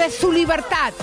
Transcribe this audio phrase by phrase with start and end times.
[0.00, 0.94] De su libertad.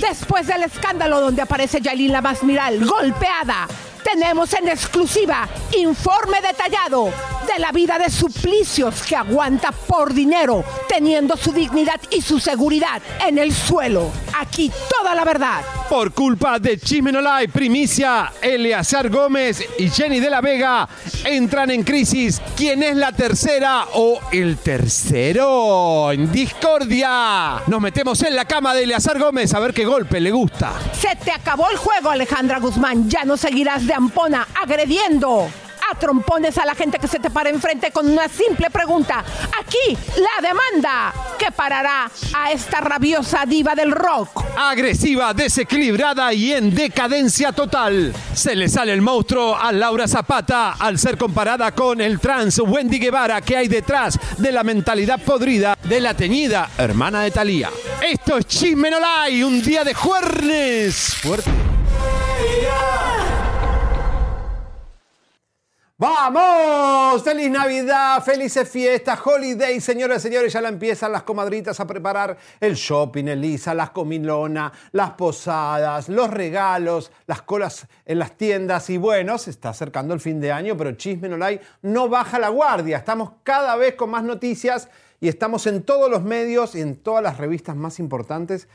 [0.00, 3.66] Después del escándalo donde aparece Yailin la más miral golpeada,
[4.04, 7.12] tenemos en exclusiva informe detallado
[7.48, 13.00] de la vida de suplicios que aguanta por dinero, teniendo su dignidad y su seguridad
[13.26, 14.10] en el suelo.
[14.38, 15.62] Aquí toda la verdad.
[15.88, 20.88] Por culpa de Chimenolay, primicia, Eleazar Gómez y Jenny de la Vega
[21.24, 22.40] entran en crisis.
[22.56, 26.12] ¿Quién es la tercera o el tercero?
[26.12, 27.62] En discordia.
[27.66, 30.72] Nos metemos en la cama de Eleazar Gómez a ver qué golpe le gusta.
[30.92, 33.08] Se te acabó el juego, Alejandra Guzmán.
[33.08, 35.48] Ya no seguirás de ampona agrediendo
[35.90, 39.24] a trompones a la gente que se te para enfrente con una simple pregunta.
[39.60, 44.44] Aquí la demanda que parará a esta rabiosa diva del rock.
[44.56, 48.12] Agresiva, desequilibrada y en decadencia total.
[48.34, 52.98] Se le sale el monstruo a Laura Zapata al ser comparada con el trans Wendy
[52.98, 57.70] Guevara que hay detrás de la mentalidad podrida de la teñida hermana de Talía.
[58.02, 61.14] Esto es Chismenolay, un día de juernes.
[61.22, 61.50] Fuerte.
[66.00, 67.24] ¡Vamos!
[67.24, 68.22] ¡Feliz Navidad!
[68.22, 69.18] ¡Felices fiestas!
[69.24, 69.80] ¡Holiday!
[69.80, 74.70] Señoras y señores, ya la empiezan las comadritas a preparar el shopping, Elisa, las comilonas,
[74.92, 78.88] las posadas, los regalos, las colas en las tiendas.
[78.90, 82.38] Y bueno, se está acercando el fin de año, pero Chisme No Hay no baja
[82.38, 82.98] la guardia.
[82.98, 84.88] Estamos cada vez con más noticias
[85.18, 88.68] y estamos en todos los medios y en todas las revistas más importantes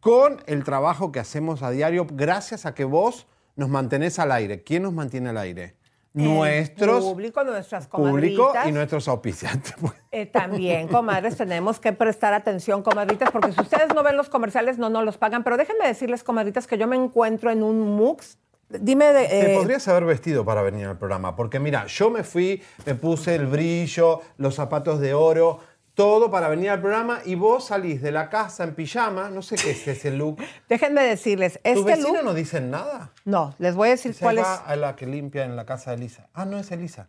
[0.00, 4.62] con el trabajo que hacemos a diario gracias a que vos nos mantenés al aire.
[4.62, 5.79] ¿Quién nos mantiene al aire?
[6.12, 9.74] Nuestros público, nuestras público y nuestros auspiciantes.
[10.12, 14.76] Eh, también, comadres, tenemos que prestar atención, comadritas, porque si ustedes no ven los comerciales,
[14.76, 15.44] no nos los pagan.
[15.44, 18.38] Pero déjenme decirles, comadritas, que yo me encuentro en un MUX.
[18.68, 19.26] Dime de.
[19.26, 22.94] Te eh, podrías haber vestido para venir al programa, porque mira, yo me fui, me
[22.94, 25.60] puse el brillo, los zapatos de oro,
[26.00, 29.56] todo para venir al programa y vos salís de la casa en pijama, no sé
[29.56, 30.38] qué es ese look.
[30.68, 32.24] déjenme decirles, ¿Tu este vecino look.
[32.24, 33.12] no dicen nada?
[33.24, 34.46] No, les voy a decir cuál es.
[34.46, 36.28] a la que limpia en la casa de Elisa.
[36.34, 37.08] Ah, no es Elisa.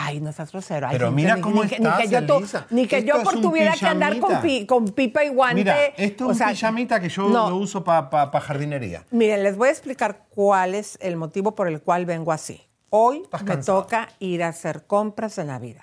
[0.00, 0.86] Ay, no seas grosero.
[0.86, 2.66] Ay, Pero mira ni- cómo ni, estás, que yo, tu- Elisa.
[2.70, 4.42] ni que Esto yo por tuviera que andar con, pijamita.
[4.60, 5.54] pi- con pipa y guante.
[5.56, 7.50] Mira, esto es o un sea, pijamita que yo no.
[7.50, 9.04] lo uso para jardinería.
[9.10, 12.62] Miren, les voy a explicar cuál es el motivo por el cual vengo así.
[12.90, 13.82] Hoy Estás me cansado.
[13.82, 15.82] toca ir a hacer compras de Navidad.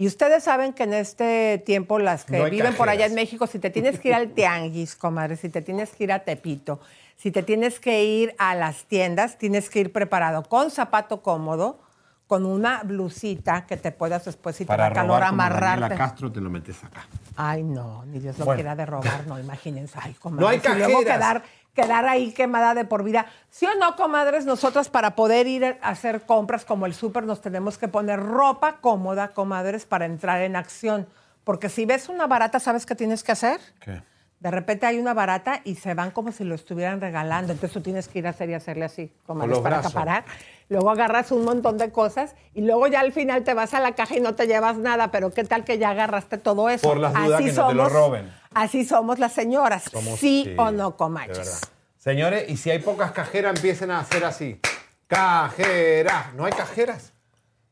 [0.00, 3.48] Y ustedes saben que en este tiempo las que No viven por allá en México,
[3.48, 6.78] si te tienes que ir al tianguis, comadre, si te tienes que ir a Tepito,
[7.16, 11.80] si te tienes que ir a las tiendas, tienes que ir preparado con zapato cómodo,
[12.28, 15.96] con una blusita que te puedas después, si te da calor, amarrarte.
[15.96, 17.04] Castro te lo metes acá.
[17.34, 18.58] Ay, no, ni Dios lo Bueno.
[18.58, 19.98] quiera de robar, no, imagínense.
[20.00, 21.16] Ay, comadre, No hay si luego cajeras.
[21.16, 21.42] quedar,
[21.78, 23.26] quedar ahí quemada de por vida.
[23.50, 24.44] ¿Sí o no, comadres?
[24.44, 28.78] Nosotras para poder ir a hacer compras como el súper nos tenemos que poner ropa
[28.80, 31.06] cómoda, comadres, para entrar en acción.
[31.44, 33.60] Porque si ves una barata, ¿sabes qué tienes que hacer?
[33.78, 34.02] ¿Qué?
[34.40, 37.52] De repente hay una barata y se van como si lo estuvieran regalando.
[37.52, 39.86] Entonces tú tienes que ir a hacer y hacerle así, como para brazos.
[39.86, 40.24] acaparar.
[40.68, 43.92] Luego agarras un montón de cosas y luego ya al final te vas a la
[43.96, 45.10] caja y no te llevas nada.
[45.10, 46.86] Pero ¿qué tal que ya agarraste todo eso?
[46.88, 48.32] Por las dudas que no te lo roben.
[48.54, 49.84] Así somos las señoras.
[49.90, 51.60] Somos- sí, o no, comaches.
[51.96, 54.60] Señores, y si hay pocas cajeras, empiecen a hacer así.
[55.08, 56.32] Cajeras.
[56.34, 57.12] ¿No hay cajeras?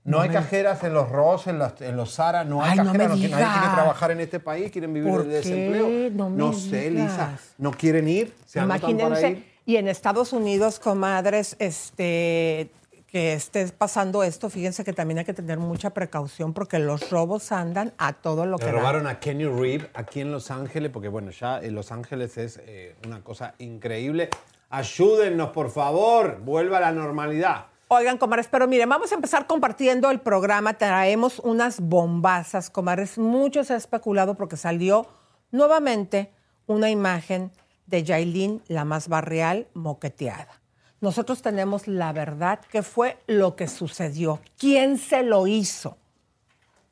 [0.06, 2.84] No, hay cajeras en los Ross, en los, en los Zara, no hay Ay, no
[2.92, 3.16] cajeras.
[3.16, 5.28] me que nadie quiere trabajar en este país, quieren vivir ¿Por qué?
[5.30, 6.10] desempleo.
[6.12, 7.10] No me sé, digas.
[7.10, 7.38] Lisa.
[7.58, 8.32] ¿No quieren ir?
[8.46, 9.52] ¿Se para Imagínense, ir?
[9.66, 12.70] y en Estados Unidos, comadres, este,
[13.08, 17.50] que esté pasando esto, fíjense que también hay que tener mucha precaución porque los robos
[17.50, 18.78] andan a todo lo que Le da.
[18.78, 22.60] robaron a Kenny Reeve aquí en Los Ángeles, porque bueno, ya en Los Ángeles es
[22.64, 24.28] eh, una cosa increíble.
[24.70, 27.66] Ayúdennos, por favor, vuelva a la normalidad.
[27.88, 30.74] Oigan, comadres, pero miren, vamos a empezar compartiendo el programa.
[30.74, 33.16] Traemos unas bombazas, comadres.
[33.16, 35.06] Mucho se ha especulado porque salió
[35.52, 36.32] nuevamente
[36.66, 37.52] una imagen
[37.86, 40.60] de Yailin, la más barrial, moqueteada.
[41.00, 45.96] Nosotros tenemos la verdad, qué fue lo que sucedió, quién se lo hizo.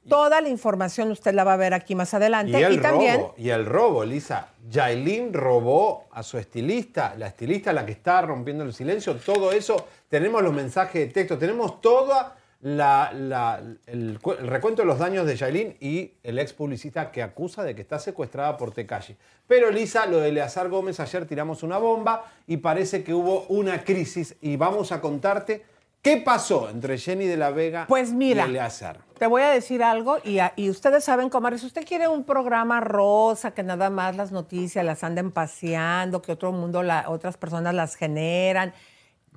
[0.08, 2.58] Toda la información usted la va a ver aquí más adelante.
[2.58, 4.48] Y el también, robo, y el robo, Lisa.
[4.70, 9.86] Yailin robó a su estilista, la estilista la que está rompiendo el silencio, todo eso.
[10.08, 14.98] Tenemos los mensajes de texto, tenemos toda la, la- el, cu- el recuento de los
[14.98, 19.14] daños de Yailin y el ex publicista que acusa de que está secuestrada por Tekashi.
[19.46, 23.84] Pero Lisa, lo de Eleazar Gómez, ayer tiramos una bomba y parece que hubo una
[23.84, 25.62] crisis y vamos a contarte
[26.00, 28.46] qué pasó entre Jenny de la Vega Pues mira.
[28.46, 29.00] y Eleazar.
[29.18, 33.52] Te voy a decir algo y, ustedes saben, comadres, si usted quiere un programa rosa,
[33.52, 38.74] que nada más las noticias las anden paseando, que otro mundo, otras personas las generan,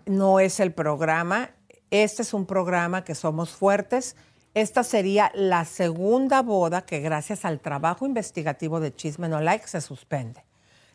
[0.07, 1.51] no es el programa.
[1.91, 4.15] Este es un programa que somos fuertes.
[4.55, 9.81] Esta sería la segunda boda que gracias al trabajo investigativo de Chisme No Like se
[9.81, 10.43] suspende.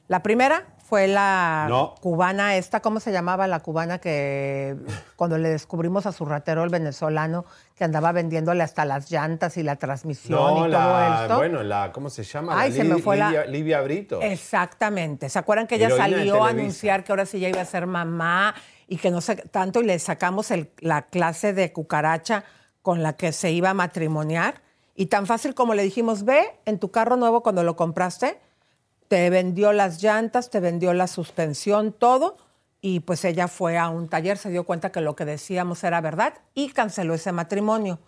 [0.08, 1.94] La primera fue la No.
[2.02, 4.76] cubana esta, ¿cómo se llamaba la cubana que
[5.16, 9.62] cuando le descubrimos a su ratero el venezolano que andaba vendiéndole hasta las llantas y
[9.62, 11.36] la transmisión No, y la, todo esto?
[11.38, 12.60] bueno, la, ¿cómo se llama?
[12.60, 14.20] Ay, La se me fue la- Livia, Brito.
[14.20, 15.30] Exactamente.
[15.30, 17.86] ¿Se acuerdan que ella Heroína salió a anunciar que ahora sí ya iba a ser
[17.86, 18.54] mamá
[18.86, 22.44] y que no sé tanto y le sacamos el- la clase de cucaracha
[22.82, 24.60] con la que se iba a matrimoniar?
[24.94, 28.38] Y tan fácil como le dijimos, ve en tu carro nuevo cuando lo compraste,
[29.12, 32.38] te vendió las llantas, te vendió la suspensión, todo.
[32.81, 36.00] Y pues ella fue a un taller, se dio cuenta que lo que decíamos era
[36.00, 37.99] verdad y canceló ese matrimonio.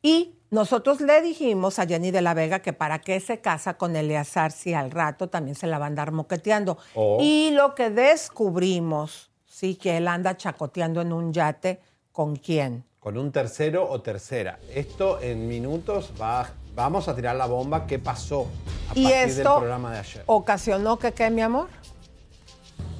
[0.00, 3.96] Y nosotros le dijimos a Jenny de la Vega que para qué se casa con
[3.96, 6.78] Eleazar si al rato también se la va a andar moqueteando.
[6.94, 7.18] Oh.
[7.20, 11.82] Y lo que descubrimos, sí, que él anda chacoteando en un yate,
[12.12, 12.82] ¿con quién?
[12.98, 14.58] Con un tercero o tercera.
[14.74, 17.86] Esto en minutos va, vamos a tirar la bomba.
[17.86, 18.46] ¿Qué pasó
[18.90, 20.22] a y partir esto del programa de ayer?
[20.26, 21.68] ocasionó que, ¿qué, mi amor?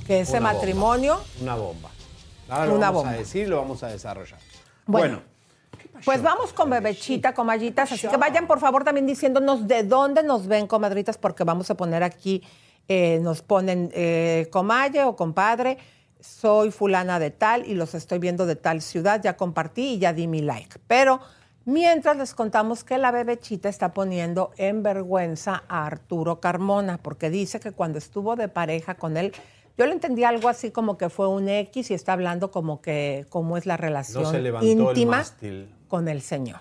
[0.06, 0.52] Que ese Una bomba.
[0.54, 1.90] matrimonio Una bomba.
[2.48, 3.14] Ahora lo Una vamos bomba.
[3.16, 4.40] a decir lo vamos a desarrollar.
[4.86, 5.20] Bueno.
[5.20, 7.90] Bueno, Pues vamos con Bebechita, comadritas.
[7.92, 11.74] Así que vayan, por favor, también diciéndonos de dónde nos ven, comadritas, porque vamos a
[11.76, 12.42] poner aquí,
[12.86, 15.78] eh, nos ponen eh, comalle o compadre.
[16.20, 19.20] Soy fulana de tal y los estoy viendo de tal ciudad.
[19.22, 20.78] Ya compartí y ya di mi like.
[20.86, 21.20] Pero
[21.66, 27.60] mientras les contamos que la Bebechita está poniendo en vergüenza a Arturo Carmona, porque dice
[27.60, 29.32] que cuando estuvo de pareja con él,
[29.76, 33.26] yo le entendí algo así como que fue un X y está hablando como que
[33.28, 35.68] cómo es la relación se levantó el íntima mástil.
[35.88, 36.60] con el Señor.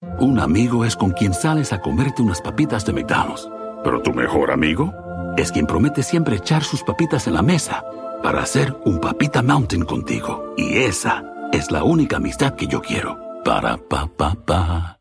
[0.00, 3.48] Un amigo es con quien sales a comerte unas papitas de McDonald's.
[3.82, 4.94] Pero tu mejor amigo
[5.36, 7.84] es quien promete siempre echar sus papitas en la mesa
[8.22, 10.54] para hacer un papita mountain contigo.
[10.56, 13.18] Y esa es la única amistad que yo quiero.
[13.44, 15.00] Para pa pa pa.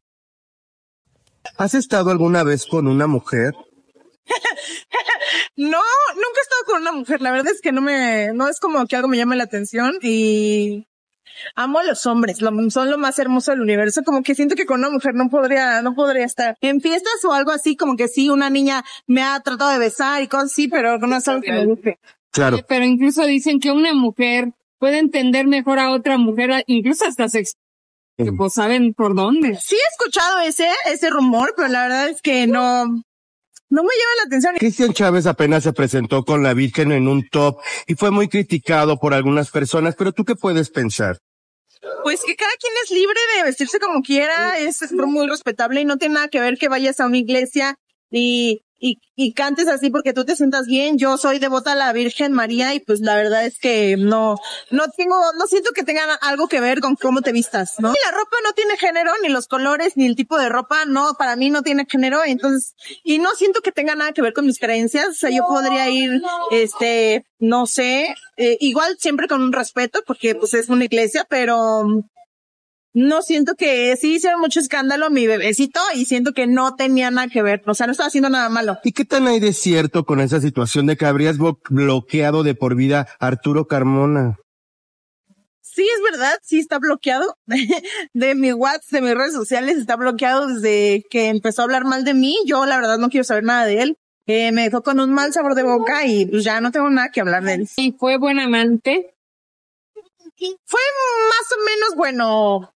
[1.58, 3.54] ¿Has estado alguna vez con una mujer?
[5.60, 5.82] No,
[6.14, 7.20] nunca he estado con una mujer.
[7.20, 9.98] La verdad es que no me, no es como que algo me llame la atención
[10.04, 10.88] y
[11.56, 12.42] amo a los hombres.
[12.42, 14.04] lo- son lo más hermoso del universo.
[14.04, 17.34] Como que siento que con una mujer no podría, no podría estar en fiestas o
[17.34, 17.76] algo así.
[17.76, 21.16] Como que sí, una niña me ha tratado de besar y cosas así, pero no
[21.18, 22.00] es algo que me guste.
[22.32, 22.60] Claro.
[22.68, 27.54] Pero incluso dicen que una mujer puede entender mejor a otra mujer, incluso hasta sex,
[28.16, 29.58] que pues saben por dónde.
[29.62, 32.92] Sí he escuchado ese, ese rumor, pero la verdad es que no, no
[33.84, 34.56] me llama la atención.
[34.58, 38.98] Cristian Chávez apenas se presentó con la Virgen en un top y fue muy criticado
[39.00, 41.18] por algunas personas, pero tú qué puedes pensar?
[42.04, 45.98] Pues que cada quien es libre de vestirse como quiera, es muy respetable y no
[45.98, 47.80] tiene nada que ver que vayas a una iglesia
[48.10, 50.98] y y, y cantes así porque tú te sientas bien.
[50.98, 54.36] Yo soy devota a la Virgen María y pues la verdad es que no,
[54.72, 57.90] no tengo, no siento que tengan algo que ver con cómo te vistas, ¿no?
[57.90, 61.16] Y la ropa no tiene género, ni los colores, ni el tipo de ropa, no,
[61.18, 64.46] para mí no tiene género, entonces, y no siento que tenga nada que ver con
[64.46, 69.54] mis creencias, o sea, yo podría ir, este, no sé, eh, igual siempre con un
[69.54, 71.86] respeto porque pues es una iglesia, pero
[72.94, 77.28] no siento que sí hicieron mucho escándalo mi bebecito y siento que no tenía nada
[77.28, 78.80] que ver, o sea, no estaba haciendo nada malo.
[78.84, 82.76] ¿Y qué tan hay de cierto con esa situación de que habrías bloqueado de por
[82.76, 84.38] vida a Arturo Carmona?
[85.62, 87.38] Sí, es verdad, sí está bloqueado
[88.14, 92.04] de mi WhatsApp, de mis redes sociales, está bloqueado desde que empezó a hablar mal
[92.04, 92.36] de mí.
[92.48, 93.98] Yo la verdad no quiero saber nada de él.
[94.26, 97.10] Eh, me dejó con un mal sabor de boca y pues ya no tengo nada
[97.14, 97.70] que hablar de él.
[97.78, 99.14] ¿Y fue buen amante?
[100.36, 100.82] Fue
[101.30, 102.74] más o menos bueno.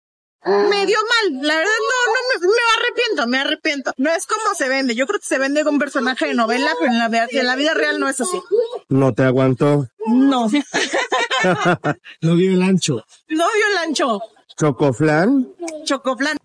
[0.45, 3.93] Me dio mal, la verdad no, no, me, me, arrepiento, me arrepiento.
[3.97, 6.71] No es como se vende, yo creo que se vende con un personaje de novela,
[6.79, 8.41] pero en la, en la vida real no es así.
[8.89, 9.89] ¿No te aguantó?
[10.07, 10.49] No.
[12.23, 13.05] no dio el ancho.
[13.29, 14.21] No dio el ancho.
[14.57, 15.55] ¿Chocoflan?
[15.85, 16.37] Chocoflan.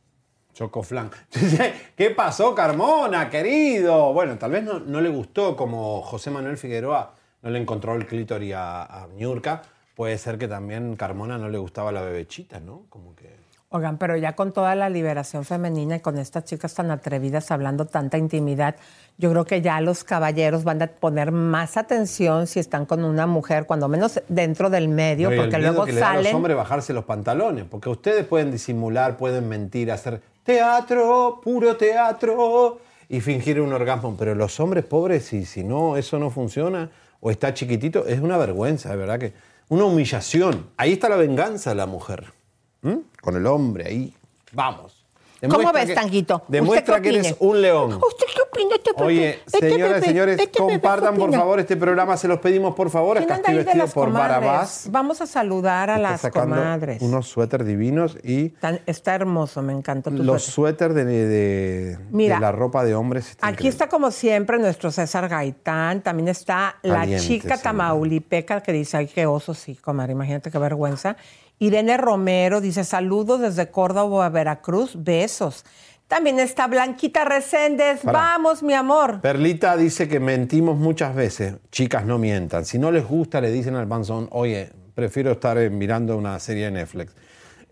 [0.53, 1.11] Chocoflan.
[1.97, 4.11] ¿Qué pasó, Carmona, querido?
[4.13, 8.07] Bueno, tal vez no, no, le gustó como José Manuel Figueroa no le encontró el
[8.07, 9.61] clítoris a, a Ñurka.
[9.95, 12.85] Puede ser que también Carmona no le gustaba la bebechita, ¿no?
[12.89, 13.42] Como que...
[13.75, 17.87] Oigan, pero ya con toda la liberación femenina y con estas chicas tan atrevidas hablando
[17.87, 18.75] tanta intimidad,
[19.17, 23.25] yo creo que ya los caballeros van a poner más atención si están con una
[23.25, 26.01] mujer, cuando menos dentro del medio, porque el luego que salen.
[26.01, 30.21] Le da a los hombres bajarse los pantalones, porque ustedes pueden disimular, pueden mentir, hacer
[30.43, 32.77] teatro, puro teatro
[33.09, 37.31] y fingir un orgasmo, pero los hombres pobres, si, si no, eso no funciona o
[37.31, 39.33] está chiquitito, es una vergüenza, de verdad que
[39.69, 40.67] una humillación.
[40.77, 42.42] Ahí está la venganza de la mujer.
[42.83, 42.97] ¿Mm?
[43.21, 44.13] Con el hombre ahí.
[44.51, 44.99] Vamos.
[45.41, 46.43] Demuestra ¿Cómo ves, Tanguito?
[46.47, 47.95] Demuestra que eres un león.
[47.95, 48.75] ¿Usted qué opina?
[48.75, 52.39] Este Oye, este señoras y señores, este compartan ¿qué por favor este programa, se los
[52.39, 53.17] pedimos por favor.
[53.17, 54.29] ¿Quién Acá anda estoy ahí de vestido por comadres?
[54.39, 54.87] Barabás.
[54.89, 57.01] Vamos a saludar a Está las comadres.
[57.01, 60.91] Unos suéteres divinos y Tan- está hermoso, me encantó tu los suéter.
[60.93, 63.31] suéteres de, de- Mira, de la ropa de hombres.
[63.31, 63.69] está Aquí increíble.
[63.69, 69.25] está como siempre nuestro César Gaitán, también está la chica tamaulipeca que dice, ay, qué
[69.25, 71.17] oso, sí, comadre, imagínate qué vergüenza.
[71.59, 75.65] Irene Romero dice, saludos desde Córdoba, Veracruz, besos.
[76.07, 78.19] También está Blanquita Reséndez, Para.
[78.19, 79.21] vamos, mi amor.
[79.21, 81.55] Perlita dice que mentimos muchas veces.
[81.71, 82.65] Chicas, no mientan.
[82.65, 86.65] Si no les gusta, le dicen al panzón, oye, prefiero estar eh, mirando una serie
[86.65, 87.15] de Netflix.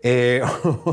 [0.02, 0.42] Eh,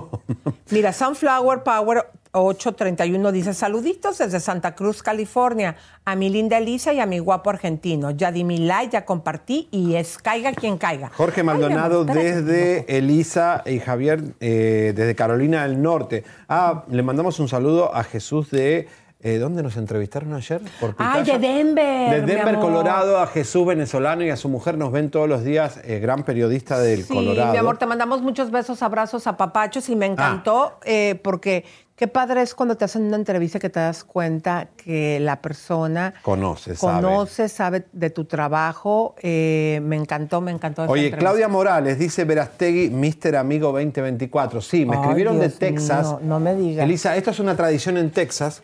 [0.69, 7.00] Mira, Sunflower Power 831 dice, saluditos desde Santa Cruz, California, a mi linda Elisa y
[7.00, 8.12] a mi guapo argentino.
[8.12, 11.09] Ya di mi like, ya compartí y es caiga quien caiga.
[11.15, 16.24] Jorge Ay, mi amor, Maldonado desde Elisa y Javier eh, desde Carolina del Norte.
[16.48, 18.88] Ah, le mandamos un saludo a Jesús de...
[19.21, 20.62] eh, ¿Dónde nos entrevistaron ayer?
[20.79, 22.12] Por Ay, de Denver.
[22.12, 22.62] De mi Denver, amor.
[22.69, 26.24] Colorado, a Jesús venezolano y a su mujer nos ven todos los días, eh, gran
[26.24, 27.51] periodista del Sí, Colorado.
[27.51, 30.79] mi amor, te mandamos muchos besos, abrazos, apapachos y me encantó Ah.
[30.86, 31.65] eh, porque
[31.99, 36.13] qué padre es cuando te hacen una entrevista que te das cuenta que la persona
[36.21, 37.01] Conoce, sabe.
[37.01, 39.15] conoce, sabe de tu trabajo.
[39.21, 40.83] eh, me encantó, me encantó.
[40.85, 41.19] esa Oye, entrevista.
[41.29, 44.61] Claudia Morales dice Verastegui, Mister Amigo 2024.
[44.61, 46.07] Sí, me Ay, escribieron de Texas.
[46.07, 46.85] mío, no me digas.
[46.85, 48.63] Elisa, esto es una tradición en Texas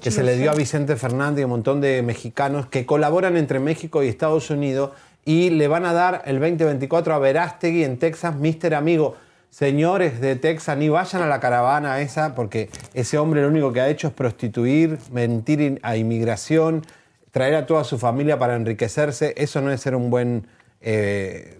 [0.00, 2.86] que sí, se le dio a Vicente Fernández y a un montón de mexicanos que
[2.86, 4.92] colaboran entre México y Estados Unidos
[5.24, 9.16] y le van a dar el 2024 a Verástegui en Texas, Mister Amigo.
[9.50, 13.80] Señores de Texas, ni vayan a la caravana esa porque ese hombre lo único que
[13.80, 16.82] ha hecho es prostituir, mentir a inmigración,
[17.30, 19.32] traer a toda su familia para enriquecerse.
[19.36, 20.46] Eso no es ser un buen
[20.82, 21.58] eh,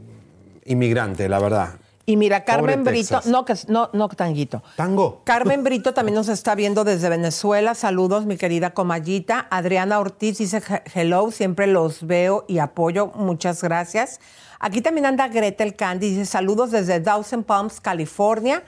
[0.66, 1.70] inmigrante, la verdad.
[2.08, 3.26] Y mira, Carmen Pobre Brito, Texas.
[3.26, 4.62] no, que, no, no, tanguito.
[4.76, 5.22] Tango.
[5.24, 7.74] Carmen Brito también nos está viendo desde Venezuela.
[7.74, 9.48] Saludos, mi querida Comayita.
[9.50, 13.08] Adriana Ortiz dice "He- hello, siempre los veo y apoyo.
[13.16, 14.20] Muchas gracias.
[14.58, 18.62] Aquí también anda Gretel Candy, dice saludos desde Thousand Palms, California.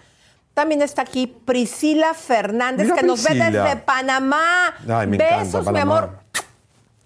[0.55, 4.75] También está aquí Priscila Fernández, Mira, que nos ve desde Panamá.
[4.89, 6.19] Ay, me encanta, Besos, mi amor.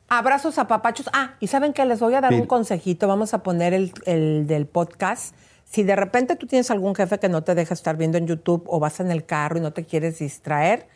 [0.08, 1.08] Abrazos a papachos.
[1.12, 3.08] Ah, y saben que les voy a dar un consejito.
[3.08, 5.34] Vamos a poner el, el del podcast.
[5.64, 8.64] Si de repente tú tienes algún jefe que no te deja estar viendo en YouTube
[8.66, 10.86] o vas en el carro y no te quieres distraer,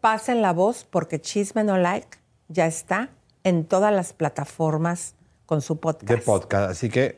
[0.00, 2.18] pasen la voz porque Chisme No Like
[2.48, 3.10] ya está
[3.44, 5.14] en todas las plataformas
[5.50, 6.08] con su podcast.
[6.08, 6.70] de podcast.
[6.70, 7.16] Así que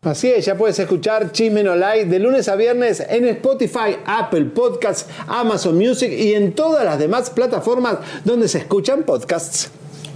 [0.00, 4.44] Así es, ya puedes escuchar Chisme No Like de lunes a viernes en Spotify, Apple
[4.44, 9.72] Podcasts, Amazon Music y en todas las demás plataformas donde se escuchan podcasts.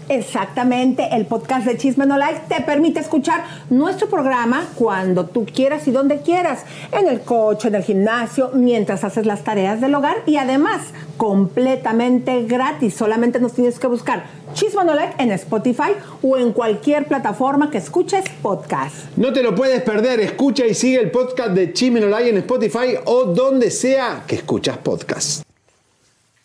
[0.08, 5.88] Exactamente, el podcast de Chisme No Like te permite escuchar nuestro programa cuando tú quieras
[5.88, 10.16] y donde quieras, en el coche, en el gimnasio, mientras haces las tareas del hogar
[10.26, 10.82] y además
[11.16, 12.94] completamente gratis.
[12.94, 15.92] Solamente nos tienes que buscar Chisme No Like en Spotify
[16.22, 19.16] o en cualquier plataforma que escuches podcast.
[19.16, 22.38] No te lo puedes perder, escucha y sigue el podcast de Chisme No Like en
[22.38, 25.42] Spotify o donde sea que escuchas podcast.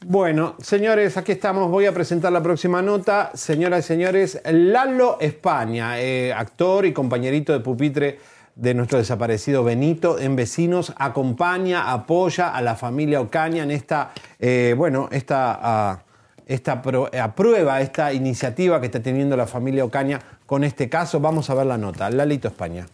[0.06, 1.70] Bueno, señores, aquí estamos.
[1.70, 3.32] Voy a presentar la próxima nota.
[3.34, 8.20] Señoras y señores, Lalo España, eh, actor y compañerito de pupitre
[8.56, 14.74] de nuestro desaparecido Benito en Vecinos, acompaña, apoya a la familia Ocaña en esta, eh,
[14.76, 16.00] bueno, esta, ah,
[16.48, 21.20] esta pro- aprueba esta iniciativa que está teniendo la familia Ocaña con este caso.
[21.20, 22.10] Vamos a ver la nota.
[22.10, 22.86] Lalito España.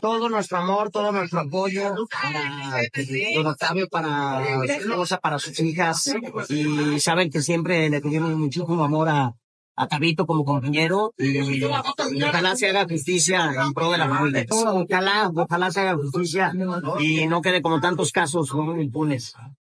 [0.00, 5.58] todo nuestro amor, todo nuestro apoyo para eh, don Octavio, para su esposa, para sus
[5.60, 6.14] hijas.
[6.48, 9.32] Y saben que siempre le tuvimos muchísimo amor a,
[9.74, 11.12] a Tabito como compañero.
[11.18, 14.46] Y ojalá se haga justicia en pro de la familia.
[14.50, 16.52] Ojalá, ojalá se haga justicia
[17.00, 19.34] y no quede como tantos casos impunes.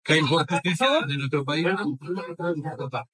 [0.09, 1.67] ¿Hay justicia de nuestro país?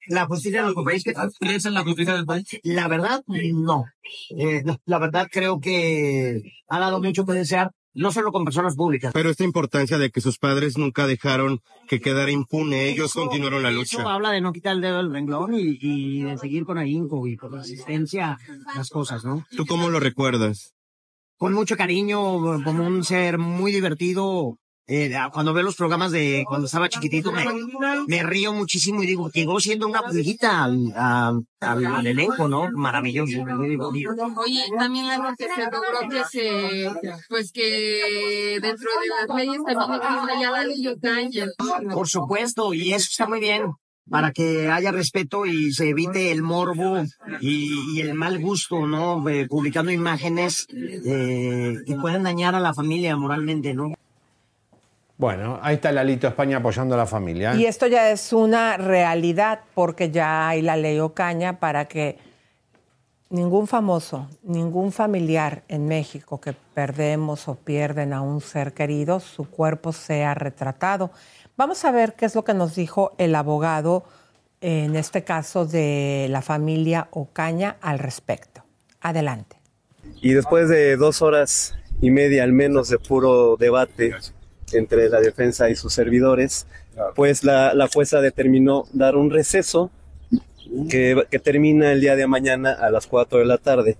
[0.07, 1.03] La justicia de nuestro país.
[1.39, 2.45] ¿Crees en la justicia del país?
[2.63, 3.85] La verdad, no.
[4.37, 8.75] Eh, la- la verdad creo que ha dado mucho que desear, no solo con personas
[8.75, 9.11] públicas.
[9.13, 13.71] Pero esta importancia de que sus padres nunca dejaron que quedara impune, ellos continuaron la
[13.71, 13.99] lucha.
[13.99, 17.25] Eso habla de no quitar el dedo del renglón y, y de seguir con ahínco
[17.27, 18.37] y con resistencia
[18.75, 19.45] las cosas, ¿no?
[19.55, 20.73] ¿Tú cómo lo recuerdas?
[21.37, 22.19] Con mucho cariño,
[22.63, 24.57] como un ser muy divertido.
[24.87, 27.43] Eh, cuando veo los programas de cuando estaba chiquitito, me,
[28.07, 32.69] me río muchísimo y digo, llegó siendo una pulguita al, a- al, al elenco, ¿no?
[32.71, 33.31] Maravilloso.
[34.37, 36.91] Oye, también algo que se logró que se,
[37.29, 40.83] pues que dentro de las leyes también existe ya la ley.
[41.93, 43.63] Por supuesto, y eso está muy bien,
[44.07, 47.03] para que haya respeto y se evite el morbo
[47.41, 49.27] y, y el mal gusto, ¿no?
[49.29, 53.91] Eh, publicando imágenes eh, que pueden dañar a la familia moralmente, ¿no?
[55.17, 57.53] Bueno, ahí está Lalito España apoyando a la familia.
[57.53, 57.59] ¿eh?
[57.59, 62.17] Y esto ya es una realidad porque ya hay la ley Ocaña para que
[63.29, 69.49] ningún famoso, ningún familiar en México que perdemos o pierden a un ser querido, su
[69.49, 71.11] cuerpo sea retratado.
[71.55, 74.03] Vamos a ver qué es lo que nos dijo el abogado
[74.59, 78.63] en este caso de la familia Ocaña al respecto.
[78.99, 79.57] Adelante.
[80.21, 84.13] Y después de dos horas y media al menos de puro debate
[84.73, 86.67] entre la defensa y sus servidores,
[87.15, 89.91] pues la, la jueza determinó dar un receso
[90.89, 93.97] que, que termina el día de mañana a las 4 de la tarde.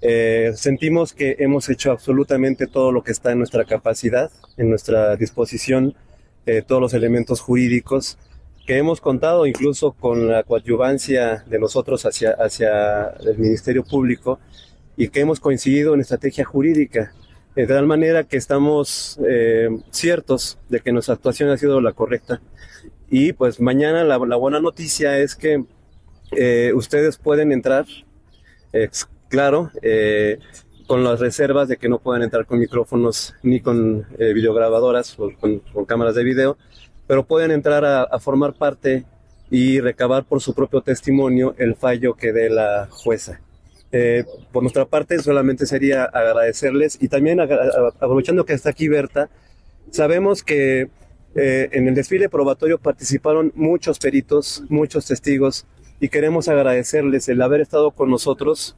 [0.00, 5.14] Eh, sentimos que hemos hecho absolutamente todo lo que está en nuestra capacidad, en nuestra
[5.16, 5.94] disposición,
[6.44, 8.18] eh, todos los elementos jurídicos
[8.66, 14.38] que hemos contado incluso con la coadyuvancia de nosotros hacia, hacia el Ministerio Público
[14.96, 17.12] y que hemos coincidido en estrategia jurídica,
[17.54, 22.40] de tal manera que estamos eh, ciertos de que nuestra actuación ha sido la correcta.
[23.10, 25.64] Y pues mañana la, buena noticia es que
[26.32, 27.84] eh, ustedes pueden entrar,
[29.28, 30.38] claro, eh,
[30.86, 35.30] con las reservas de que no pueden entrar con micrófonos ni con eh, videograbadoras o
[35.40, 36.58] con, con cámaras de video,
[37.06, 39.04] pero pueden entrar a, a formar parte
[39.50, 43.40] y recabar por su propio testimonio el fallo que dé la jueza.
[43.92, 49.28] Eh, por nuestra parte, solamente sería agradecerles y también aprovechando que está aquí Berta,
[49.90, 50.88] sabemos que
[51.34, 55.66] eh, en el desfile probatorio participaron muchos peritos, muchos testigos
[56.00, 58.76] y queremos agradecerles el haber estado con nosotros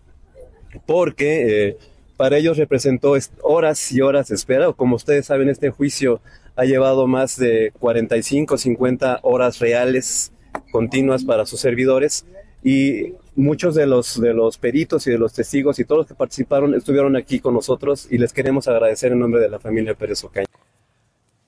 [0.87, 1.77] porque eh,
[2.17, 4.73] para ellos representó horas y horas de espera.
[4.73, 6.21] Como ustedes saben, este juicio
[6.57, 10.33] ha llevado más de 45, 50 horas reales
[10.71, 12.27] continuas para sus servidores
[12.63, 16.15] y muchos de los, de los peritos y de los testigos y todos los que
[16.15, 20.23] participaron estuvieron aquí con nosotros y les queremos agradecer en nombre de la familia Pérez
[20.25, 20.47] Ocaña.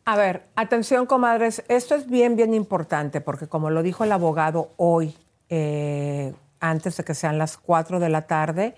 [0.05, 4.72] A ver, atención, comadres, esto es bien, bien importante porque como lo dijo el abogado
[4.77, 5.14] hoy,
[5.49, 8.75] eh, antes de que sean las 4 de la tarde,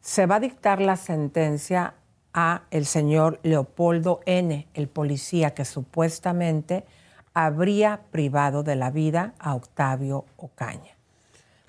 [0.00, 1.94] se va a dictar la sentencia
[2.32, 6.84] a el señor Leopoldo N., el policía que supuestamente
[7.32, 10.95] habría privado de la vida a Octavio Ocaña.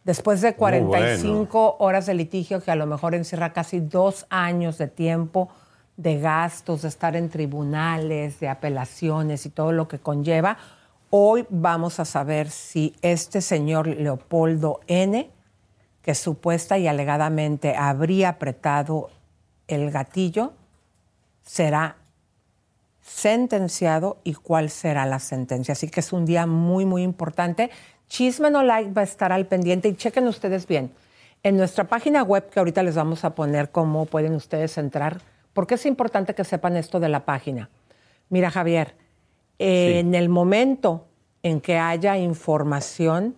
[0.07, 4.87] Después de 45 horas de litigio, que a lo mejor encierra casi dos años de
[4.87, 5.49] tiempo,
[5.97, 10.59] de gastos, de estar en tribunales, de apelaciones y todo lo que conlleva,
[11.09, 15.29] hoy vamos a saber si este señor Leopoldo N.,
[16.01, 19.09] que supuesta y alegadamente habría apretado
[19.67, 20.53] el gatillo,
[21.41, 21.97] será
[23.01, 25.73] sentenciado y cuál será la sentencia.
[25.73, 27.71] Así que es un día muy, muy importante.
[28.07, 30.91] Chisme No Like va a estar al pendiente y chequen ustedes bien.
[31.43, 35.21] En nuestra página web, que ahorita les vamos a poner cómo pueden ustedes entrar,
[35.53, 37.69] porque es importante que sepan esto de la página.
[38.29, 38.95] Mira, Javier,
[39.59, 41.07] en el momento
[41.43, 43.35] en que haya información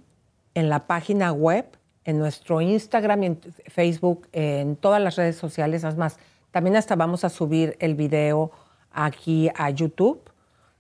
[0.54, 1.66] en la página web,
[2.06, 6.18] en nuestro Instagram en Facebook, en todas las redes sociales, es más,
[6.52, 8.52] también hasta vamos a subir el video
[8.92, 10.22] aquí a YouTube.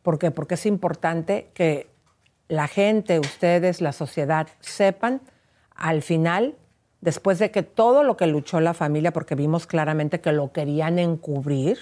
[0.01, 0.31] ¿Por qué?
[0.31, 1.87] Porque es importante que
[2.49, 5.21] la gente, ustedes, la sociedad, sepan
[5.75, 6.55] al final,
[6.99, 10.99] después de que todo lo que luchó la familia, porque vimos claramente que lo querían
[10.99, 11.77] encubrir,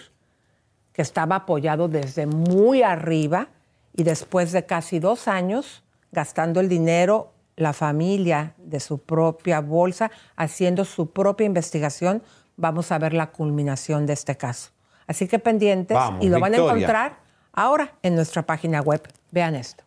[0.93, 3.47] que estaba apoyado desde muy arriba
[3.95, 10.11] y después de casi dos años gastando el dinero, la familia de su propia bolsa,
[10.35, 12.21] haciendo su propia investigación,
[12.55, 14.71] vamos a ver la culminación de este caso.
[15.07, 17.19] Así que pendientes Vamos, y lo van a encontrar
[17.53, 19.01] ahora en nuestra página web.
[19.31, 19.86] Vean esto.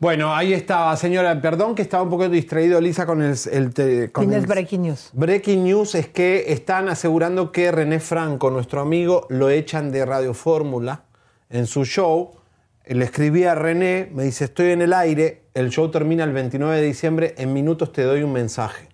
[0.00, 1.40] Bueno, ahí estaba, señora.
[1.40, 3.36] Perdón que estaba un poco distraído, Lisa, con el...
[3.50, 5.10] el te- con Tienes el- breaking news.
[5.12, 10.34] Breaking news es que están asegurando que René Franco, nuestro amigo, lo echan de Radio
[10.34, 11.02] Fórmula
[11.50, 12.30] en su show.
[12.86, 16.76] Le escribí a René, me dice, estoy en el aire, el show termina el 29
[16.80, 18.88] de diciembre, en minutos te doy un mensaje.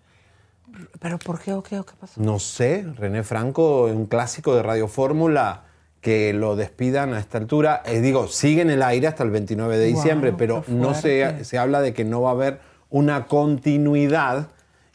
[0.99, 2.21] ¿Pero por qué o qué o qué pasó?
[2.21, 5.64] No sé, René Franco, un clásico de Radio Fórmula,
[6.05, 7.83] que lo despidan a esta altura.
[7.87, 11.57] Eh, digo, sigue en el aire hasta el 29 de diciembre, pero no se, se
[11.59, 14.49] habla de que no va a haber una continuidad.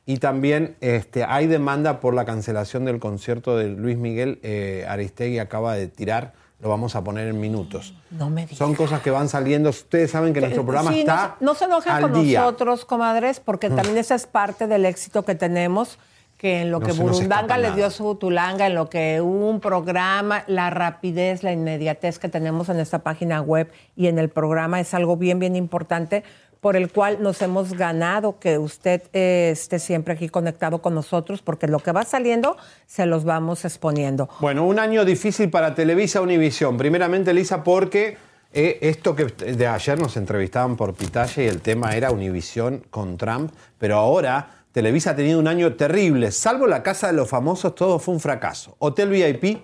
[0.05, 4.39] Y también este, hay demanda por la cancelación del concierto de Luis Miguel.
[4.43, 7.95] Eh, Aristegui acaba de tirar, lo vamos a poner en minutos.
[8.11, 8.57] No me digas.
[8.59, 9.69] Son cosas que van saliendo.
[9.71, 12.41] Ustedes saben que nuestro programa Sí, no está se- no, se enojen al con día.
[12.41, 13.75] nosotros, comadres, porque Mm.
[13.75, 15.97] también esa es parte del éxito que tenemos,
[16.39, 20.45] que en lo No que Burundanga le dio su tulanga, en lo que un programa,
[20.47, 24.93] la rapidez, la inmediatez que tenemos en esta página web y en el programa es
[24.93, 26.23] algo bien, bien importante
[26.61, 31.41] por el cual nos hemos ganado que usted eh, esté siempre aquí conectado con nosotros,
[31.41, 34.29] porque lo que va saliendo se los vamos exponiendo.
[34.39, 36.77] Bueno, un año difícil para Televisa Univisión.
[36.77, 38.17] Primeramente, Elisa, porque
[38.53, 43.17] eh, esto que de ayer nos entrevistaban por Pitache y el tema era Univisión con
[43.17, 46.31] Trump, pero ahora Televisa ha tenido un año terrible.
[46.31, 48.75] Salvo la Casa de los Famosos, todo fue un fracaso.
[48.79, 49.63] Hotel VIP,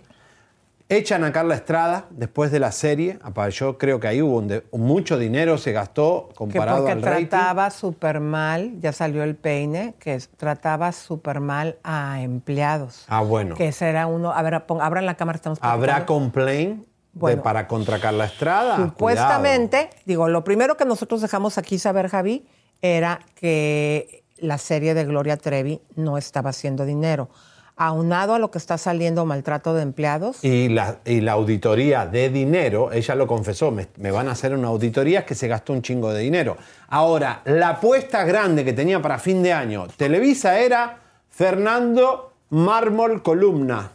[0.90, 3.20] echan a Carla Estrada después de la serie.
[3.52, 7.02] Yo creo que ahí hubo un de- mucho dinero, se gastó Que comparado porque al
[7.02, 13.06] trataba súper mal, ya salió el peine, que trataba súper mal a empleados.
[13.08, 13.56] Ah, bueno.
[13.56, 14.32] Que ese era uno.
[14.32, 18.76] A ver, pon- abran la cámara, estamos ¿Habrá complaint de- para contra Carla Estrada?
[18.78, 22.46] Supuestamente, digo, lo primero que nosotros dejamos aquí saber, Javi,
[22.82, 27.30] era que la serie de Gloria Trevi no estaba haciendo dinero.
[27.78, 32.30] Aunado a lo que está saliendo maltrato de empleados, Y la, y la auditoría de
[32.30, 35.82] dinero, ella lo confesó, me, me van a hacer una auditoría que se gastó un
[35.82, 36.56] chingo de dinero.
[36.88, 43.92] Ahora, la apuesta grande que tenía para fin de año Televisa era Fernando Mármol Columna.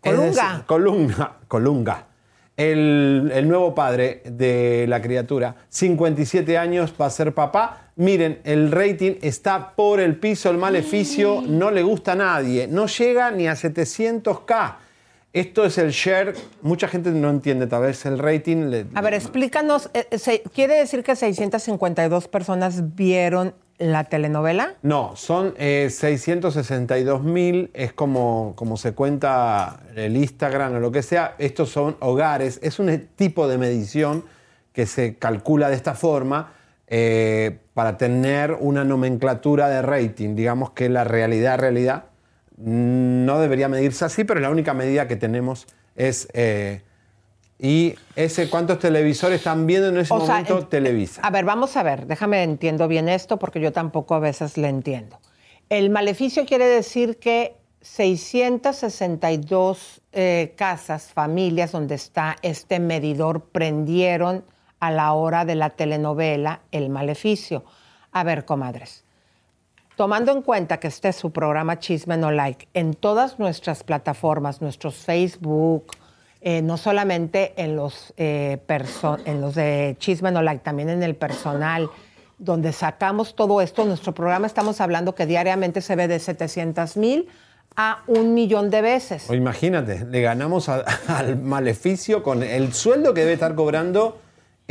[0.00, 0.26] Colunga.
[0.26, 2.06] decir, columna, Colunga.
[2.56, 7.81] El, el nuevo padre de la criatura, 57 años, va a ser papá.
[7.96, 12.86] Miren, el rating está por el piso, el maleficio no le gusta a nadie, no
[12.86, 14.76] llega ni a 700k.
[15.34, 18.66] Esto es el share, mucha gente no entiende tal vez el rating.
[18.70, 24.74] le- a ver, explícanos, eh, eh, ¿quiere decir que 652 personas vieron la telenovela?
[24.82, 31.02] No, son eh, 662 mil, es como, como se cuenta el Instagram o lo que
[31.02, 31.34] sea.
[31.38, 34.24] Estos son hogares, es un tipo de medición
[34.74, 36.52] que se calcula de esta forma
[36.86, 40.34] eh, para tener una nomenclatura de rating.
[40.34, 42.04] Digamos que la realidad, realidad,
[42.58, 46.28] mm, no debería medirse así, pero la única medida que tenemos es...
[46.34, 46.82] eh,
[47.64, 51.22] y ese, ¿cuántos televisores están viendo en ese O momento en- Televisa?
[51.22, 54.66] A ver, vamos a ver, déjame entiendo bien esto porque yo tampoco a veces le
[54.68, 55.20] entiendo.
[55.68, 64.44] El maleficio quiere decir que 662 eh, casas, familias donde está este medidor prendieron
[64.82, 67.64] a la hora de la telenovela El Maleficio.
[68.10, 69.04] A ver, comadres,
[69.94, 74.60] tomando en cuenta que este es su programa Chisme No Like, en todas nuestras plataformas,
[74.60, 75.86] nuestros Facebook,
[76.40, 78.58] eh, no solamente en los, eh,
[79.24, 81.88] en los de Chisme No Like, también en el personal,
[82.38, 87.28] donde sacamos todo esto, nuestro programa estamos hablando que diariamente se ve de 700 mil
[87.76, 89.30] a un millón de veces.
[89.30, 94.18] Imagínate, le ganamos al maleficio con el sueldo que debe estar cobrando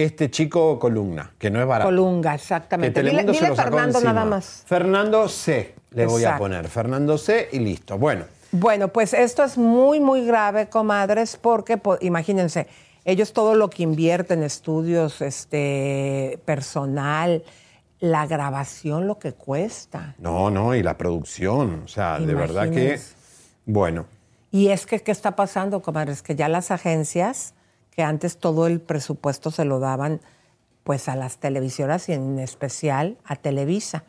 [0.03, 1.87] este chico Columna, que no es barato.
[1.89, 3.01] Colunga, Que exactamente.
[3.03, 4.13] Dile, se dile lo sacó Fernando encima.
[4.13, 4.63] nada más.
[4.65, 5.75] Fernando C.
[5.91, 6.67] Le voy a poner.
[6.69, 7.49] Fernando C.
[7.51, 7.97] y listo.
[7.97, 12.67] Bueno, Bueno, pues esto es muy, muy grave, comadres, porque po- imagínense,
[13.05, 17.43] ellos todo lo que invierten, estudios, este, personal,
[17.99, 20.15] la grabación, lo que cuesta.
[20.17, 21.83] no, no, y la producción.
[21.85, 22.99] O sea, de verdad que.
[23.65, 24.05] Bueno,
[24.53, 26.21] Y es que, ¿qué está pasando, comadres?
[26.21, 27.53] Que ya las agencias,
[27.91, 30.21] que antes todo el presupuesto se lo daban
[30.83, 34.03] pues a las televisoras y en especial a Televisa.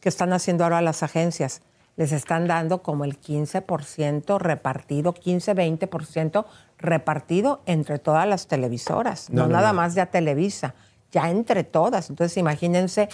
[0.00, 1.60] ¿Qué están haciendo ahora las agencias?
[1.96, 6.44] Les están dando como el 15% repartido, 15-20%
[6.78, 9.74] repartido entre todas las televisoras, no, No, no, nada no.
[9.76, 10.74] más ya Televisa,
[11.12, 12.10] ya entre todas.
[12.10, 13.08] Entonces imagínense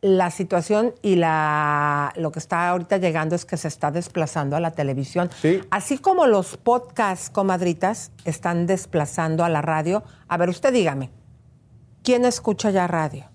[0.00, 4.60] la situación y la, lo que está ahorita llegando es que se está desplazando a
[4.60, 5.30] la televisión.
[5.70, 10.04] Así como los podcasts, comadritas, están desplazando a la radio.
[10.28, 11.10] A ver, usted dígame,
[12.02, 13.26] ¿quién escucha ya radio?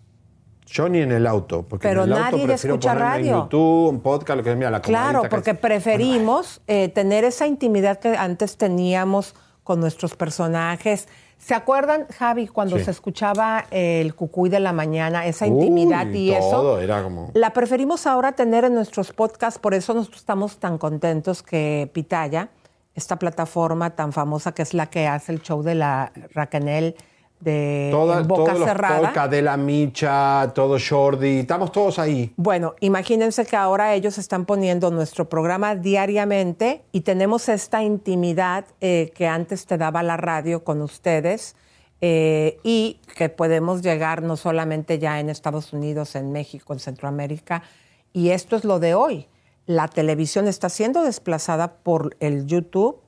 [0.74, 1.64] yo ni en el auto.
[1.64, 3.44] Porque Pero en el auto nadie prefiero escucha ponerme en radio.
[3.44, 8.18] YouTube, un podcast, lo que mira la Claro, porque preferimos eh, tener esa intimidad que
[8.18, 11.08] antes teníamos con nuestros personajes.
[11.44, 12.86] ¿Se acuerdan, Javi, cuando Sí.
[12.86, 16.50] se escuchaba el cucuy de la mañana, esa Uy, intimidad y eso?
[16.50, 17.32] todo, era como.
[17.34, 22.48] La preferimos ahora tener en nuestros podcasts, por eso nosotros estamos tan contentos que Pitaya,
[22.96, 26.96] esta plataforma tan famosa que es la que hace el show de la Raquel
[27.44, 29.28] de Toda- en Boca todos los Cerrada.
[29.28, 32.34] de la Micha, todo Jordi, estamos todos ahí.
[32.38, 39.12] Bueno, imagínense que ahora ellos están poniendo nuestro programa diariamente y tenemos esta intimidad eh,
[39.16, 41.56] que antes te daba la radio con ustedes
[42.02, 47.64] eh, y que podemos llegar no solamente ya en Estados Unidos, en México, en Centroamérica.
[48.12, 49.28] Y esto es lo de hoy.
[49.66, 53.00] La televisión está siendo desplazada por el YouTube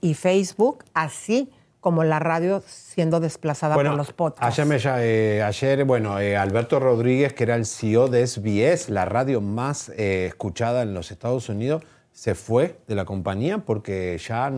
[0.00, 1.50] y Facebook, así
[1.82, 4.58] como la radio siendo desplazada por los podcasts.
[4.60, 9.40] Ayer, eh, ayer, bueno, eh, Alberto Rodríguez, que era el CEO de SBS, la radio
[9.40, 14.50] más eh, escuchada en los Estados Unidos, se fue de la compañía porque ya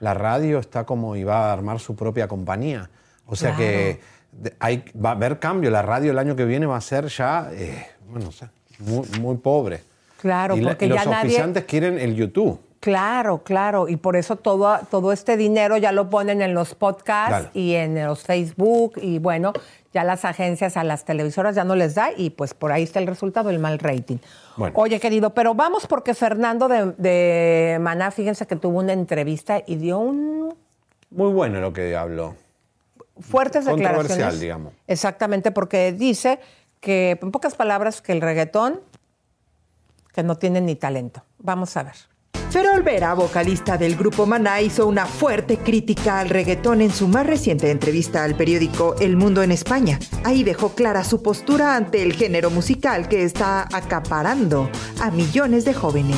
[0.00, 2.90] la radio está como iba a armar su propia compañía.
[3.26, 3.58] O sea Claro.
[3.58, 4.00] que
[4.58, 5.70] hay, va a haber cambio.
[5.70, 8.48] La radio el año que viene va a ser ya, eh, bueno, no sé,
[8.80, 9.84] muy, muy pobre.
[10.20, 11.28] Claro, y la- porque los ya nadie...
[11.28, 12.58] oficiantes quieren el YouTube.
[12.86, 13.88] Claro, claro.
[13.88, 18.00] Y por eso todo, todo este dinero ya lo ponen en los podcasts y en
[18.06, 18.92] los Facebook.
[19.02, 19.52] Y bueno,
[19.92, 22.10] ya las agencias a las televisoras ya no les da.
[22.16, 24.18] Y pues por ahí está el resultado, el mal rating.
[24.56, 24.72] Bueno.
[24.78, 29.74] Oye, querido, pero vamos porque Fernando de, de Maná, fíjense que tuvo una entrevista y
[29.74, 30.54] dio un
[31.10, 32.36] Muy bueno lo que habló.
[33.18, 34.40] fuertes Controversial, declaraciones.
[34.40, 34.74] digamos.
[34.86, 36.38] Exactamente, porque dice
[36.78, 38.80] que, en pocas palabras, que el reggaetón,
[40.14, 41.24] que no tiene ni talento.
[41.38, 41.96] Vamos a ver.
[42.50, 47.26] Ferol Vera, vocalista del grupo Maná, hizo una fuerte crítica al reggaetón en su más
[47.26, 49.98] reciente entrevista al periódico El Mundo en España.
[50.24, 55.74] Ahí dejó clara su postura ante el género musical que está acaparando a millones de
[55.74, 56.16] jóvenes.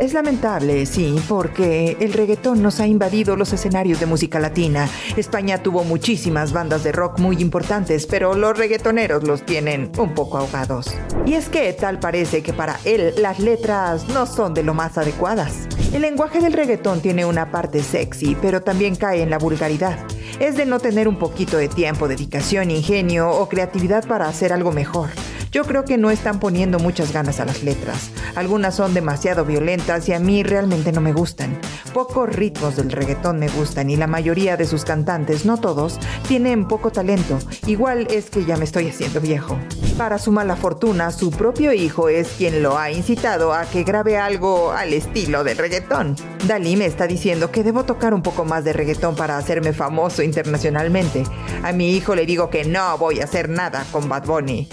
[0.00, 4.88] Es lamentable, sí, porque el reggaetón nos ha invadido los escenarios de música latina.
[5.16, 10.36] España tuvo muchísimas bandas de rock muy importantes, pero los reggaetoneros los tienen un poco
[10.36, 10.94] ahogados.
[11.24, 14.98] Y es que tal parece que para él las letras no son de lo más
[14.98, 15.65] adecuadas.
[15.92, 19.98] El lenguaje del reggaetón tiene una parte sexy, pero también cae en la vulgaridad.
[20.40, 24.72] Es de no tener un poquito de tiempo, dedicación, ingenio o creatividad para hacer algo
[24.72, 25.10] mejor.
[25.56, 28.10] Yo creo que no están poniendo muchas ganas a las letras.
[28.34, 31.58] Algunas son demasiado violentas y a mí realmente no me gustan.
[31.94, 36.68] Pocos ritmos del reggaetón me gustan y la mayoría de sus cantantes, no todos, tienen
[36.68, 37.38] poco talento.
[37.66, 39.58] Igual es que ya me estoy haciendo viejo.
[39.96, 44.18] Para su mala fortuna, su propio hijo es quien lo ha incitado a que grabe
[44.18, 46.16] algo al estilo del reggaetón.
[46.46, 50.22] Dalí me está diciendo que debo tocar un poco más de reggaetón para hacerme famoso
[50.22, 51.22] internacionalmente.
[51.62, 54.68] A mi hijo le digo que no voy a hacer nada con Bad Bunny.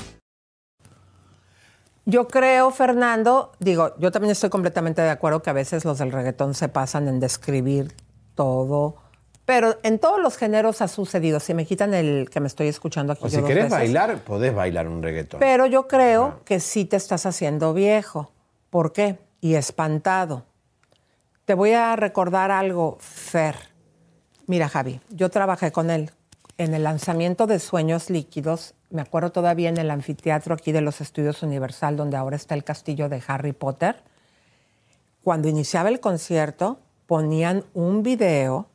[2.06, 6.12] Yo creo, Fernando, digo, yo también estoy completamente de acuerdo que a veces los del
[6.12, 7.94] reggaetón se pasan en describir
[8.36, 8.98] todo,
[9.46, 11.40] pero en todos los géneros ha sucedido.
[11.40, 13.24] Si me quitan el que me estoy escuchando aquí.
[13.26, 13.80] O yo si dos querés veces.
[13.80, 15.40] bailar, podés bailar un reggaetón.
[15.40, 18.32] Pero yo creo que sí te estás haciendo viejo.
[18.70, 19.20] ¿Por qué?
[19.42, 20.44] Y espantado.
[21.46, 23.56] Te voy a recordar algo, Fer.
[24.48, 26.12] Mira, Javi, yo trabajé con él
[26.58, 31.02] en el lanzamiento de Sueños Líquidos, me acuerdo todavía en el anfiteatro aquí de los
[31.02, 34.04] Estudios Universal, donde ahora está el castillo de Harry Potter,
[35.24, 38.68] cuando iniciaba el concierto ponían un video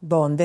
[0.00, 0.44] donde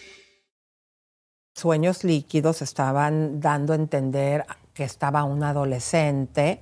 [1.61, 6.59] Sueños Líquidos estaban dando a entender que estaba un adolescente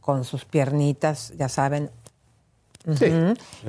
[0.00, 1.90] con sus piernitas, ya saben.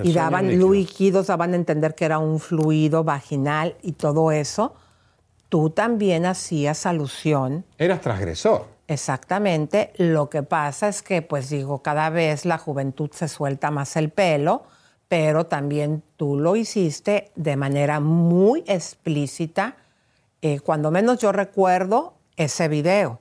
[0.03, 0.71] Y daban líquido.
[0.71, 4.73] líquidos, daban a entender que era un fluido vaginal y todo eso.
[5.49, 8.67] Tú también hacías alusión Eras transgresor.
[8.87, 9.91] Exactamente.
[9.97, 14.11] Lo que pasa es que, pues digo, cada vez la juventud se suelta más el
[14.11, 14.63] pelo,
[15.09, 19.75] pero también tú lo hiciste de manera muy explícita.
[20.41, 23.19] Eh, cuando menos yo recuerdo ese video,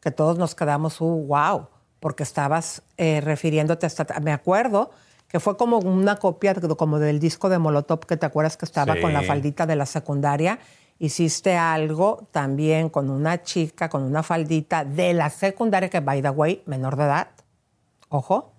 [0.00, 1.68] que todos nos quedamos, uh, wow,
[2.00, 4.90] porque estabas eh, refiriéndote hasta, me acuerdo
[5.28, 8.94] que fue como una copia como del disco de Molotov, que te acuerdas que estaba
[8.94, 9.00] Sí.
[9.00, 10.58] con la faldita de la secundaria.
[10.98, 16.30] Hiciste algo también con una chica, con una faldita de la secundaria, que by the
[16.30, 17.28] way, menor de edad.
[18.08, 18.52] Ojo.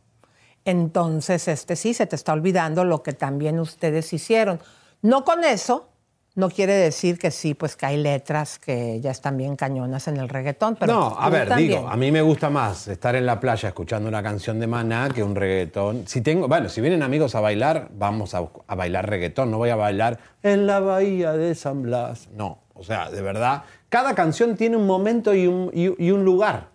[0.64, 4.62] Entonces, este sí, se te está olvidando lo que también ustedes hicieron.
[5.02, 5.90] No con eso,
[6.36, 10.16] no quiere decir que sí, pues que hay letras que ya están bien cañonas en
[10.18, 11.70] el reggaetón, pero no, a tú ver, también.
[11.72, 15.10] digo, a mí me gusta más estar en la playa escuchando una canción de Maná
[15.14, 16.08] que un reggaetón.
[16.08, 19.72] Si tengo, bueno, si vienen amigos a bailar, vamos a, a bailar reggaetón, no voy
[19.72, 22.30] a bailar en la bahía de San Blas.
[22.34, 26.24] No, o sea, de verdad, cada canción tiene un momento y un, y- y un
[26.24, 26.70] lugar.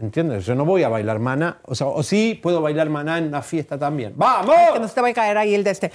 [0.00, 0.46] ¿Entiendes?
[0.46, 3.42] Yo no voy a bailar Maná, o sea, o sí puedo bailar Maná en una
[3.42, 4.14] fiesta también.
[4.16, 4.54] ¡Vamos!
[4.72, 5.92] Que no se te vaya a caer ahí el de este.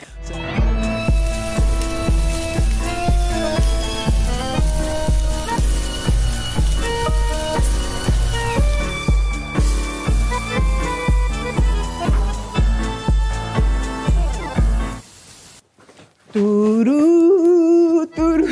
[16.38, 18.47] Turú, turú.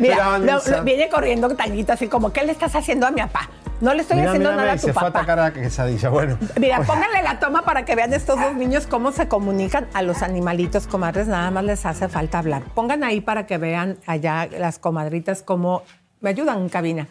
[0.00, 3.48] Mira, lo- lo- viene corriendo Tañita así como, ¿qué le estás haciendo a mi papá?
[3.80, 5.18] No le estoy Mira, haciendo mira, nada a tu se fue a papá.
[5.20, 6.10] atacar a quesadilla.
[6.10, 6.36] Bueno.
[6.60, 10.22] Mira, pónganle la toma para que vean estos dos niños cómo se comunican a los
[10.22, 11.28] animalitos, comadres.
[11.28, 12.62] Nada más les hace falta hablar.
[12.74, 15.82] Pongan ahí para que vean allá las comadritas cómo.
[16.20, 17.08] Me ayudan en cabina.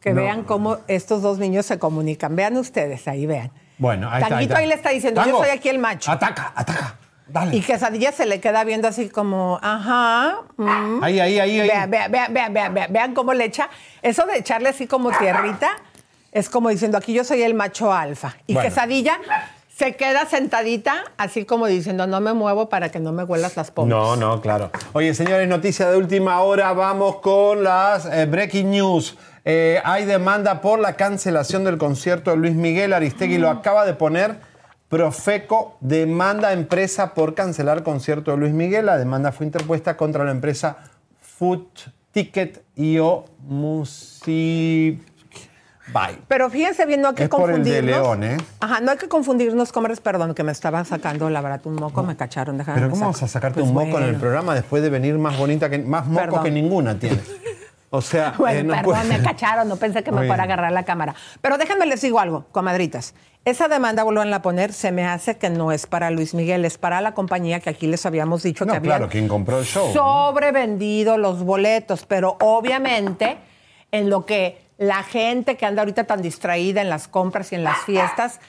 [0.00, 2.34] Que vean cómo estos dos niños se comunican.
[2.34, 3.50] Vean ustedes, ahí vean.
[3.80, 4.34] Bueno, ahí está.
[4.34, 6.12] Tanguito ahí le está diciendo, yo soy aquí el macho.
[6.12, 6.96] Ataca, ataca.
[7.26, 7.56] Dale.
[7.56, 10.38] Y Quesadilla se le queda viendo así como, ajá.
[10.56, 11.02] mm.
[11.02, 11.68] Ahí, ahí, ahí, ahí.
[11.68, 13.70] Vean, vean, vean, vean, vean, vean, vean cómo le echa.
[14.02, 15.70] Eso de echarle así como tierrita
[16.30, 18.36] es como diciendo, aquí yo soy el macho alfa.
[18.46, 18.68] Y Bueno.
[18.68, 19.18] Quesadilla
[19.74, 23.70] se queda sentadita, así como diciendo, no me muevo para que no me huelas las
[23.70, 23.88] pompas.
[23.96, 24.70] No, no, claro.
[24.92, 26.72] Oye, señores, noticia de última hora.
[26.74, 29.16] Vamos con las eh, breaking news.
[29.44, 32.92] Eh, hay demanda por la cancelación del concierto de Luis Miguel.
[32.92, 34.38] Aristegui lo acaba de poner.
[34.88, 38.86] Profeco demanda a empresa por cancelar concierto de Luis Miguel.
[38.86, 40.78] La demanda fue interpuesta contra la empresa
[41.20, 41.66] Food
[42.12, 44.98] Ticket IO Music.
[45.92, 46.18] Bye.
[46.28, 48.02] Pero fíjense bien, no hay que Es por el de confundirnos.
[48.02, 48.36] León, ¿eh?
[48.60, 52.04] Ajá, no hay que confundirnos, comadres, perdón, que me estaba sacando la verdad un moco,
[52.04, 53.10] me cacharon, Pero ¿cómo saco.
[53.12, 55.78] vas a sacarte Pues un moco en el programa después de venir más bonita que
[55.80, 56.44] más moco Perdón.
[56.44, 57.28] que ninguna tienes?
[57.90, 60.26] O sea, Bueno, eh, no perdón, puede- me cacharon, no pensé que me Oye.
[60.28, 61.14] fuera a agarrar la cámara.
[61.40, 63.14] Pero déjenme les digo algo, comadritas.
[63.44, 66.76] Esa demanda, vuelvan a poner, se me hace que no es para Luis Miguel, es
[66.76, 69.92] para la compañía que aquí les habíamos dicho No, que claro, quien compró el show.
[69.94, 73.38] sobrevendido los boletos, pero obviamente
[73.92, 77.64] en lo que la gente que anda ahorita tan distraída en las compras y en
[77.64, 78.40] las fiestas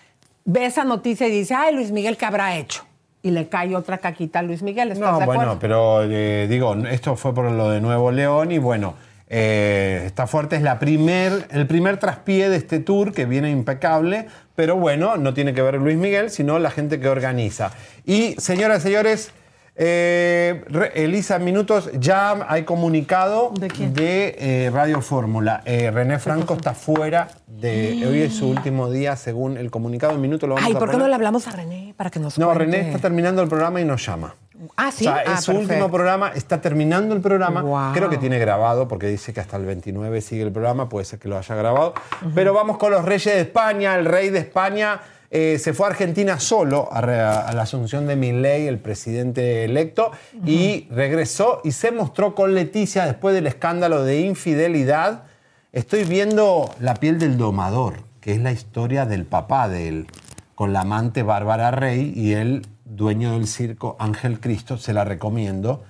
[0.45, 2.83] ve esa noticia y dice, ay, Luis Miguel, ¿qué habrá hecho?
[3.23, 6.75] Y le cae otra caquita a Luis Miguel, ¿estás No, de bueno, pero eh, digo,
[6.89, 8.95] esto fue por lo de Nuevo León y bueno,
[9.33, 14.27] eh, está fuerte, es la primer, el primer traspié de este tour que viene impecable,
[14.55, 17.71] pero bueno, no tiene que ver Luis Miguel, sino la gente que organiza.
[18.05, 19.31] Y señoras y señores,
[19.73, 20.63] Eh,
[20.95, 25.63] Elisa, minutos, ya hay comunicado de, eh, Radio Fórmula.
[25.65, 28.05] René Franco está fuera de.
[28.05, 30.13] Hoy es su último día, según el comunicado.
[30.13, 32.19] En minuto lo vamos Ay, a ¿por qué no le hablamos a René para que
[32.19, 32.65] nos No, cuente?
[32.65, 34.35] René está terminando el programa y nos llama.
[34.75, 35.07] Ah, sí.
[35.07, 37.61] O sea, Ah, es su último programa, está terminando el programa.
[37.61, 37.93] Wow.
[37.93, 41.19] Creo que tiene grabado, porque dice que hasta el 29 sigue el programa, puede ser
[41.19, 41.93] que lo haya grabado.
[42.35, 43.95] Pero vamos con los reyes de España.
[43.95, 45.01] El rey de España
[45.33, 50.11] eh, se fue a Argentina solo a, la asunción de Milei, el presidente electo,
[50.45, 55.23] y regresó y se mostró con Leticia después del escándalo de infidelidad.
[55.71, 60.07] Estoy viendo La piel del domador, que es la historia del papá de él,
[60.53, 65.83] con la amante Bárbara Rey y el dueño del circo Ángel Cristo, se la recomiendo,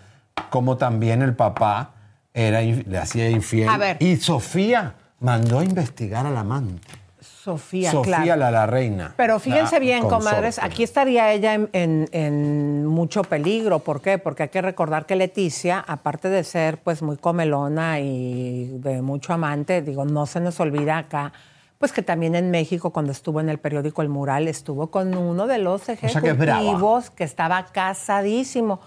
[0.50, 1.92] como también el papá
[2.34, 3.70] era, le hacía infiel.
[3.70, 3.98] A ver.
[4.00, 6.88] Y Sofía mandó a investigar al amante.
[7.20, 8.36] Sofía, Sofía, claro.
[8.40, 9.14] la, la reina.
[9.18, 10.26] Pero fíjense bien, consorte.
[10.26, 13.80] comadres, aquí estaría ella en, en- en mucho peligro.
[13.80, 14.20] ¿Por qué?
[14.20, 19.34] Porque hay que recordar que Leticia, aparte de ser pues muy comelona y de mucho
[19.34, 21.34] amante, digo, no se nos olvida acá,
[21.82, 25.48] pues que también en México, cuando estuvo en el periódico El Mural, estuvo con uno
[25.48, 28.80] de los sea que ejecutivos que estaba casadísimo.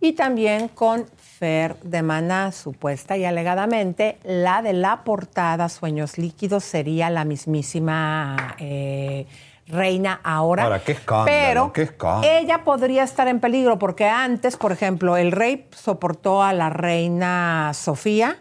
[0.00, 6.64] Y también con Fer de Maná, supuesta y alegadamente, la de la portada Sueños Líquidos
[6.64, 9.26] sería la mismísima eh,
[9.68, 10.64] reina ahora.
[10.64, 12.34] Ahora, qué escándalo, Pero qué escándalo.
[12.34, 17.70] ella podría estar en peligro porque antes, por ejemplo, el rey soportó a la reina
[17.72, 18.38] Sofía.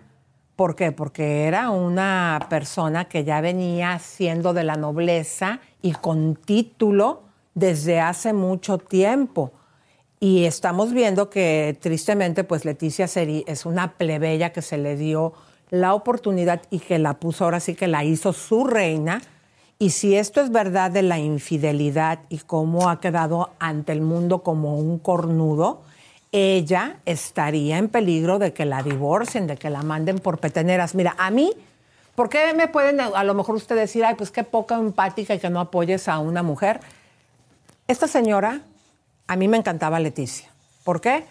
[0.62, 0.91] ¿Por qué?
[0.91, 7.24] Porque era una persona que ya venía siendo de la nobleza y con título
[7.55, 9.53] desde hace mucho tiempo.
[10.20, 15.34] Y estamos viendo que tristemente, pues Leticia Seri es una plebeya que se le dio
[15.72, 19.20] la oportunidad y que la puso ahora sí que la hizo su reina.
[19.80, 24.43] Y si esto es verdad de la infidelidad y cómo ha quedado ante el mundo
[24.43, 25.82] como un cornudo,
[26.32, 30.95] ella estaría en peligro de que la divorcien, de que la manden por peteneras.
[30.95, 31.51] Mira, a mí,
[32.15, 35.39] ¿por qué me pueden a lo mejor usted decir, ay, pues qué poca empática y
[35.39, 36.79] que no apoyes a una mujer?
[37.88, 38.61] Esta señora,
[39.27, 40.49] a mí me encantaba Leticia.
[40.86, 41.25] ¿Por qué?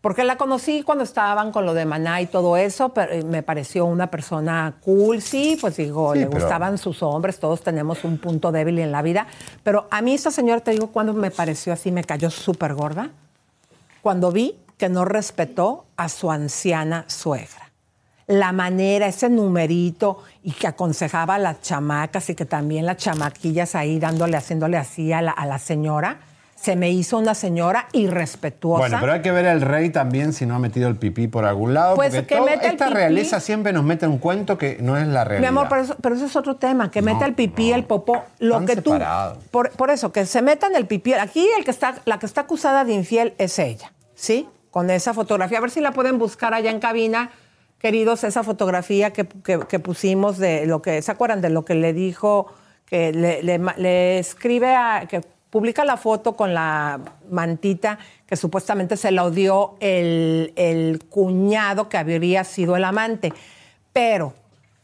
[0.00, 3.42] Porque la conocí cuando estaban con lo de Maná y todo eso, pero eh, me
[3.42, 8.04] pareció una persona cool, sí, pues digo, Sí, le pero- gustaban sus hombres, todos tenemos
[8.04, 9.26] un punto débil en la vida,
[9.62, 13.10] pero a mí esta señora, te digo, cuando me pareció así, me cayó súper gorda,
[14.02, 17.70] cuando vi que no respetó a su anciana suegra.
[18.26, 23.74] La manera, ese numerito, y que aconsejaba a las chamacas y que también las chamaquillas
[23.74, 26.20] ahí dándole, haciéndole así a la, a la señora,
[26.60, 28.80] se me hizo una señora irrespetuosa.
[28.80, 31.46] Bueno, pero hay que ver al rey también si no ha metido el pipí por
[31.46, 31.94] algún lado.
[31.96, 32.96] Pues porque que todo- meta el esta pipí.
[32.96, 35.40] realeza siempre nos mete un cuento que no es la realidad.
[35.50, 38.24] Mi amor, pero eso, pero eso es otro tema, que meta el pipí, el popó,
[38.40, 38.94] lo Están que tú.
[39.50, 41.14] Por, por eso, que se metan el pipí.
[41.14, 44.46] Aquí el que está, la que está acusada de infiel es ella, ¿sí?
[44.70, 45.58] Con esa fotografía.
[45.58, 47.30] A ver si la pueden buscar allá en cabina,
[47.78, 51.74] queridos, esa fotografía que, que- que pusimos de lo que, ¿se acuerdan de lo que
[51.74, 52.52] le dijo?
[52.84, 55.06] Que le, le ma- le escribe a.
[55.08, 61.88] que publica la foto con la mantita que supuestamente se la dio el, el cuñado
[61.88, 63.32] que habría sido el amante.
[63.92, 64.32] Pero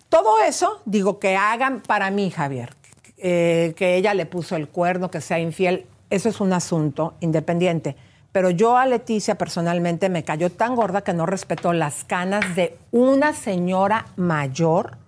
[0.08, 2.74] todo eso, digo, que hagan para mí, Javier,
[3.18, 7.96] eh, que ella le puso el cuerno, que sea infiel, eso es un asunto independiente.
[8.30, 12.76] Pero yo a Leticia personalmente me cayó tan gorda que no respetó las canas de
[12.92, 14.98] una señora mayor,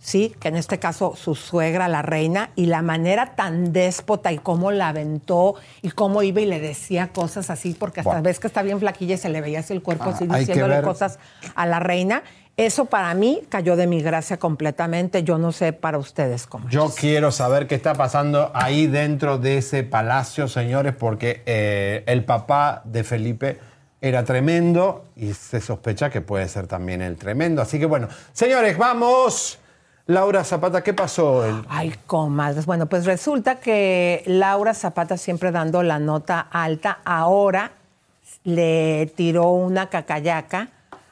[0.00, 4.38] sí, que en este caso su suegra, la reina, y la manera tan déspota y
[4.38, 8.22] cómo la aventó y cómo iba y le decía cosas así, porque hasta Buah.
[8.22, 10.82] ves que está bien flaquilla y se le veía así el cuerpo Ah, así diciéndole
[10.82, 11.18] cosas
[11.54, 12.22] a la reina.
[12.56, 15.22] Eso para mí cayó de mi gracia completamente.
[15.22, 16.68] Yo no sé para ustedes cómo.
[16.68, 22.24] Yo quiero saber qué está pasando ahí dentro de ese palacio, señores, porque eh, el
[22.24, 23.58] papá de Felipe
[24.02, 27.62] era tremendo y se sospecha que puede ser también el tremendo.
[27.62, 29.59] Así que bueno, señores, vamos.
[30.10, 31.46] Laura Zapata, ¿qué pasó?
[31.46, 32.66] El- Ay, comadres.
[32.66, 37.70] Bueno, pues resulta que Laura Zapata siempre dando la nota alta, ahora
[38.42, 40.68] le tiró una cacayaca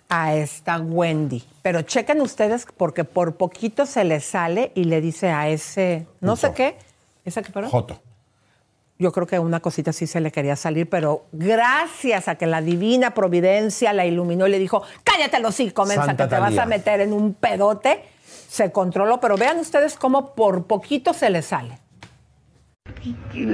[0.09, 1.45] a esta Wendy.
[1.63, 6.35] Pero chequen ustedes porque por poquito se le sale y le dice a ese, no
[6.35, 6.77] sé qué,
[7.25, 7.71] ¿esa qué perdón?
[7.71, 8.03] Joto.
[8.99, 12.61] Yo creo que una cosita sí se le quería salir, pero gracias a que la
[12.63, 16.67] divina providencia la iluminó y le dijo, cállate los hocico, mensa, que te vas a
[16.67, 18.03] meter en un pedote,
[18.49, 19.21] se controló.
[19.21, 21.79] Pero vean ustedes cómo por poquito se le sale.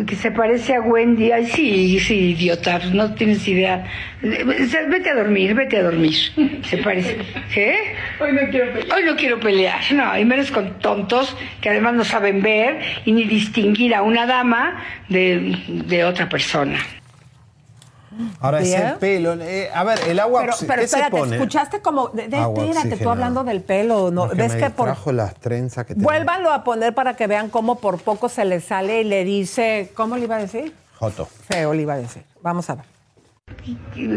[0.07, 1.33] que se parece a Wendy.
[1.33, 3.85] Ay, sí, sí, idiota, no tienes idea.
[4.23, 6.15] Vete a dormir, vete a dormir.
[6.71, 7.19] Se parece.
[7.53, 7.77] ¿Qué?
[8.21, 8.97] Hoy no quiero pelear.
[8.97, 13.13] Hoy no quiero pelear, no, y menos con tontos que además no saben ver y
[13.13, 16.79] ni distinguir a una dama de, de otra persona.
[18.41, 19.35] Ahora ese pelo.
[19.41, 20.41] eh, a ver, el agua.
[20.43, 21.37] Pero, ¿qué pero se espérate, pone?
[21.37, 22.09] escuchaste como.
[22.09, 24.11] de- de- Agua espérate, tú hablando del pelo.
[24.11, 24.23] ¿no?
[24.29, 25.13] Porque ¿Ves me que por.
[25.15, 25.95] las trenzas que.
[25.95, 29.91] Vuélvanlo a poner para que vean cómo por poco se le sale y le dice.
[29.95, 30.75] ¿Cómo le iba a decir?
[30.99, 31.27] Joto.
[31.27, 32.23] Feo le iba a decir.
[32.43, 32.85] Vamos a ver.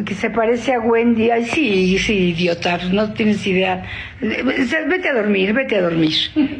[0.05, 1.31] Que se parece a Wendy.
[1.31, 3.85] Ay, sí, sí, idiota, no tienes idea.
[4.19, 6.13] Vete a dormir, vete a dormir.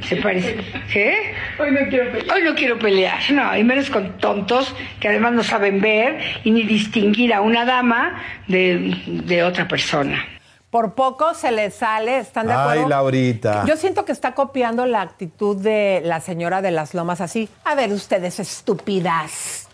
[0.03, 0.57] Se parece.
[0.91, 1.33] ¿Qué?
[1.59, 2.35] Hoy no quiero pelear.
[2.35, 6.51] Hoy no quiero pelear, no, y menos con tontos que además no saben ver y
[6.51, 10.23] ni distinguir a una dama de, de otra persona.
[10.69, 12.83] Por poco se le sale, ¿están de acuerdo?
[12.83, 13.63] Ay, Laurita.
[13.65, 17.49] Yo siento que está copiando la actitud de la señora de las lomas así.
[17.63, 19.66] A ver, ustedes estúpidas.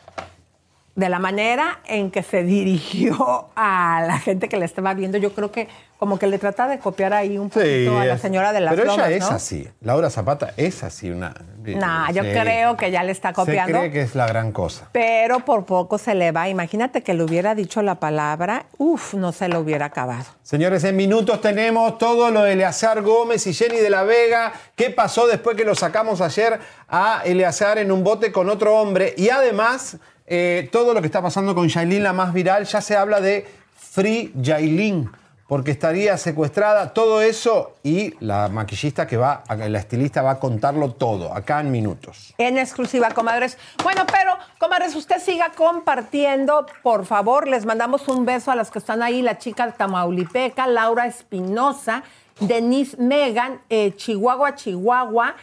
[0.95, 2.43] De la manera en que se
[2.83, 5.67] dirigió a la gente que le estaba viendo, yo creo que
[5.97, 8.85] como que le trata de copiar ahí un poquito a la señora de las Pero
[8.87, 9.35] lomas, ella es ¿no?
[9.37, 9.69] así.
[9.79, 11.33] Laura Zapata es así una.
[11.63, 13.79] Nah, yo creo que ya le está Se copiando.
[13.79, 14.89] cree que es la gran cosa.
[14.91, 16.49] Pero por poco se le va.
[16.49, 20.25] Imagínate que le hubiera dicho la palabra, uf, no se lo hubiera acabado.
[20.41, 24.51] Señores, en minutos tenemos todo lo de Eleazar Gómez y Jenny de la Vega.
[24.75, 29.13] ¿Qué pasó después que lo sacamos ayer a Eleazar en un bote con otro hombre?
[29.17, 32.95] Y además, eh, todo lo que está pasando con Yailin, la más viral, ya se
[32.95, 33.45] habla de
[33.75, 35.09] Free Yailin,
[35.47, 36.93] porque estaría secuestrada.
[36.93, 41.71] Todo eso y la maquillista que va, la estilista va a contarlo todo, acá en
[41.71, 42.33] minutos.
[42.37, 43.57] En exclusiva, comadres.
[43.83, 47.47] Bueno, pero, comadres, usted siga compartiendo, por favor.
[47.47, 52.03] Les mandamos un beso a las que están ahí, la chica de Tamaulipeca, Laura Espinosa,
[52.39, 55.35] Denise Megan, eh, Chihuahua, Chihuahua,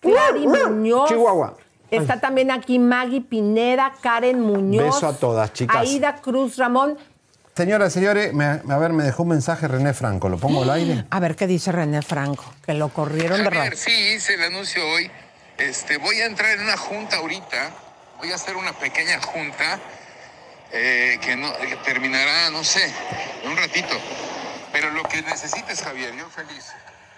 [0.00, 1.08] Clary Muñoz.
[1.08, 1.56] Chihuahua.
[1.90, 4.84] Está también aquí Maggie Pineda, Karen Muñoz.
[4.94, 5.76] Beso a todas, chicas.
[5.76, 6.98] Aida Cruz Ramón.
[7.56, 10.28] Señoras y señores, me- a ver, me dejó un mensaje René Franco.
[10.28, 11.04] ¿Lo pongo al aire?
[11.10, 13.72] A ver qué dice René Franco, que lo corrieron de radio.
[13.76, 15.10] sí, hice el anuncio hoy.
[15.56, 17.70] Este, voy a entrar en una junta ahorita.
[18.18, 19.80] Voy a hacer una pequeña junta
[20.70, 22.84] eh, que, no, que terminará, no sé,
[23.42, 23.94] en un ratito.
[24.72, 26.66] Pero lo que necesites, Javier, yo feliz.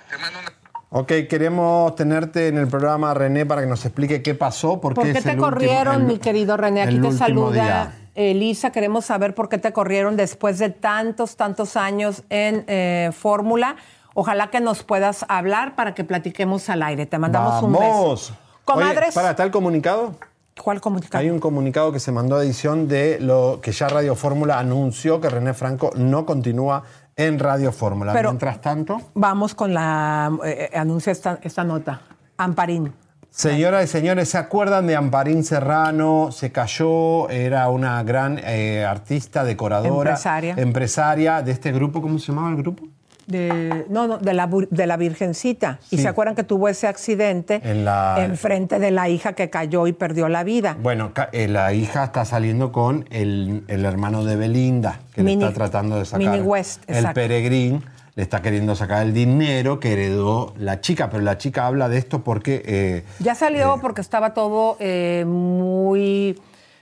[0.08, 0.52] Te mando una...
[0.92, 4.80] Ok, queremos tenerte en el programa, René, para que nos explique qué pasó.
[4.80, 6.82] Por ¿Por qué te el último- corrieron, el- mi querido René?
[6.82, 7.94] Aquí te saluda.
[8.16, 8.70] Elisa.
[8.72, 13.76] Queremos saber por qué te corrieron después de tantos, tantos años en eh, Fórmula.
[14.14, 17.06] Ojalá que nos puedas hablar para que platiquemos al aire.
[17.06, 17.84] Te mandamos un beso.
[17.84, 18.32] ¡Vamos!
[18.64, 19.10] Comadres.
[19.10, 20.16] Oye, para, ¿está el comunicado?
[20.60, 21.22] ¿Cuál comunicado?
[21.22, 25.20] Hay un comunicado que se mandó a edición de lo que ya Radio Fórmula anunció
[25.20, 26.82] que René Franco no continúa
[27.26, 28.12] en Radio Fórmula.
[28.12, 30.30] Pero- Mientras tanto, Vamos con la...
[30.44, 32.00] eh, eh, anuncia esta, esta nota.
[32.36, 32.92] Amparín.
[33.30, 36.30] señoras y señores, ¿se acuerdan de Amparín Serrano?
[36.32, 40.10] Se cayó, era una gran eh, artista, decoradora.
[40.10, 40.54] Empresaria.
[40.56, 42.84] Empresaria de este grupo, ¿cómo se llamaba el grupo?
[43.30, 45.78] De, no, no, de la, de la Virgencita.
[45.90, 49.86] Y se acuerdan que tuvo ese accidente En la- enfrente de la hija que cayó
[49.86, 50.76] y perdió la vida.
[50.82, 55.48] Bueno, eh, la hija está saliendo con el, el hermano de Belinda, que Mini- le
[55.48, 56.18] está tratando de sacar.
[56.30, 57.14] Mini West, el exacto.
[57.20, 57.84] peregrín
[58.16, 61.98] le está queriendo sacar el dinero que heredó la chica, pero la chica habla de
[61.98, 66.36] esto porque eh, Ya salió porque estaba todo eh, muy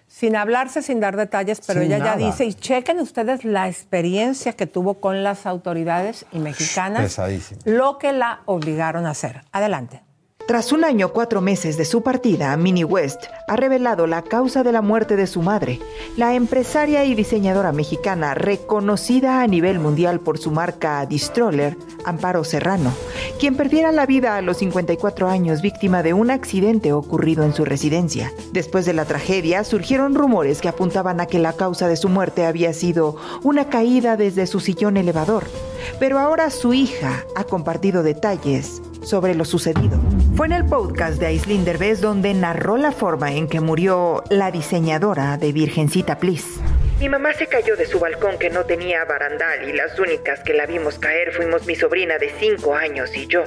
[0.09, 2.19] sin hablarse, sin dar detalles, pero Sin ella nada.
[2.19, 7.61] ya dice, y chequen ustedes la experiencia que tuvo con las autoridades y mexicanas, pesadísimo.
[7.65, 9.43] lo que la obligaron a hacer.
[9.53, 10.03] Adelante.
[10.49, 14.73] Tras un año cuatro meses de su partida, Minnie West ha revelado la causa de
[14.73, 15.79] la muerte de su madre,
[16.17, 21.77] la empresaria y diseñadora mexicana reconocida a nivel mundial por su marca Distroller,
[22.07, 22.95] Amparo Serrano,
[23.39, 27.67] quien perdiera la vida a los 54 años víctima de un accidente ocurrido en su
[27.67, 28.33] residencia.
[28.51, 32.47] Después de la tragedia, surgieron rumores que apuntaban a que la causa de su muerte
[32.47, 35.45] había sido una caída desde su sillón elevador.
[36.01, 39.99] Pero ahora su hija ha compartido detalles sobre lo sucedido.
[40.37, 44.51] Fue en el podcast de Aislinn Derbez donde narró la forma en que murió la
[44.51, 46.61] diseñadora de Virgencita Please.
[46.99, 50.53] Mi mamá se cayó de su balcón que no tenía barandal y las únicas que
[50.53, 53.45] la vimos caer fuimos mi sobrina de 5 años y yo.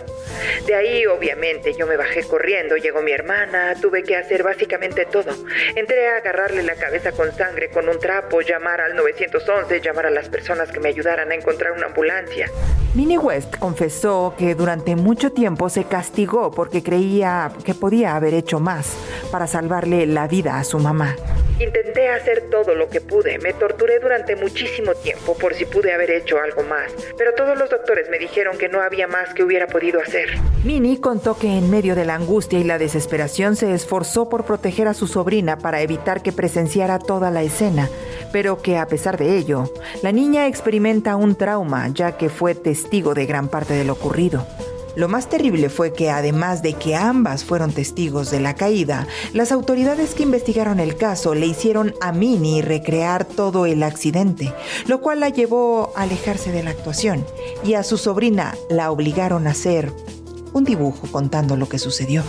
[0.65, 5.31] De ahí, obviamente, yo me bajé corriendo, llegó mi hermana, tuve que hacer básicamente todo.
[5.75, 10.11] Entré a agarrarle la cabeza con sangre con un trapo, llamar al 911, llamar a
[10.11, 12.49] las personas que me ayudaran a encontrar una ambulancia.
[12.93, 18.61] Minnie West confesó que durante mucho tiempo se castigó porque creía que podía haber hecho
[18.61, 18.95] más
[19.29, 21.17] para salvarle la vida a su mamá.
[21.59, 26.11] Intenté hacer todo lo que pude, me torturé durante muchísimo tiempo por si pude haber
[26.11, 29.67] hecho algo más, pero todos los doctores me dijeron que no había más que hubiera
[29.67, 30.29] podido hacer.
[30.63, 34.87] Minnie contó que en medio de la angustia y la desesperación se esforzó por proteger
[34.87, 37.89] a su sobrina para evitar que presenciara toda la escena,
[38.31, 39.71] pero que a pesar de ello,
[40.01, 44.45] la niña experimenta un trauma ya que fue testigo de gran parte de lo ocurrido.
[44.95, 49.51] Lo más terrible fue que además de que ambas fueron testigos de la caída, las
[49.51, 54.53] autoridades que investigaron el caso le hicieron a Minnie recrear todo el accidente,
[54.87, 57.25] lo cual la llevó a alejarse de la actuación
[57.63, 59.91] y a su sobrina la obligaron a hacer
[60.53, 62.23] un dibujo contando lo que sucedió.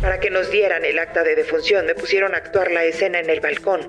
[0.00, 3.28] Para que nos dieran el acta de defunción me pusieron a actuar la escena en
[3.28, 3.80] el balcón,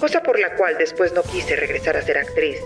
[0.00, 2.58] cosa por la cual después no quise regresar a ser actriz.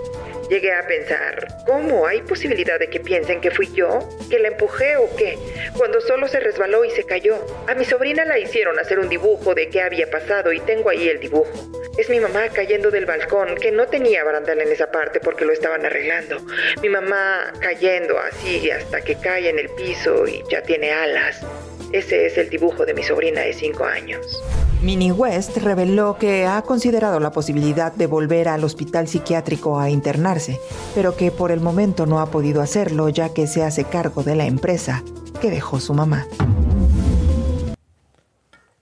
[0.51, 4.01] Llegué a pensar, ¿cómo hay posibilidad de que piensen que fui yo?
[4.29, 5.39] ¿Que la empujé o qué?
[5.79, 7.37] Cuando solo se resbaló y se cayó.
[7.69, 11.09] A mi sobrina la hicieron hacer un dibujo de qué había pasado y tengo ahí
[11.09, 11.71] el dibujo.
[11.97, 15.53] Es mi mamá cayendo del balcón, que no tenía barandal en esa parte porque lo
[15.53, 16.39] estaban arreglando.
[16.83, 21.47] Mi mamá cayendo así hasta que cae en el piso y ya tiene alas.
[21.93, 24.43] Ese es el dibujo de mi sobrina de 5 años.
[24.81, 30.61] Minnie West reveló que ha considerado la posibilidad de volver al hospital psiquiátrico a internarse,
[30.95, 34.37] pero que por el momento no ha podido hacerlo ya que se hace cargo de
[34.37, 35.03] la empresa
[35.41, 36.27] que dejó su mamá.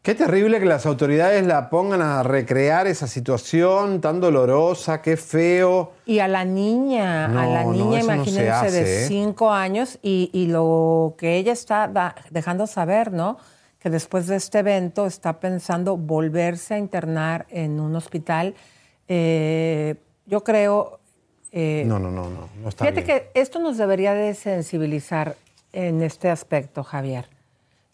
[0.09, 5.93] Qué terrible que las autoridades la pongan a recrear esa situación tan dolorosa, qué feo.
[6.07, 9.07] Y a la niña, a la No, no, niña, no se imagínense, hace, de ¿eh?
[9.07, 13.37] cinco años y, y lo que ella está dejando saber, ¿no?
[13.79, 18.55] Que después de este evento está pensando volverse a internar en un hospital.
[19.09, 21.01] Eh, yo creo...
[21.53, 23.19] eh, No, no, no, no, no está Fíjate bien.
[23.35, 25.37] que esto nos debería de sensibilizar
[25.75, 27.29] en este aspecto, Javier.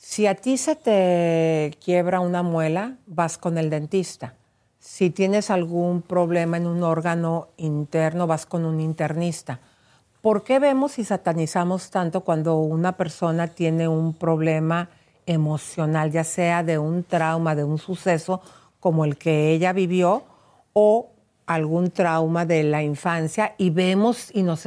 [0.07, 4.35] Si a ti se te quiebra una muela, vas con el dentista.
[4.79, 9.61] Si tienes algún problema en un órgano interno, vas con un internista.
[10.21, 14.91] ¿Por qué vemos y satanizamos tanto cuando una persona tiene un problema
[15.25, 18.43] emocional, ya sea de un trauma, de un suceso
[18.81, 20.23] como el que ella vivió
[20.75, 21.13] o
[21.47, 24.65] algún trauma de la infancia y vemos y nos,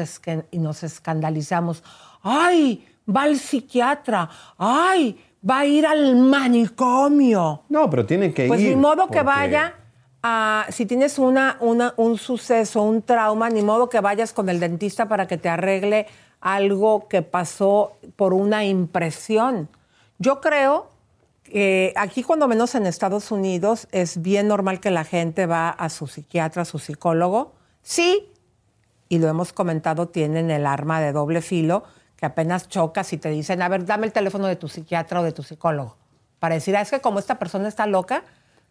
[0.49, 1.83] y nos escandalizamos?
[2.23, 2.85] ¡Ay!
[3.09, 4.29] Va al psiquiatra.
[4.57, 5.17] ¡Ay!
[5.47, 7.63] Va a ir al manicomio.
[7.69, 8.69] No, pero tiene que Pues ir.
[8.69, 9.75] ni modo que vaya
[10.23, 14.59] a, si tienes una, una- un suceso, un trauma, ni modo que vayas con el
[14.59, 16.07] dentista para que te arregle
[16.41, 19.69] algo que pasó por una impresión.
[20.19, 20.89] Yo creo
[21.43, 25.89] que aquí, cuando menos en Estados Unidos, es bien normal que la gente va a
[25.89, 27.53] su psiquiatra, a su psicólogo.
[27.83, 28.27] Sí,
[29.07, 31.83] y lo hemos comentado, tienen el arma de doble filo
[32.17, 35.23] que apenas chocas y te dicen, a ver, dame el teléfono de tu psiquiatra o
[35.23, 35.95] de tu psicólogo.
[36.39, 38.23] Para decir, ah, es que como esta persona está loca,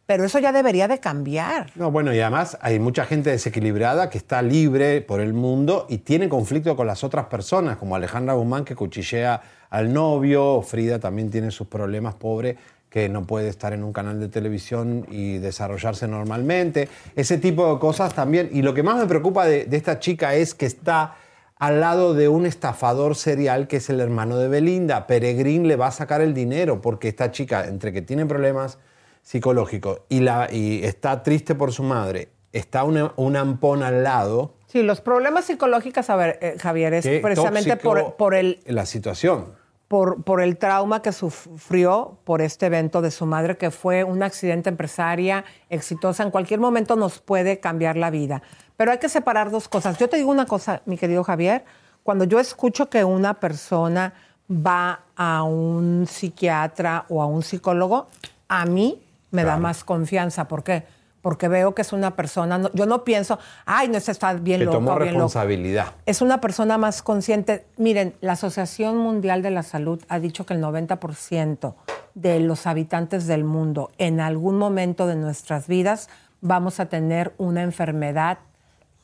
[0.07, 1.71] pero eso ya debería de cambiar.
[1.75, 5.99] No, bueno, y además hay mucha gente desequilibrada que está libre por el mundo y
[5.99, 11.31] tiene conflicto con las otras personas, como Alejandra Guzmán que cuchillea al novio, Frida también
[11.31, 12.57] tiene sus problemas, pobre,
[12.89, 16.89] que no puede estar en un canal de televisión y desarrollarse normalmente.
[17.17, 18.49] Ese tipo de cosas también.
[18.53, 21.17] Y lo que más me preocupa de, de esta chica es que está
[21.59, 25.07] al lado de un estafador serial que es el hermano de Belinda.
[25.07, 28.79] Peregrín le va a sacar el dinero porque esta chica, entre que tiene problemas
[29.23, 34.55] psicológicos y, la, y está triste por su madre, está una, un ampón al lado.
[34.67, 39.55] Sí, los problemas psicológicos, a ver, eh, Javier, es precisamente por, por el, la situación.
[39.89, 44.23] Por, por el trauma que sufrió por este evento de su madre, que fue un
[44.23, 46.23] accidente empresaria exitosa.
[46.23, 48.43] En cualquier momento nos puede cambiar la vida.
[48.77, 49.99] Pero hay que separar dos cosas.
[49.99, 51.65] Yo te digo una cosa, mi querido Javier,
[52.03, 54.13] cuando yo escucho que una persona
[54.51, 58.09] va a un psiquiatra o a un psicólogo,
[58.49, 60.47] a mí me da más confianza.
[60.47, 60.85] ¿Por qué?
[61.27, 64.65] Porque veo que es una persona, no- yo no pienso, ay, no, está bien que
[64.67, 65.87] loco, tomó bien loco responsabilidad.
[66.07, 67.67] es una persona más consciente.
[67.79, 71.75] Miren, la Asociación Mundial de la Salud ha dicho que el 90%
[72.15, 76.09] de los habitantes del mundo en algún momento de nuestras vidas
[76.43, 78.39] vamos a tener una enfermedad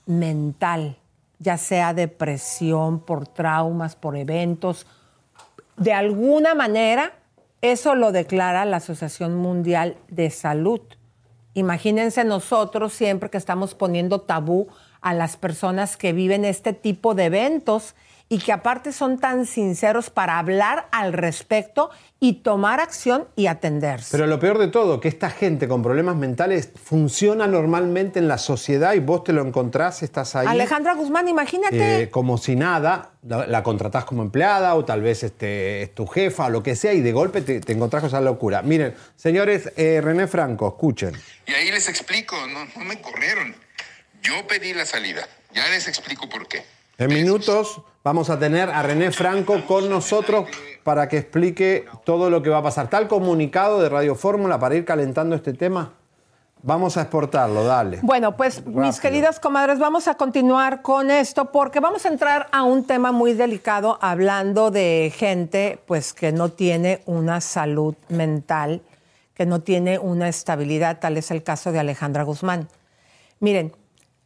[0.07, 0.99] mental,
[1.41, 4.87] ya sea depresión, por traumas, por eventos.
[5.77, 7.15] De alguna manera,
[7.63, 10.83] eso lo declara la Asociación Mundial de Salud.
[11.55, 14.69] Imagínense nosotros siempre que estamos poniendo tabú
[15.01, 17.95] a las personas que viven este tipo de eventos
[18.33, 24.09] y que aparte son tan sinceros para hablar al respecto y tomar acción y atenderse.
[24.11, 28.39] Pero lo peor de todo, que esta gente con problemas mentales funciona normalmente en la
[28.39, 30.47] sociedad y vos te lo encontrás, estás ahí.
[30.47, 32.05] Alejandra Guzmán, imagínate.
[32.05, 36.07] eh, como si nada, la, la contratás como empleada o tal vez este, es tu
[36.07, 38.63] jefa o lo que sea y de golpe te, te encontrás con esa locura.
[38.63, 41.15] Miren, señores, eh, René Franco, escuchen.
[41.47, 43.55] Y ahí les explico, no, no me corrieron.
[44.23, 45.29] Yo pedí la salida.
[45.53, 46.65] Ya les explico por qué.
[46.99, 50.45] En minutos vamos a tener a René Franco con nosotros
[50.85, 52.91] para que explique todo lo que va a pasar.
[52.91, 55.93] Tal comunicado de Radio Fórmula para ir calentando este tema.
[56.65, 57.99] Vamos a exportarlo, dale.
[58.03, 62.63] Bueno, pues mis queridas comadres, vamos a continuar con esto porque vamos a entrar a
[62.63, 68.81] un tema muy delicado hablando de gente pues que no tiene una salud mental,
[69.35, 72.69] que no tiene una estabilidad, tal es el caso de Alejandra Guzmán.
[73.41, 73.73] Miren,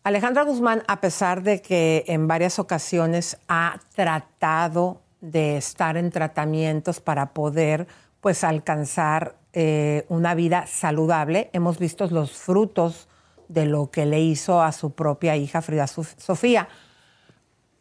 [0.07, 7.01] Alejandra Guzmán, a pesar de que en varias ocasiones ha tratado de estar en tratamientos
[7.01, 7.89] para poder
[8.21, 11.51] pues alcanzar eh, una vida saludable.
[11.53, 13.09] Hemos visto los frutos
[13.49, 16.69] de lo que le hizo a su propia hija Frida Sofía.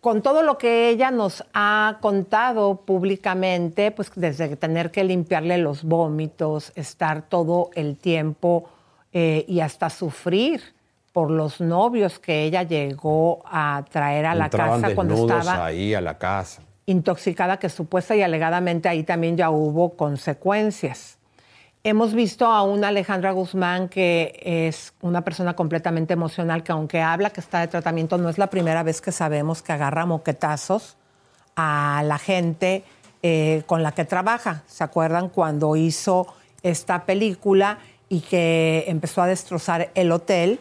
[0.01, 5.83] Con todo lo que ella nos ha contado públicamente, pues desde tener que limpiarle los
[5.83, 8.67] vómitos, estar todo el tiempo
[9.13, 10.74] eh, y hasta sufrir
[11.15, 16.01] por los novios que ella llegó a traer a la casa cuando estaba ahí a
[16.01, 21.17] la casa intoxicada, que supuesta y alegadamente ahí también ya hubo consecuencias.
[21.85, 27.29] Hemos visto a una Alejandra Guzmán que es una persona completamente emocional, que aunque habla
[27.29, 30.97] que está de tratamiento, no es la primera vez que sabemos que agarra moquetazos
[31.55, 32.83] a la gente
[33.23, 34.63] eh, con la que trabaja.
[34.67, 36.27] ¿Se acuerdan cuando hizo
[36.61, 37.77] esta película
[38.09, 40.59] y que empezó a destrozar el hotel?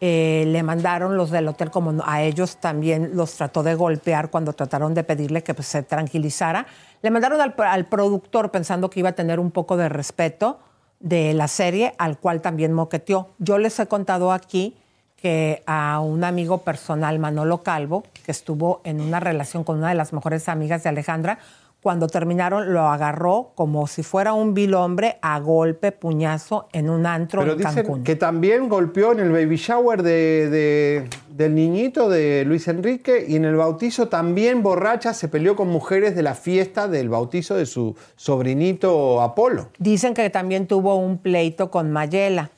[0.00, 4.52] Eh, le mandaron los del hotel, como a ellos también los trató de golpear cuando
[4.52, 6.66] trataron de pedirle que pues, se tranquilizara.
[7.02, 10.58] Le mandaron al, productor pensando que iba a tener un poco de respeto
[11.00, 13.28] de la serie, al cual también moqueteó.
[13.38, 14.76] Yo les he contado aquí
[15.16, 19.94] que a un amigo personal, Manolo Calvo, que estuvo en una relación con una de
[19.94, 21.38] las mejores amigas de Alejandra,
[21.84, 27.04] cuando terminaron lo agarró como si fuera un vil hombre a golpe, puñazo en un
[27.04, 28.04] antro Pero en dicen Cancún.
[28.04, 33.36] que también golpeó en el baby shower de, de- del niñito de Luis Enrique y
[33.36, 37.66] en el bautizo también borracha se peleó con mujeres de la fiesta del bautizo de
[37.66, 39.68] su sobrinito Apolo.
[39.78, 42.50] Dicen que también tuvo un pleito con Mayela.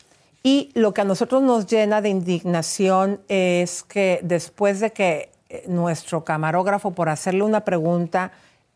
[0.45, 5.65] Y lo que a nosotros nos llena de indignación es que después de que eh,
[5.67, 8.31] nuestro camarógrafo, por hacerle una pregunta,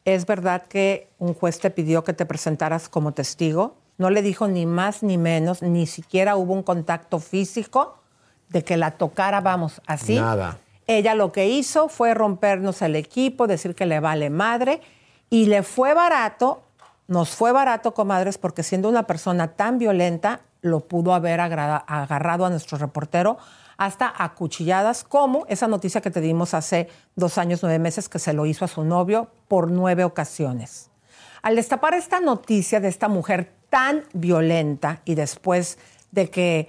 [0.05, 3.76] ¿es verdad que un juez te pidió que te presentaras como testigo?
[3.98, 7.98] No le dijo ni más ni menos, ni siquiera hubo un contacto físico
[8.48, 10.16] de que la tocara, vamos, así.
[10.16, 10.59] Nada.
[10.86, 14.80] Ella lo que hizo fue rompernos el equipo, decir que le vale madre
[15.28, 16.62] y le fue barato,
[17.07, 22.51] nos fue barato, comadres, porque siendo una persona tan violenta, lo pudo haber agarrado a
[22.51, 23.38] nuestro reportero
[23.81, 28.35] hasta acuchilladas, como esa noticia que te dimos hace dos años, nueve meses, que se
[28.35, 30.91] lo hizo a su novio por nueve ocasiones.
[31.41, 35.78] Al destapar esta noticia de esta mujer tan violenta y después
[36.11, 36.68] de que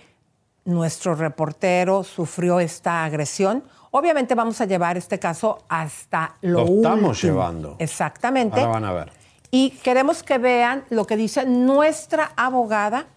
[0.64, 7.18] nuestro reportero sufrió esta agresión, obviamente vamos a llevar este caso hasta lo, Lo estamos
[7.18, 7.34] último.
[7.34, 7.76] llevando.
[7.80, 8.62] Exactamente.
[8.62, 9.12] Ahora van a ver.
[9.52, 13.08] Y queremos que vean lo que dice nuestra abogada,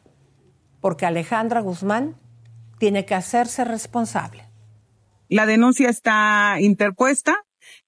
[0.80, 2.16] porque Alejandra Guzmán
[2.78, 4.44] tiene que hacerse responsable.
[5.28, 7.34] La denuncia está interpuesta.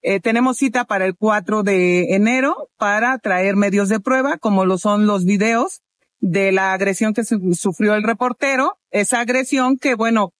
[0.02, 4.78] Eh, tenemos cita para el 4 de enero para traer medios de prueba, como lo
[4.78, 5.82] son los videos
[6.20, 8.78] de la agresión que su- sufrió el reportero.
[8.90, 10.32] Esa agresión que, bueno,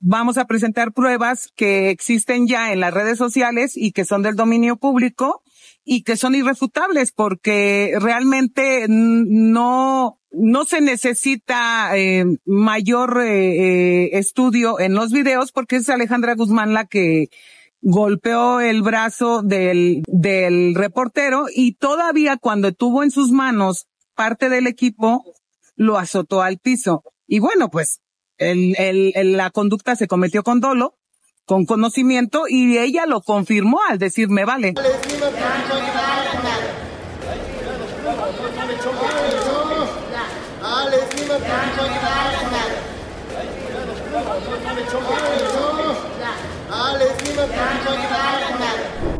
[0.00, 4.36] vamos a presentar pruebas que existen ya en las redes sociales y que son del
[4.36, 5.42] dominio público
[5.90, 14.78] y que son irrefutables porque realmente no, no se necesita eh, mayor eh, eh, estudio
[14.80, 17.28] en los videos porque es Alejandra Guzmán la que
[17.80, 24.66] golpeó el brazo del, del reportero y todavía cuando tuvo en sus manos parte del
[24.66, 25.24] equipo,
[25.74, 27.02] lo azotó al piso.
[27.26, 28.00] Y bueno, pues
[28.36, 30.97] el, el, el- la conducta se cometió con dolo,
[31.48, 34.74] con conocimiento y ella lo confirmó al decir me vale.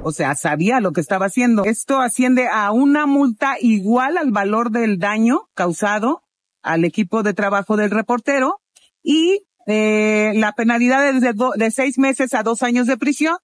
[0.03, 1.65] O sea, sabía lo que estaba haciendo.
[1.65, 6.25] Esto asciende a una multa igual al valor del daño causado
[6.63, 8.61] al equipo de trabajo del reportero
[9.03, 13.37] y eh, la penalidad es de, de seis meses a dos años de prisión.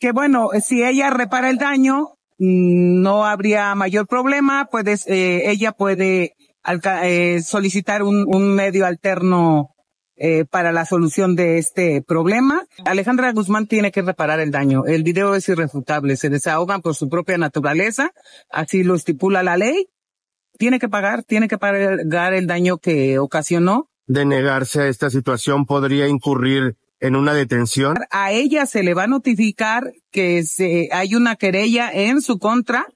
[0.00, 4.68] Que bueno, si ella repara el daño, mm, no habría mayor problema.
[4.70, 6.34] Puedes, eh, ella puede
[7.04, 9.72] eh, solicitar un, un medio alterno
[10.16, 12.66] eh, para la solución de este problema.
[12.84, 14.84] Alejandra Guzmán tiene que reparar el daño.
[14.84, 16.16] El video es irrefutable.
[16.16, 18.10] Se desahogan por su propia naturaleza.
[18.50, 19.90] Así lo estipula la ley.
[20.58, 23.91] Tiene que pagar, tiene que pagar el daño que ocasionó.
[24.06, 27.96] De negarse a esta situación podría incurrir en una detención.
[28.10, 32.86] A ella se le va a notificar que se, hay una querella en su contra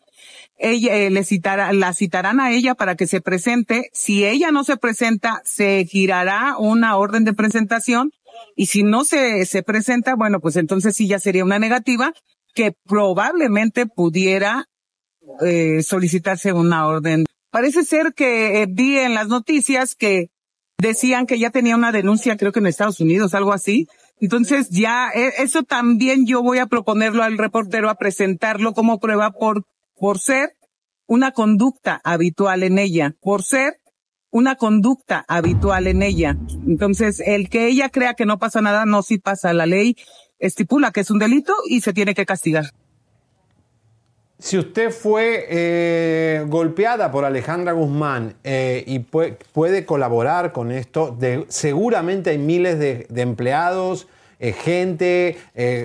[0.58, 3.90] ella eh, le citará, la citarán a ella para que se presente.
[3.92, 8.10] Si ella no se presenta, se girará una orden de presentación
[8.54, 12.12] y si no se, se presenta, bueno, pues entonces sí ya sería una negativa
[12.54, 14.64] que probablemente pudiera
[15.42, 17.26] eh, solicitarse una orden.
[17.50, 20.30] Parece ser que eh, vi en las noticias que
[20.78, 23.88] decían que ya tenía una denuncia, creo que en Estados Unidos, algo así.
[24.20, 29.32] Entonces ya, eh, eso también yo voy a proponerlo al reportero a presentarlo como prueba
[29.32, 29.64] por,
[29.94, 30.52] por ser
[31.06, 33.74] una conducta habitual en ella, por ser
[34.30, 36.36] una conducta habitual en ella.
[36.66, 39.52] Entonces, el que ella crea que no pasa nada, no sí pasa.
[39.52, 39.96] La ley
[40.38, 42.72] estipula que es un delito y se tiene que castigar.
[44.38, 51.16] Si usted fue eh, golpeada por Alejandra Guzmán eh, y puede, colaborar con esto,
[51.48, 54.08] seguramente hay miles de, empleados,
[54.38, 55.38] eh, gente,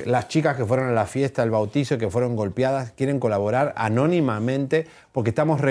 [0.05, 4.85] las chicas que fueron a la fiesta del bautizo, que fueron golpeadas, quieren colaborar anónimamente
[5.13, 5.61] porque estamos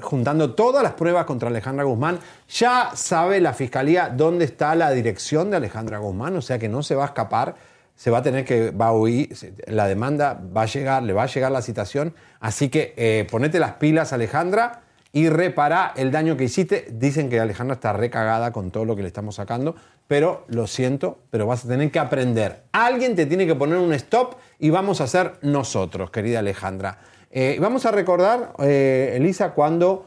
[0.00, 2.18] juntando todas las pruebas contra Alejandra Guzmán.
[2.48, 6.82] Ya sabe la fiscalía dónde está la dirección de Alejandra Guzmán, o sea que no
[6.82, 7.54] se va a escapar
[7.98, 11.50] se va a tener que, a la demanda va a llegar, le va a llegar
[11.50, 12.14] la citación.
[12.38, 14.82] Así que eh, ponete las pilas, Alejandra,
[15.12, 16.86] y repara el daño que hiciste.
[16.92, 19.74] Dicen que Alejandra está recagada con todo lo que le estamos sacando,
[20.06, 22.62] pero lo siento, pero vas a tener que aprender.
[22.70, 27.00] Alguien te tiene que poner un stop y vamos a hacer nosotros, querida Alejandra.
[27.32, 30.06] Eh, vamos a recordar, eh, Elisa, cuando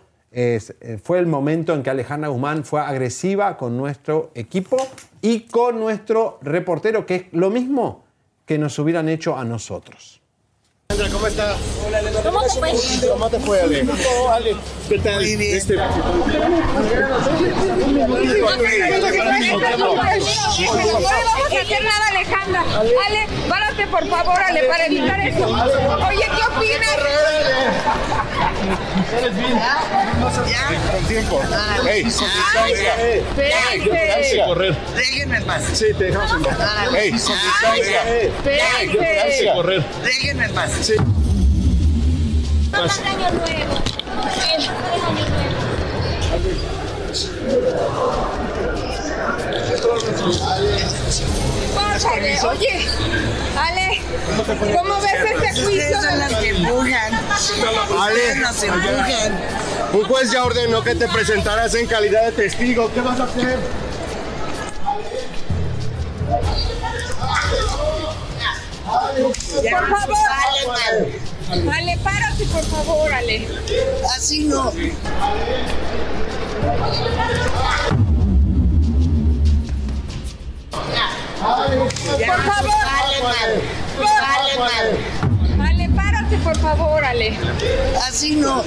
[1.04, 4.78] fue el momento en que Alejandra Guzmán fue agresiva con nuestro equipo
[5.22, 8.04] y con nuestro reportero, que es lo mismo
[8.46, 10.21] que nos hubieran hecho a nosotros.
[10.92, 11.56] ¿Cómo estás?
[12.24, 12.74] ¿Cómo te fue?
[13.10, 13.86] ¿Cómo te fue, Ale?
[14.30, 14.56] Ale,
[14.90, 15.16] ¿qué tal?
[15.16, 15.56] Muy bien.
[15.58, 15.76] Este...
[15.76, 16.28] No vamos
[21.54, 22.62] a hacer nada, Alejandra.
[22.80, 25.48] Ale, párate, por favor, Ale, para evitar eso.
[25.48, 26.98] Oye, ¿qué opinas?
[29.18, 29.58] ¿Eres bien?
[29.58, 29.78] Ya.
[30.92, 31.42] Con tiempo.
[31.90, 32.06] Ey.
[32.08, 34.44] Espérense.
[34.46, 34.76] correr.
[34.96, 35.64] Déjenme en paz.
[35.74, 36.58] Sí, te dejamos en paz.
[36.96, 37.12] Ey.
[37.14, 38.32] Espérense.
[40.04, 40.72] Déjenme en paz.
[40.82, 40.96] Sí.
[42.72, 43.00] Paz.
[43.06, 43.76] año nuevo.
[51.76, 52.88] Pásale, oye,
[53.56, 54.02] Ale,
[54.76, 56.02] ¿cómo ves este juicio?
[56.02, 57.14] son las que empujan.
[58.00, 59.40] Ale, nos empujan.
[59.94, 62.92] un juez ya ordenó que te presentaras en calidad de testigo.
[62.92, 63.60] ¿Qué vas a hacer?
[68.92, 70.18] Por favor.
[71.50, 73.48] Ale, Ale, párate, por favor, Ale.
[74.16, 74.72] Así no.
[74.72, 74.82] Por
[82.44, 82.72] favor.
[83.98, 84.08] Por
[85.66, 87.38] Ale, párate, por favor, Ale.
[88.08, 88.64] Así no.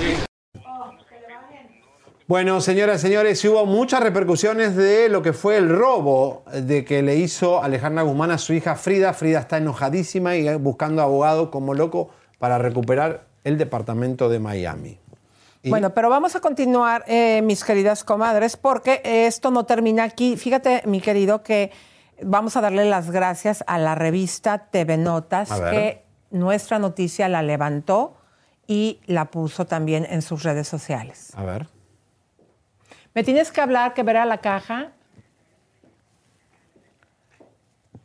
[2.26, 7.02] Bueno, señoras y señores, hubo muchas repercusiones de lo que fue el robo de que
[7.02, 9.12] le hizo Alejandra Guzmán a su hija Frida.
[9.12, 12.08] Frida está enojadísima y buscando abogado como loco
[12.38, 14.98] para recuperar el departamento de Miami.
[15.62, 15.68] Y...
[15.68, 20.38] Bueno, pero vamos a continuar, eh, mis queridas comadres, porque esto no termina aquí.
[20.38, 21.72] Fíjate, mi querido, que
[22.22, 28.16] vamos a darle las gracias a la revista TV Notas, que nuestra noticia la levantó
[28.66, 31.30] y la puso también en sus redes sociales.
[31.36, 31.73] A ver.
[33.14, 34.90] Me tienes que hablar, que verá la caja.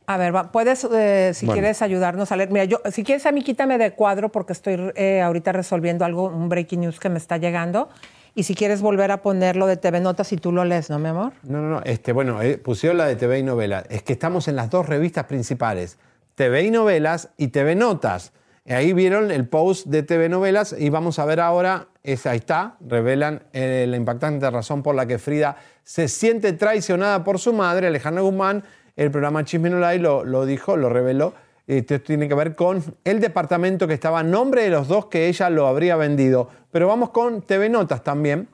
[0.05, 1.62] A ver, puedes, eh, si bueno.
[1.62, 2.51] quieres, ayudarnos a leer.
[2.51, 6.26] Mira, yo, si quieres, a mí quítame de cuadro porque estoy eh, ahorita resolviendo algo,
[6.26, 7.89] un breaking news que me está llegando.
[8.36, 11.10] Y si quieres volver a ponerlo de TV Notas y tú lo lees, ¿no, mi
[11.10, 11.34] amor?
[11.43, 11.82] No, no, no.
[11.84, 13.86] Este, bueno, eh, pusieron la de TV y Novelas.
[13.89, 15.97] Es que estamos en las dos revistas principales,
[16.36, 18.32] TV y Novelas y TV Notas.
[18.70, 22.78] Ahí vieron el post de TV Novelas y vamos a ver ahora, es, ahí está,
[22.82, 27.88] revelan eh, la impactante razón por la que Frida se siente traicionada por su madre,
[27.88, 28.63] Alejandra Guzmán.
[28.95, 31.34] El programa Chisme No lo, lo dijo, lo reveló.
[31.65, 35.28] Esto tiene que ver con el departamento que estaba a nombre de los dos que
[35.28, 36.49] ella lo habría vendido.
[36.70, 38.49] Pero vamos con TV Notas también.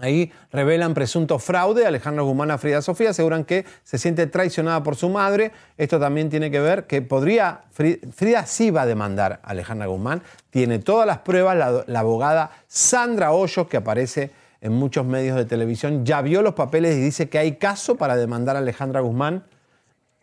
[0.00, 1.86] Ahí revelan presunto fraude.
[1.86, 5.52] Alejandro Guzmán a Frida Sofía aseguran que se siente traicionada por su madre.
[5.78, 7.62] Esto también tiene que ver que podría.
[7.70, 10.22] Frida sí va a demandar a Alejandra Guzmán.
[10.50, 11.56] Tiene todas las pruebas.
[11.56, 14.30] La, la abogada Sandra Hoyos, que aparece
[14.60, 18.16] en muchos medios de televisión, ya vio los papeles y dice que hay caso para
[18.16, 19.44] demandar a Alejandra Guzmán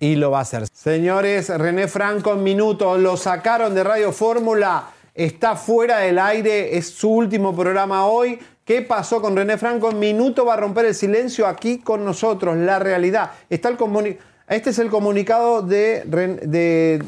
[0.01, 0.65] y lo va a hacer.
[0.73, 4.89] Señores, René Franco en minutos lo sacaron de Radio Fórmula.
[5.13, 6.75] Está fuera del aire.
[6.75, 8.39] Es su último programa hoy.
[8.65, 9.89] ¿Qué pasó con René Franco?
[9.89, 13.31] En minuto va a romper el silencio aquí con nosotros, la realidad.
[13.49, 14.17] Está el comuni
[14.51, 17.01] este es el comunicado de,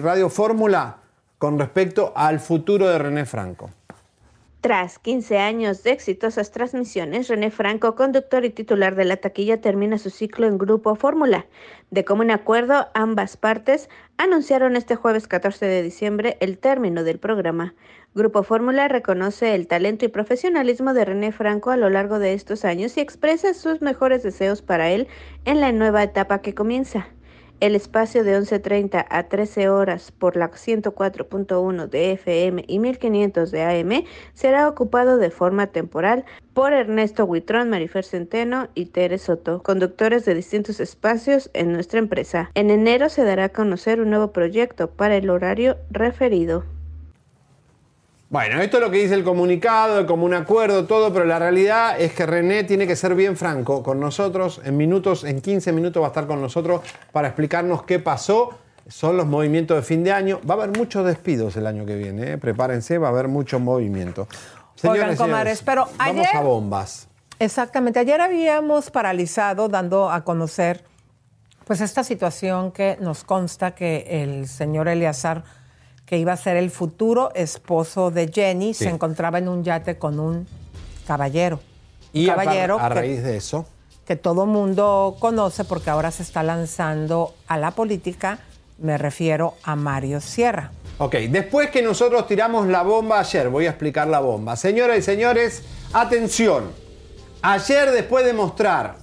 [0.00, 0.98] Radio Fórmula
[1.36, 3.70] con respecto al futuro de René Franco.
[4.60, 9.98] Tras 15 años de exitosas transmisiones, René Franco, conductor y titular de la taquilla, termina
[9.98, 11.46] su ciclo en Grupo Fórmula.
[11.90, 17.74] De común acuerdo, ambas partes anunciaron este jueves 14 de diciembre el término del programa.
[18.12, 22.64] Grupo Fórmula reconoce el talento y profesionalismo de René Franco a lo largo de estos
[22.64, 25.06] años y expresa sus mejores deseos para él
[25.44, 27.06] en la nueva etapa que comienza.
[27.60, 33.62] El espacio de 11.30 a 13 horas por la 104.1 de FM y 1500 de
[33.62, 34.04] AM
[34.34, 40.34] será ocupado de forma temporal por Ernesto Huitrón, Marifer Centeno y Tere Soto, conductores de
[40.34, 42.50] distintos espacios en nuestra empresa.
[42.54, 46.64] En enero se dará a conocer un nuevo proyecto para el horario referido.
[48.30, 52.00] Bueno, esto es lo que dice el comunicado, el común acuerdo, todo, pero la realidad
[52.00, 54.60] es que René tiene que ser bien franco con nosotros.
[54.64, 58.50] En minutos, en 15 minutos va a estar con nosotros para explicarnos qué pasó.
[58.86, 60.40] Son los movimientos de fin de año.
[60.48, 62.38] Va a haber muchos despidos el año que viene, ¿eh?
[62.38, 64.28] prepárense, va a haber mucho movimiento.
[64.88, 67.08] Oigan, comadres, pero vamos ayer- a bombas.
[67.40, 67.98] Exactamente.
[67.98, 70.84] Ayer habíamos paralizado dando a conocer
[71.64, 75.42] pues esta situación que nos consta que el señor Eleazar,
[76.10, 78.82] que iba a ser el futuro esposo de Jenny, Sí.
[78.82, 80.44] se encontraba en un yate con un
[81.06, 81.60] caballero.
[82.12, 83.64] Y a, caballero a que- raíz de eso,
[84.04, 88.40] que todo mundo conoce porque ahora se está lanzando a la política,
[88.78, 90.72] me refiero a Mario Sierra.
[90.98, 94.56] Ok, después que nosotros tiramos la bomba ayer, voy a explicar la bomba.
[94.56, 96.72] Señoras y señores, atención.
[97.42, 98.96] Ayer después de mostrar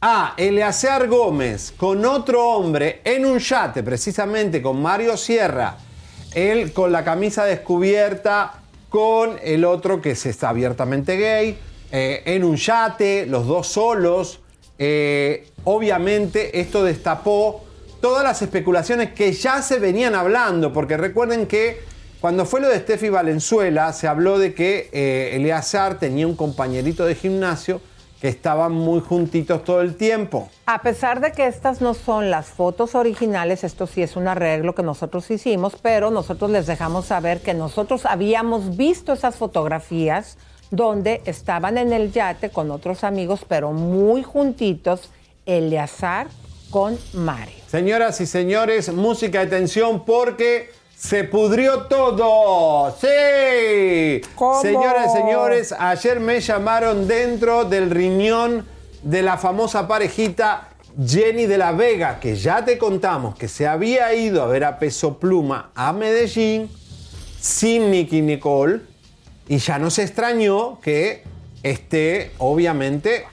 [0.00, 5.76] a Eleazar Gómez con otro hombre en un yate, precisamente con Mario Sierra,
[6.34, 11.58] él con la camisa descubierta, con el otro que se está abiertamente gay,
[11.92, 14.40] eh, en un yate, los dos solos.
[14.78, 17.64] Eh, obviamente esto destapó
[18.00, 21.80] todas las especulaciones que ya se venían hablando, porque recuerden que
[22.20, 27.06] cuando fue lo de Steffi Valenzuela, se habló de que eh, Eleazar tenía un compañerito
[27.06, 27.80] de gimnasio
[28.20, 30.50] que estaban muy juntitos todo el tiempo.
[30.66, 34.74] A pesar de que estas no son las fotos originales, esto sí es un arreglo
[34.74, 40.36] que nosotros hicimos, pero nosotros les dejamos saber que nosotros habíamos visto esas fotografías
[40.70, 45.10] donde estaban en el yate con otros amigos, pero muy juntitos,
[45.46, 46.28] Eleazar
[46.70, 47.54] con Mario.
[47.66, 50.70] Señoras y señores, música de tensión porque
[51.00, 52.94] se pudrió todo.
[53.00, 54.20] Sí.
[54.34, 54.60] ¿Cómo?
[54.60, 58.66] Señoras y señores, ayer me llamaron dentro del riñón
[59.02, 60.68] de la famosa parejita
[61.02, 64.78] Jenny de la Vega, que ya te contamos que se había ido a ver a
[64.78, 66.70] Peso Pluma a Medellín
[67.40, 68.82] sin Nicky Nicole
[69.48, 71.24] y ya no se extrañó que
[71.62, 73.24] esté obviamente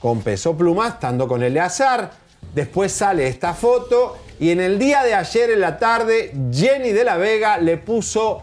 [0.00, 2.12] con Peso Pluma estando con Eleazar.
[2.54, 7.04] Después sale esta foto y en el día de ayer en la tarde Jenny de
[7.04, 8.42] la Vega le puso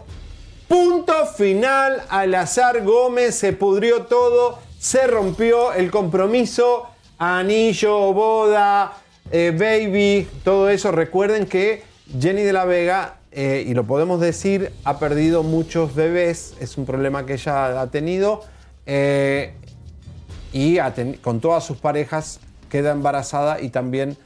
[0.66, 6.86] punto final a Eleazar Gómez, se pudrió todo, se rompió el compromiso,
[7.18, 8.94] anillo, boda,
[9.30, 10.90] eh, baby, todo eso.
[10.90, 11.82] Recuerden que
[12.18, 16.86] Jenny de la Vega, eh, y lo podemos decir, ha perdido muchos bebés, es un
[16.86, 18.42] problema que ella ha tenido.
[18.86, 19.52] eh,
[20.54, 20.78] y
[21.20, 22.40] con todas sus parejas
[22.70, 24.16] queda embarazada y también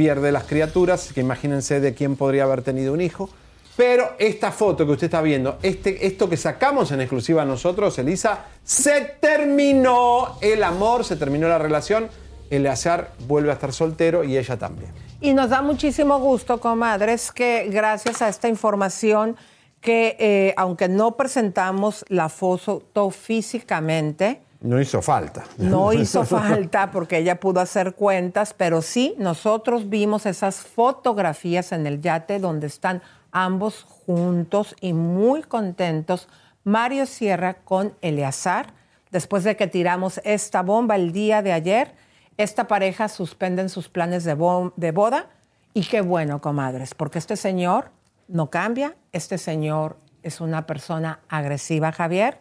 [0.00, 3.28] pierde las criaturas, que imagínense de quién podría haber tenido un hijo.
[3.76, 8.46] Pero esta foto que usted está viendo, este, esto que sacamos en exclusiva nosotros, Elisa,
[8.64, 12.08] se terminó el amor, se terminó la relación.
[12.48, 14.90] Eleazar vuelve a estar soltero y ella también.
[15.20, 19.36] Y nos da muchísimo gusto, comadres, que gracias a esta información
[19.82, 25.44] que eh, aunque no presentamos la foto físicamente, No hizo falta.
[25.58, 31.86] no hizo falta porque ella pudo hacer cuentas, pero sí, nosotros vimos esas fotografías en
[31.86, 33.02] el yate donde están
[33.32, 36.28] ambos juntos y muy contentos.
[36.64, 38.74] Mario Sierra con Eleazar,
[39.10, 41.94] después de que tiramos esta bomba el día de ayer,
[42.36, 45.26] esta pareja suspenden sus planes de, bo- de boda
[45.72, 47.90] y qué bueno, comadres, porque este señor
[48.28, 52.38] no cambia, este señor es una persona agresiva, Javier.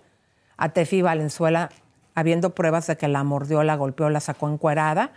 [0.58, 1.70] A Tefi Valenzuela,
[2.16, 5.12] habiendo pruebas de que la mordió, la golpeó, la sacó encuerada,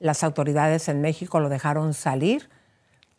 [0.00, 2.48] las autoridades en México lo dejaron salir.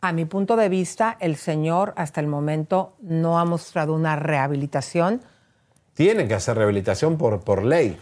[0.00, 5.20] A mi punto de vista, el señor hasta el momento no ha mostrado una rehabilitación.
[5.94, 7.98] Tiene que hacer rehabilitación por, por ley.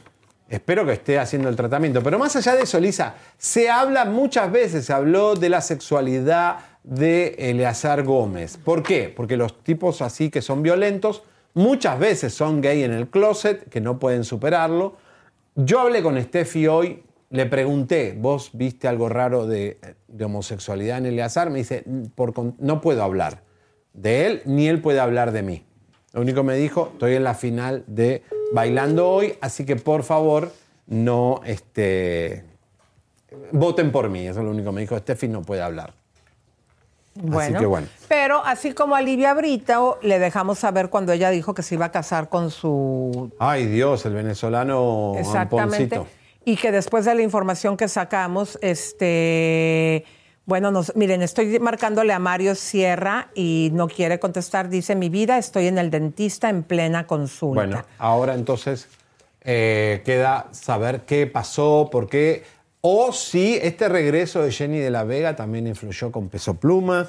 [0.49, 2.03] Espero que esté haciendo el tratamiento.
[2.03, 6.59] Pero más allá de eso, Lisa, se habla muchas veces, se habló de la sexualidad
[6.85, 8.57] de Eleazar Gómez.
[8.57, 9.13] ¿Por qué?
[9.15, 11.23] Porque los tipos así que son violentos
[11.53, 14.97] muchas veces son gay en el closet, que no pueden superarlo.
[15.61, 19.77] Yo hablé con Steffi hoy, le pregunté, ¿vos viste algo raro de,
[20.25, 21.51] homosexualidad en Eleazar?
[21.51, 21.83] Me dice,
[22.15, 23.43] "Por con- no puedo hablar
[23.93, 25.65] de él, ni él puede hablar de mí.
[26.13, 30.05] Lo único que me dijo, estoy en la final de bailando hoy, así que por
[30.05, 30.53] favor
[30.87, 32.45] no este,
[33.51, 35.93] voten por mí, eso es lo único que me dijo Steffi, no puede hablar.
[37.21, 37.87] Bueno, así que bueno.
[38.09, 41.87] pero así como a Livia Brito le dejamos saber cuando ella dijo que se iba
[41.87, 45.97] a casar con su Ay Dios, el venezolano Exactamente.
[45.97, 46.07] Amponcito.
[46.45, 50.05] Y que después de la información que sacamos, este,
[50.47, 54.71] bueno, nos, miren, estoy marcándole a Mario Sierra y no quiere contestar.
[54.71, 57.67] Dice, mi vida, estoy en el dentista en plena consulta.
[57.67, 58.89] Bueno, ahora entonces
[59.43, 62.45] eh, queda saber qué pasó, por qué,
[62.81, 67.09] o si este regreso de Jenny de la Vega también influyó con peso pluma.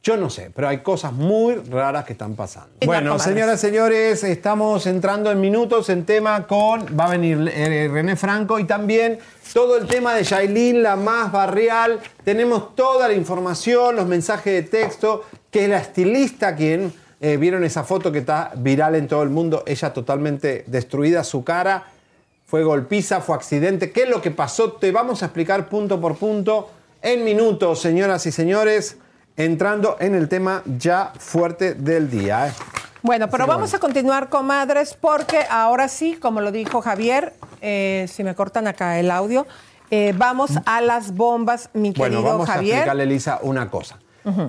[0.00, 2.70] Yo no sé, pero hay cosas muy raras que están pasando.
[2.86, 8.14] Bueno, señoras, señores, estamos entrando en minutos en tema con, va a venir eh, René
[8.14, 9.18] Franco y también
[9.52, 11.98] todo el tema de Yailin, la más barrial.
[12.22, 17.64] Tenemos toda la información, los mensajes de texto, que es la estilista quien, eh, vieron
[17.64, 21.84] esa foto que está viral en todo el mundo, ella totalmente destruida, su cara,
[22.48, 23.92] fue golpiza, fue accidente.
[23.92, 24.72] ¿Qué es lo que pasó?
[24.72, 26.70] Te vamos a explicar punto por punto
[27.02, 28.96] en minutos, señoras y señores,
[29.36, 32.48] entrando en el tema ya fuerte del día.
[32.48, 32.52] ¿eh?
[33.02, 38.06] Bueno, pero Sí, vamos a continuar, comadres, porque ahora sí, como lo dijo Javier, eh,
[38.10, 39.46] si me cortan acá el audio,
[39.90, 42.76] eh, vamos a las bombas, mi Bueno, querido vamos a Javier.
[42.76, 43.98] explicarle, Elisa, una cosa.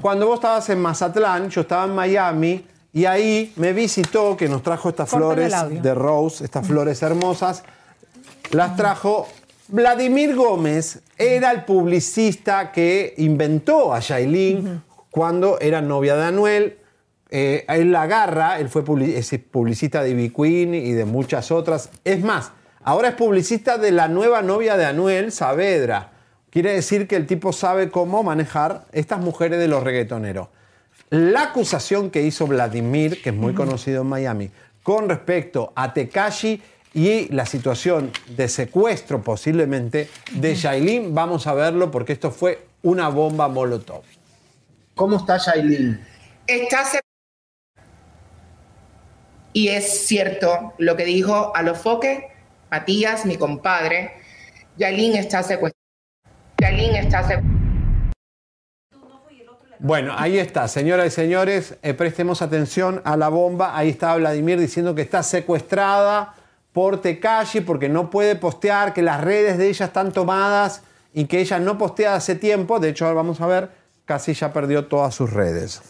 [0.01, 4.63] Cuando vos estabas en Mazatlán, yo estaba en Miami y ahí me visitó, que nos
[4.63, 7.63] trajo estas flores de rose, estas flores hermosas,
[8.51, 9.27] las trajo
[9.67, 14.81] Vladimir Gómez, era el publicista que inventó a Yailin
[15.11, 16.77] cuando era novia de Anuel.
[17.29, 21.91] Eh, él la agarra, él fue publicista de Ivy Queen y de muchas otras.
[22.03, 22.51] Es más,
[22.83, 26.13] ahora es publicista de la nueva novia de Anuel, Saavedra.
[26.49, 30.47] Quiere decir que el tipo sabe cómo manejar estas mujeres de los reggaetoneros.
[31.11, 34.49] La acusación que hizo Vladimir, que es muy conocido en Miami,
[34.81, 36.61] con respecto a Tekashi
[36.93, 43.09] y la situación de secuestro posiblemente de Shailin, vamos a verlo porque esto fue una
[43.09, 44.03] bomba molotov.
[44.95, 45.99] ¿Cómo está Shailin?
[46.47, 46.83] Está
[49.53, 52.23] y es cierto lo que dijo a los foques,
[52.69, 54.13] Matías, mi compadre,
[54.77, 55.79] Yailin está secuestrada.
[56.61, 57.59] Yailin está secuestrada.
[59.79, 63.77] Bueno, ahí está, señoras y señores, eh, prestemos atención a la bomba.
[63.77, 66.35] Ahí está Vladimir diciendo que está secuestrada
[66.73, 70.81] por Tekashi porque no puede postear, que las redes de ella están tomadas
[71.13, 72.79] y que ella no postea hace tiempo.
[72.79, 73.69] De hecho, ahora vamos a ver,
[74.05, 75.81] casi ya perdió todas sus redes.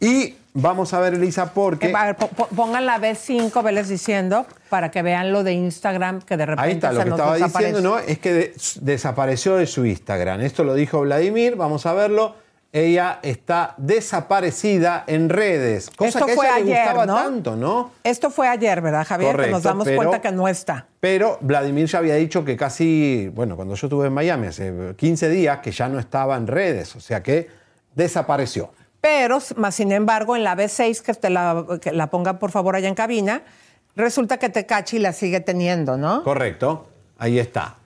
[0.00, 1.88] Y vamos a ver, Elisa, porque...
[1.88, 5.54] Eh, a ver, po- po- pongan la B5, veles diciendo, para que vean lo de
[5.54, 7.98] Instagram, que de repente Ahí está, lo que estaba diciendo, ¿no?
[7.98, 10.40] Es que de- desapareció de su Instagram.
[10.42, 12.36] Esto lo dijo Vladimir, vamos a verlo.
[12.78, 15.90] Ella está desaparecida en redes.
[15.90, 17.14] Cosa Esto que a fue ella le ayer, gustaba ¿no?
[17.14, 17.90] tanto, ¿no?
[18.04, 19.36] Esto fue ayer, ¿verdad, Javier?
[19.36, 20.86] que nos damos pero- cuenta que no está.
[21.00, 25.28] Pero Vladimir ya había dicho que casi, bueno, cuando yo estuve en Miami hace 15
[25.28, 27.48] días, que ya no estaba en redes, o sea que
[27.94, 28.70] desapareció.
[29.00, 32.76] Pero, más sin embargo, en la B6, que te la, que la pongan por favor
[32.76, 33.42] allá en cabina,
[33.96, 36.22] resulta que Tecachi la sigue teniendo, ¿no?
[36.22, 36.86] Correcto,
[37.18, 37.77] ahí está.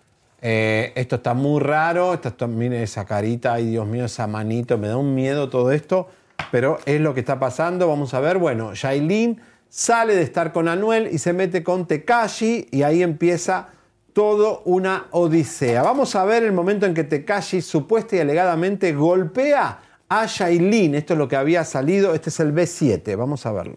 [0.45, 4.76] Eh, esto está muy raro, esto está- mire esa carita, ay Dios mío, esa manito,
[4.76, 6.09] me da un miedo todo esto,
[6.51, 10.66] pero es lo que está pasando, vamos a ver, bueno, Yailin sale de estar con
[10.66, 13.68] Anuel y se mete con Tekashi y ahí empieza
[14.12, 15.82] todo una odisea.
[15.82, 19.78] Vamos a ver el momento en que Tekashi supuesta y alegadamente golpea
[20.09, 23.76] a Yailin, esto es lo que había salido, este es el B7, vamos a verlo.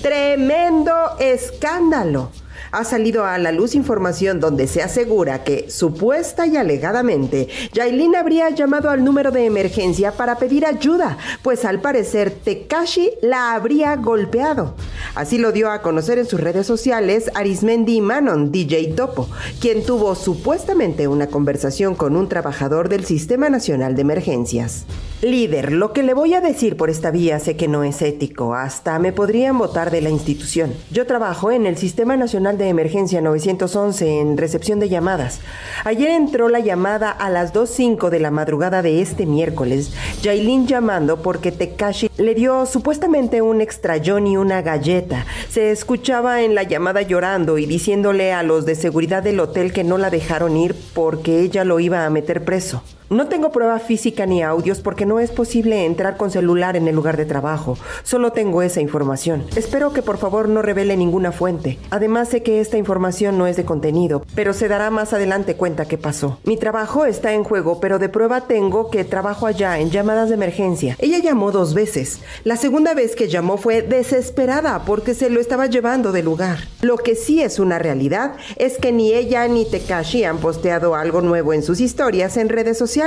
[0.00, 2.30] Tremendo escándalo.
[2.70, 8.50] Ha salido a la luz información donde se asegura que, supuesta y alegadamente, Yailin habría
[8.50, 14.74] llamado al número de emergencia para pedir ayuda, pues al parecer Tekashi la habría golpeado.
[15.14, 19.28] Así lo dio a conocer en sus redes sociales Arismendi Manon, DJ Topo,
[19.60, 24.84] quien tuvo supuestamente una conversación con un trabajador del Sistema Nacional de Emergencias.
[25.20, 28.54] Líder, lo que le voy a decir por esta vía sé que no es ético,
[28.54, 30.72] hasta me podrían votar de la institución.
[30.92, 35.40] Yo trabajo en el Sistema Nacional de Emergencia 911 en recepción de llamadas.
[35.84, 41.22] Ayer entró la llamada a las 2.05 de la madrugada de este miércoles, Yailin llamando
[41.22, 45.24] porque Tekashi le dio supuestamente un extrayón y una galleta.
[45.48, 49.84] Se escuchaba en la llamada llorando y diciéndole a los de seguridad del hotel que
[49.84, 52.82] no la dejaron ir porque ella lo iba a meter preso.
[53.10, 56.94] No tengo prueba física ni audios porque no es posible entrar con celular en el
[56.94, 57.78] lugar de trabajo.
[58.02, 59.46] Solo tengo esa información.
[59.56, 61.78] Espero que por favor no revele ninguna fuente.
[61.88, 65.86] Además sé que esta información no es de contenido, pero se dará más adelante cuenta
[65.86, 66.38] qué pasó.
[66.44, 70.34] Mi trabajo está en juego, pero de prueba tengo que trabajo allá en llamadas de
[70.34, 70.94] emergencia.
[70.98, 72.20] Ella llamó dos veces.
[72.44, 76.58] La segunda vez que llamó fue desesperada porque se lo estaba llevando del lugar.
[76.82, 81.22] Lo que sí es una realidad es que ni ella ni Tekashi han posteado algo
[81.22, 82.97] nuevo en sus historias en redes sociales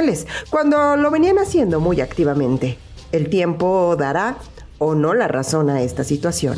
[0.50, 2.78] cuando lo venían haciendo muy activamente.
[3.12, 4.38] El tiempo dará
[4.78, 6.58] o no la razón a esta situación.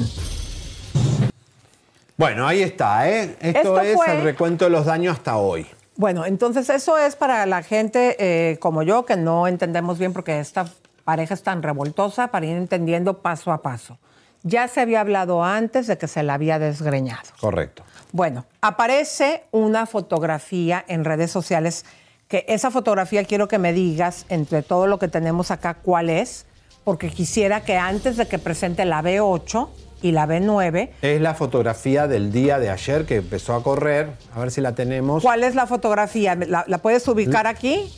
[2.17, 3.35] Bueno, ahí está, ¿eh?
[3.41, 5.67] Esto, Esto es fue- el recuento de los daños hasta hoy.
[5.95, 10.39] Bueno, entonces eso es para la gente eh, como yo que no entendemos bien porque
[10.39, 10.65] esta
[11.03, 13.97] pareja es tan revoltosa para ir entendiendo paso a paso.
[14.43, 17.21] Ya se había hablado antes de que se la había desgreñado.
[17.39, 17.83] Correcto.
[18.11, 21.85] Bueno, aparece una fotografía en redes sociales
[22.33, 26.47] que esa fotografía quiero que me digas entre todo lo que tenemos acá cuál es,
[26.83, 29.69] porque quisiera que antes de que presente la B8
[30.01, 34.09] y la B9, Es la fotografía del día de ayer que empezó a correr.
[34.33, 35.21] A ver si la tenemos.
[35.21, 36.33] ¿cuál es la fotografía?
[36.33, 37.93] ¿La, la puedes ubicar aquí?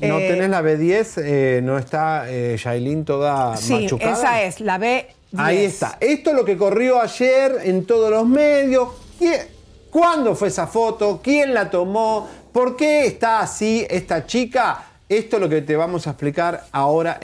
[0.00, 4.12] No Eh, tenés la B10, eh, no está eh, Yailin toda Sí, machucada.
[4.12, 5.04] esa es, la B10.
[5.36, 5.98] Ahí está.
[6.00, 8.88] Esto es lo que corrió ayer en todos los medios.
[9.18, 9.52] ¿Quién-
[9.90, 11.20] ¿Cuándo fue esa foto?
[11.22, 12.26] ¿Quién la tomó?
[12.52, 14.84] ¿Por qué está así esta chica?
[15.08, 17.18] Esto es lo que te vamos a explicar ahora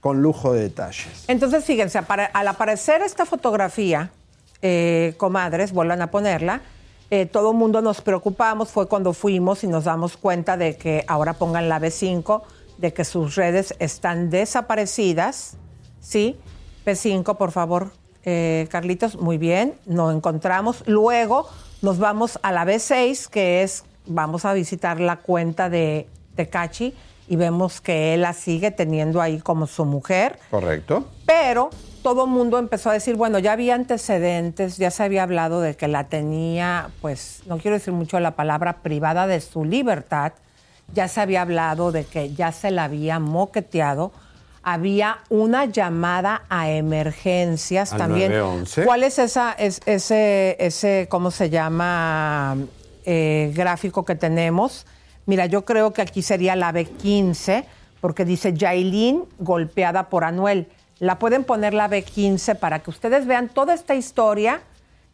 [0.00, 1.24] con lujo de detalles.
[1.28, 4.10] Entonces, fíjense, al aparecer esta fotografía,
[4.62, 6.60] eh, comadres, vuelvan a ponerla,
[7.10, 11.04] eh, todo el mundo nos preocupamos, fue cuando fuimos y nos damos cuenta de que
[11.06, 12.42] ahora pongan la B5,
[12.78, 15.56] de que sus redes están desaparecidas,
[16.00, 16.36] ¿sí?
[16.84, 17.90] B5, por favor,
[18.24, 20.82] eh, Carlitos, muy bien, no encontramos.
[20.86, 21.48] Luego
[21.82, 26.94] nos vamos a la B6, que es, vamos a visitar la cuenta de Tecachi
[27.28, 30.38] y vemos que él la sigue teniendo ahí como su mujer.
[30.50, 31.08] ¿Correcto?
[31.26, 31.70] Pero
[32.02, 35.74] todo el mundo empezó a decir, bueno, ya había antecedentes, ya se había hablado de
[35.74, 40.32] que la tenía, pues, no quiero decir mucho la palabra privada de su libertad,
[40.92, 44.12] ya se había hablado de que ya se la había moqueteado,
[44.62, 48.32] había una llamada a emergencias Al también.
[48.32, 48.84] 911.
[48.84, 52.58] ¿Cuál es esa, es- ese, ese, cómo se llama,
[53.04, 54.86] eh, gráfico que tenemos?
[55.26, 57.64] Mira, yo creo que aquí sería la B15,
[58.00, 60.68] porque dice Yailin golpeada por Anuel.
[60.98, 64.60] La pueden poner la B15 para que ustedes vean toda esta historia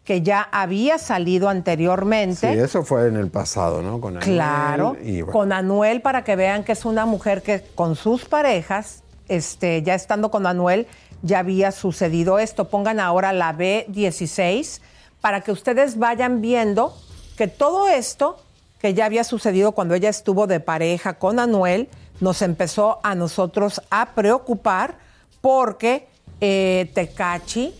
[0.04, 2.60] que ya había salido Sí, anteriormente.
[2.60, 4.00] eso fue en el pasado, ¿no?
[4.00, 5.32] Con Anuel Claro, y bueno.
[5.32, 9.94] con Anuel para que vean que es una mujer que con sus parejas, este, ya
[9.94, 10.86] estando con Anuel,
[11.22, 12.68] ya había sucedido esto.
[12.68, 14.80] Pongan ahora la B16
[15.20, 16.94] para que ustedes vayan viendo
[17.40, 18.36] que todo esto
[18.78, 21.88] que ya había sucedido cuando ella estuvo de pareja con Anuel,
[22.20, 24.96] nos empezó a nosotros a preocupar
[25.40, 26.06] porque
[26.42, 27.72] eh, Tecachi,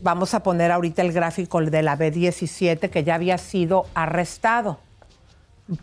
[0.00, 4.78] vamos a poner ahorita el gráfico de la B17 que ya había sido arrestado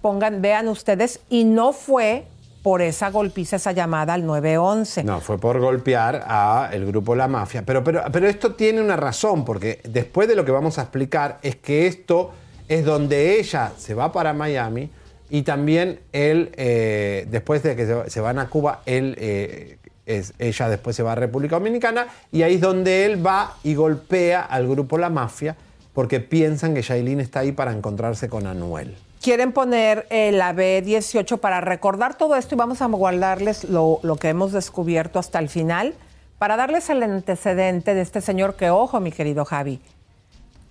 [0.02, 2.26] pongan, vean ustedes, y no fue
[2.64, 5.04] por esa golpiza, esa llamada al 911.
[5.04, 7.62] No, fue por golpear a el grupo La Mafia.
[7.64, 11.38] Pero, pero, pero esto tiene una razón, porque después de lo que vamos a explicar
[11.44, 12.32] es que esto
[12.68, 14.90] es donde ella se va para Miami
[15.30, 20.96] y también él, eh, después de que se, van a Cuba, él, eh, ella después
[20.96, 24.98] se va a República Dominicana y ahí es donde él va y golpea al grupo
[24.98, 25.56] La Mafia
[25.94, 28.96] porque piensan que Shailene está ahí para encontrarse con Anuel.
[29.22, 34.18] Quieren poner eh, la B18 para recordar todo esto y vamos a guardarles lo, lo
[34.18, 35.96] que hemos descubierto hasta el final,
[36.38, 39.80] para darles el antecedente de este señor que, ojo, mi querido Javi,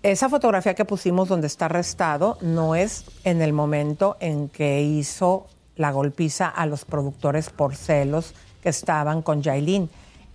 [0.04, 5.46] esa fotografía que pusimos donde está arrestado no es en el momento en que hizo
[5.76, 9.88] la golpiza a los productores por celos que estaban con Yailin.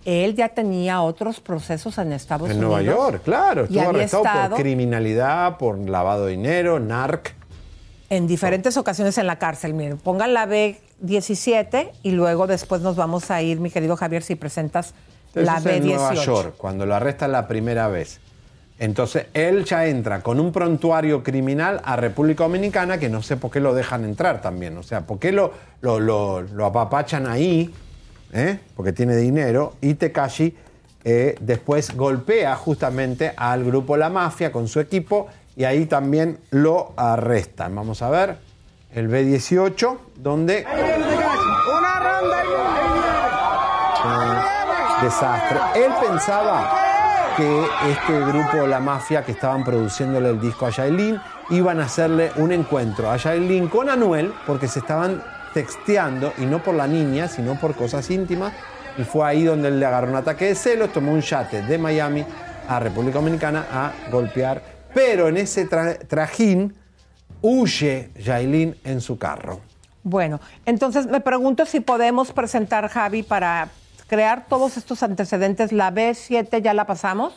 [0.04, 2.82] Él ya tenía otros procesos en Estados En Unidos.
[2.82, 3.62] Nueva York, claro.
[3.64, 7.36] Estuvo arrestado estado por criminalidad, por lavado de dinero, narc.
[8.08, 9.74] en diferentes ocasiones en la cárcel.
[9.74, 14.34] Miren, pongan la B17 y luego después nos vamos a ir, mi querido Javier, si
[14.34, 14.94] presentas
[15.32, 16.24] la es en Nueva B18.
[16.24, 18.20] York, cuando lo arrestan la primera vez.
[18.80, 23.50] Entonces, él ya entra con un prontuario criminal a República Dominicana, que no sé por
[23.50, 24.76] qué lo dejan entrar también.
[24.78, 25.52] O sea, por qué lo,
[25.82, 27.72] lo, lo- lo apapachan ahí,
[28.32, 28.58] ¿eh?
[28.74, 30.56] porque tiene dinero, y Tekashi
[31.04, 36.94] eh, después golpea justamente al grupo La Mafia con su equipo, y ahí también lo
[36.96, 37.74] arrestan.
[37.74, 38.38] Vamos a ver
[38.94, 40.60] el B18, donde...
[40.60, 40.64] Eh,
[45.02, 45.58] desastre.
[45.84, 46.89] Él pensaba
[47.40, 51.18] que este grupo, la mafia, que estaban produciéndole el disco a Yailin,
[51.48, 55.22] iban a hacerle un encuentro a Yailin con Anuel, porque se estaban
[55.54, 58.52] texteando, y no por la niña, sino por cosas íntimas.
[58.98, 61.78] Y fue ahí donde él le agarró un ataque de celos, tomó un yate de
[61.78, 62.26] Miami
[62.68, 64.62] a República Dominicana a golpear.
[64.92, 66.74] Pero en ese tra- trajín
[67.40, 69.60] huye Yailin en su carro.
[70.02, 73.68] Bueno, entonces me pregunto si podemos presentar, Javi, para
[74.10, 75.72] crear todos estos antecedentes.
[75.72, 77.32] ¿La B7 ya la pasamos?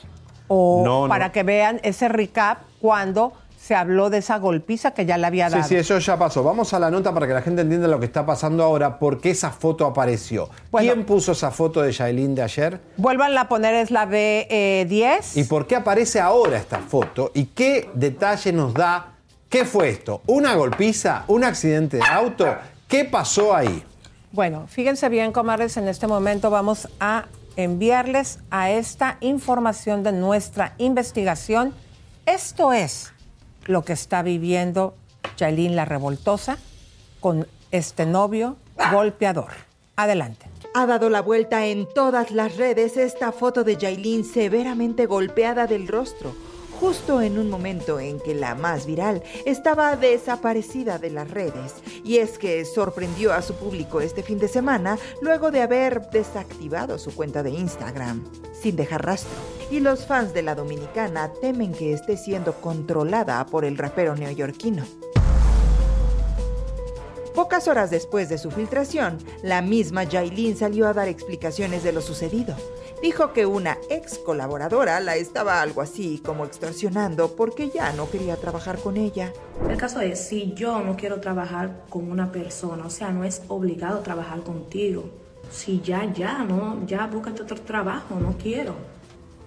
[0.48, 1.08] ¿O No, no.
[1.10, 5.48] para que vean ese recap cuando se habló de esa golpiza que ya le había
[5.50, 5.68] Sí, dado?
[5.70, 6.44] sí, eso ya pasó.
[6.44, 9.22] Vamos a la nota para que la gente entienda lo que está pasando ahora, por
[9.22, 10.50] qué esa foto apareció.
[10.72, 12.82] ¿Quién puso esa foto de Yailin de ayer?
[12.98, 15.38] Vuelvan a poner, es la B10.
[15.38, 17.32] ¿Y por qué aparece ahora esta foto?
[17.34, 19.14] ¿Y qué detalle nos da?
[19.48, 20.22] ¿Qué fue esto?
[20.26, 21.24] ¿Una golpiza?
[21.28, 22.46] ¿Un accidente de auto?
[22.88, 23.82] ¿Qué pasó ahí?
[24.34, 30.74] Bueno, fíjense bien, comadres, en este momento vamos a enviarles a esta información de nuestra
[30.80, 31.72] investigación.
[32.26, 33.14] Esto es
[33.68, 34.96] lo que está viviendo
[35.38, 36.58] Yailin la Revoltosa
[37.20, 38.58] con este novio
[38.92, 39.52] golpeador.
[39.98, 40.48] Adelante.
[40.74, 45.88] Ha dado la vuelta en todas las redes esta foto de Yailin severamente golpeada del
[45.88, 46.34] rostro,
[46.84, 51.76] justo en un momento en que la más viral estaba desaparecida de las redes.
[52.04, 57.00] Y es que sorprendió a su público este fin de semana luego de haber desactivado
[57.00, 59.32] su cuenta de Instagram, sin dejar rastro.
[59.72, 64.84] Y los fans de la dominicana temen que esté siendo controlada por el rapero neoyorquino.
[67.34, 72.02] Pocas horas después de su filtración, la misma Yailin salió a dar explicaciones de lo
[72.02, 72.58] sucedido.
[73.04, 78.38] Dijo que una ex colaboradora la estaba algo así como extorsionando porque ya no quería
[78.38, 79.34] trabajar con ella.
[79.70, 83.42] El caso es, si yo no quiero trabajar con una persona, o sea, no es
[83.50, 85.04] obligado trabajar contigo.
[85.52, 88.74] Si ya, ya, no, ya búscate otro trabajo, no quiero.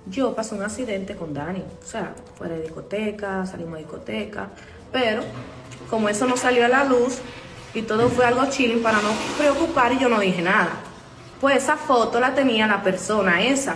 [0.04, 4.50] Yo pasé un accidente con Dani, o sea, fue de discoteca, salimos de discoteca,
[4.92, 5.22] pero
[5.88, 7.20] como eso no salió a la luz
[7.72, 9.08] y todo fue algo chilling para no
[9.38, 10.78] preocupar yo no dije nada.
[11.40, 13.74] Pues esa foto la tenía la persona esa.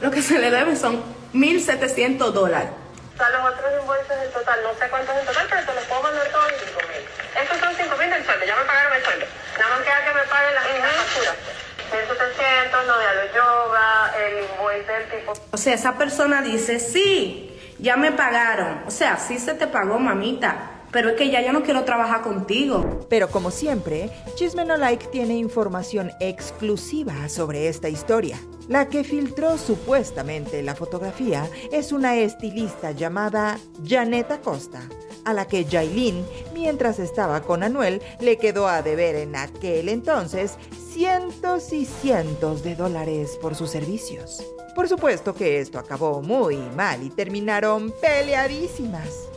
[0.00, 1.02] Lo que se le debe son
[1.34, 2.70] 1.700 dólares.
[3.14, 5.84] O sea, los otros invoices en total, no sé cuántos en total, pero te los
[5.84, 7.42] puedo mandar todos en 5 mil.
[7.42, 9.26] Estos son 5 mil del sueldo, ya me pagaron el sueldo.
[9.58, 11.34] Nada más queda que me paguen las facturas.
[11.90, 15.32] 1700, no de alo yoga, el invoice del tipo.
[15.50, 18.84] O sea, esa persona dice, sí, ya me pagaron.
[18.86, 20.77] O sea, sí se te pagó, mamita.
[20.90, 23.06] Pero es que ya yo no quiero trabajar contigo.
[23.08, 28.38] Pero como siempre, Chisme No Like tiene información exclusiva sobre esta historia.
[28.68, 34.82] La que filtró supuestamente la fotografía es una estilista llamada Janet Acosta,
[35.24, 40.58] a la que Jailin, mientras estaba con Anuel, le quedó a deber en aquel entonces
[40.92, 44.44] cientos y cientos de dólares por sus servicios.
[44.74, 49.28] Por supuesto que esto acabó muy mal y terminaron peleadísimas.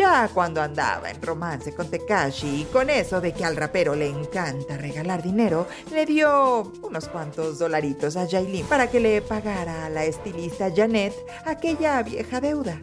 [0.00, 4.08] Ya cuando andaba en romance con Tekashi y con eso de que al rapero le
[4.08, 9.90] encanta regalar dinero, le dio unos cuantos dolaritos a Jailin para que le pagara a
[9.90, 11.12] la estilista Janet
[11.44, 12.80] aquella vieja deuda.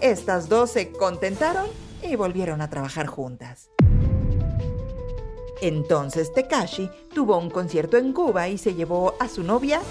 [0.00, 1.66] Estas dos se contentaron
[2.02, 3.68] y volvieron a trabajar juntas.
[5.60, 9.82] Entonces Tekashi tuvo un concierto en Cuba y se llevó a su novia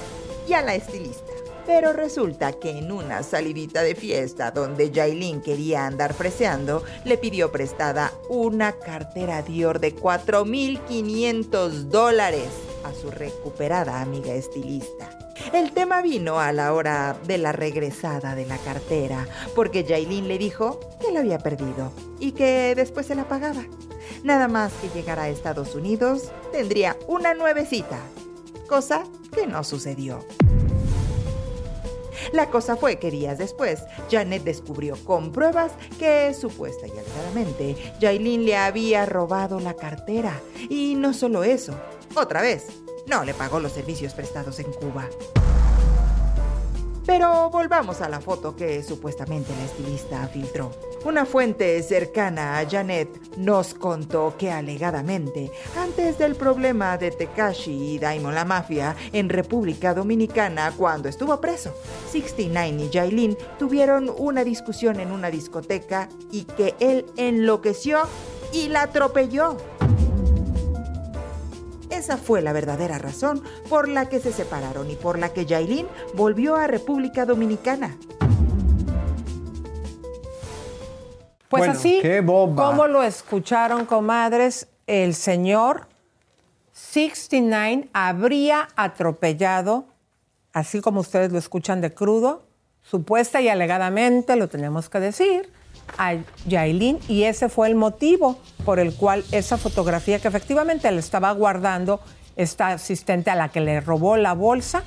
[0.48, 1.35] y a la estilista.
[1.66, 7.52] Pero resulta que en una salidita de fiesta donde Jailin quería andar freseando, le pidió
[7.52, 12.50] prestada una cartera Dior de 4.500 dólares
[12.84, 15.10] a su recuperada amiga estilista.
[15.54, 20.38] El tema vino a la hora de la regresada de la cartera, porque Jailin le
[20.38, 23.66] dijo que la había perdido y que después se la pagaba.
[24.24, 28.00] Nada más que llegar a Estados Unidos, tendría una nuevecita,
[28.68, 30.24] cosa que no sucedió.
[32.32, 38.46] La cosa fue que días después, Janet descubrió con pruebas que supuesta y alegadamente Jailin
[38.46, 40.42] le había robado la cartera.
[40.70, 41.74] Y no solo eso,
[42.16, 42.68] otra vez,
[43.08, 45.10] no le pagó los servicios prestados en Cuba.
[47.06, 50.72] Pero volvamos a la foto que supuestamente la estilista filtró.
[51.06, 57.99] Una fuente cercana a Janet nos contó que alegadamente, antes del problema de Tekashi y
[57.99, 61.76] Daimon la Mafia en República Dominicana cuando estuvo preso,
[62.11, 67.99] 69 y Jailin tuvieron una discusión en una discoteca y que él enloqueció
[68.52, 69.57] y la atropelló.
[71.95, 75.88] Esa fue la verdadera razón por la que se separaron y por la que Yailin
[76.13, 77.95] volvió a República Dominicana.
[81.47, 82.65] Pues Bueno, así, qué bomba.
[82.65, 85.88] como lo escucharon, comadres, el señor
[86.73, 89.85] 69 habría atropellado,
[90.51, 92.43] así como ustedes lo escuchan de crudo,
[92.81, 95.49] supuesta y alegadamente, lo tenemos que decir,
[95.98, 96.16] a
[96.48, 101.32] Yailin y ese fue el motivo por el cual esa fotografía que efectivamente le estaba
[101.32, 101.99] guardando
[102.36, 104.84] esta asistente a la que le robó la bolsa.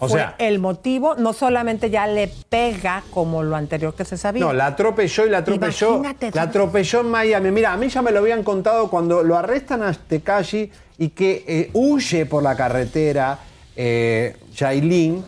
[0.00, 4.16] O fue sea- el motivo no solamente ya le pega como lo anterior que se
[4.18, 4.44] sabía.
[4.44, 5.88] No, la atropelló y la atropelló.
[5.96, 7.50] Imagínate, La atropelló en Miami.
[7.52, 11.44] Mira, a mí ya me lo habían contado cuando lo arrestan a Tekashi y que
[11.46, 13.38] eh, huye por la carretera
[13.76, 15.24] eh, Yailin,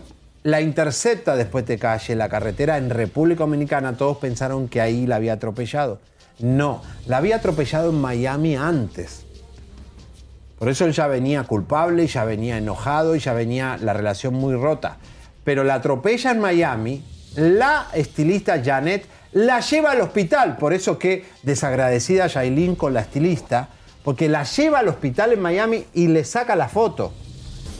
[0.47, 3.97] la intercepta después Tekashi en la carretera en República Dominicana.
[3.97, 5.99] Todos pensaron que ahí la había atropellado.
[6.39, 9.25] No, la había atropellado en Miami antes.
[10.57, 14.55] Por eso él ya venía culpable, ya venía enojado y ya venía la relación muy
[14.55, 14.99] rota.
[15.43, 17.05] Pero la atropella en Miami,
[17.35, 20.59] la estilista Janet la lleva al hospital.
[20.59, 23.69] Por eso que desagradecida Yailin con la estilista,
[24.05, 27.13] porque la lleva al hospital en Miami y le saca la foto.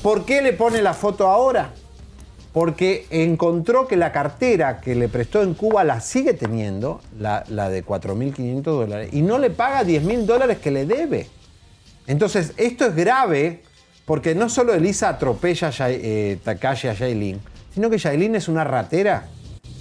[0.03, 1.71] ¿Por qué le pone la foto ahora?
[2.57, 7.69] Porque encontró que la cartera que le prestó en Cuba la sigue teniendo, la, la
[7.69, 11.27] de 4.500 dólares, y no le paga 10.000 dólares que le debe.
[12.07, 13.61] Entonces, esto es grave
[14.07, 17.41] porque no solo Elisa atropella a eh, Takashi a Yailin,
[17.75, 19.27] sino que Yailin es una ratera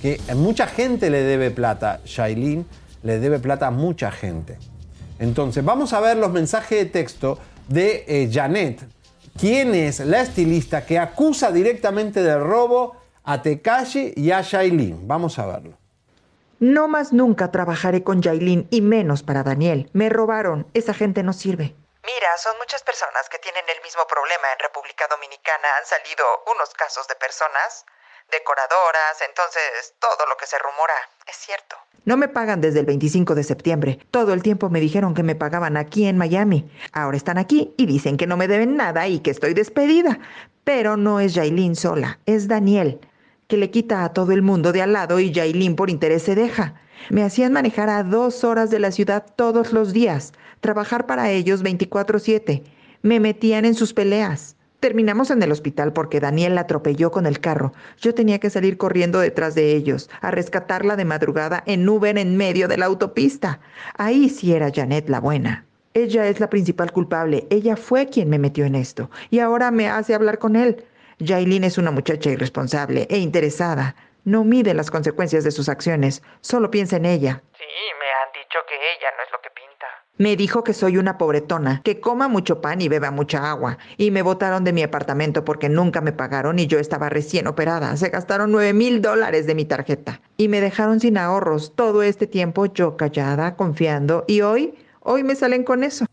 [0.01, 2.01] que mucha gente le debe plata.
[2.03, 2.65] Yailin
[3.03, 4.57] le debe plata a mucha gente.
[5.17, 7.39] Entonces, vamos a ver los mensajes de texto
[7.69, 8.81] de eh, Janet,
[9.39, 15.07] quien es la estilista que acusa directamente de robo a Tekashi y a Yailin.
[15.07, 15.77] Vamos a verlo.
[16.59, 19.89] No más nunca trabajaré con Yailin y menos para Daniel.
[19.93, 20.67] Me robaron.
[20.73, 21.75] Esa gente no sirve.
[22.05, 25.67] Mira, son muchas personas que tienen el mismo problema en República Dominicana.
[25.79, 27.85] Han salido unos casos de personas
[28.31, 30.93] decoradoras, entonces todo lo que se rumora
[31.27, 31.75] es cierto.
[32.05, 33.99] No me pagan desde el 25 de septiembre.
[34.11, 36.69] Todo el tiempo me dijeron que me pagaban aquí en Miami.
[36.91, 40.19] Ahora están aquí y dicen que no me deben nada y que estoy despedida.
[40.63, 42.99] Pero no es Yailin sola, es Daniel,
[43.47, 46.35] que le quita a todo el mundo de al lado y Yailin por interés se
[46.35, 46.75] deja.
[47.09, 51.63] Me hacían manejar a dos horas de la ciudad todos los días, trabajar para ellos
[51.63, 52.63] 24/7.
[53.01, 54.54] Me metían en sus peleas.
[54.79, 57.73] Terminamos en el hospital porque Daniel la atropelló con el carro.
[57.99, 62.37] Yo tenía que salir corriendo detrás de ellos, a rescatarla de madrugada en Uber en
[62.37, 63.59] medio de la autopista.
[63.97, 65.65] Ahí sí era Janet la buena.
[65.93, 67.47] Ella es la principal culpable.
[67.49, 69.09] Ella fue quien me metió en esto.
[69.29, 70.85] Y ahora me hace hablar con él.
[71.19, 73.95] Yailin es una muchacha irresponsable e interesada.
[74.25, 76.21] No mide las consecuencias de sus acciones.
[76.41, 77.41] Solo piensa en ella.
[77.57, 80.04] Sí, me han dicho que ella no es lo que pinta.
[80.17, 83.77] Me dijo que soy una pobretona, que coma mucho pan y beba mucha agua.
[83.97, 87.97] Y me botaron de mi apartamento porque nunca me pagaron y yo estaba recién operada.
[87.97, 90.21] Se gastaron nueve mil dólares de mi tarjeta.
[90.37, 94.23] Y me dejaron sin ahorros todo este tiempo yo callada, confiando.
[94.25, 96.05] Y hoy, hoy me salen con eso.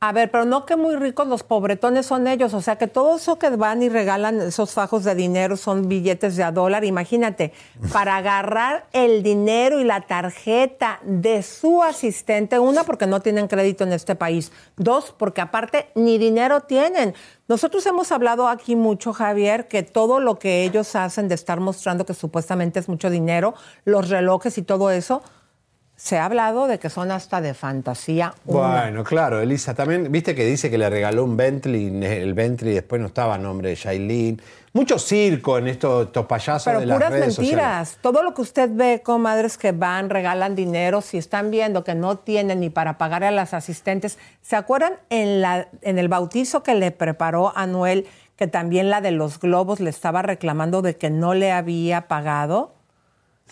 [0.00, 3.16] A ver, pero no que muy ricos los pobretones son ellos, o sea que todo
[3.16, 7.52] eso que van y regalan esos fajos de dinero son billetes de a dólar, imagínate,
[7.92, 13.82] para agarrar el dinero y la tarjeta de su asistente, una porque no tienen crédito
[13.82, 17.14] en este país, dos porque aparte ni dinero tienen.
[17.48, 22.06] Nosotros hemos hablado aquí mucho, Javier, que todo lo que ellos hacen de estar mostrando
[22.06, 23.54] que supuestamente es mucho dinero,
[23.84, 25.22] los relojes y todo eso,
[25.98, 28.32] se ha hablado de que son hasta de fantasía.
[28.46, 28.82] una.
[28.82, 33.00] Bueno, claro, Elisa también, viste que dice que le regaló un Bentley, el Bentley después
[33.00, 34.38] no estaba a nombre de Shailene.
[34.74, 37.88] Mucho circo en estos, estos payasos Pero de las puras redes mentiras.
[37.88, 37.98] sociales.
[38.00, 42.16] Todo lo que usted ve, comadres, que van, regalan dinero, si están viendo que no
[42.16, 44.18] tienen ni para pagar a las asistentes.
[44.40, 48.06] ¿Se acuerdan en, la, en el bautizo que le preparó Anuel,
[48.36, 52.77] que también la de los globos le estaba reclamando de que no le había pagado?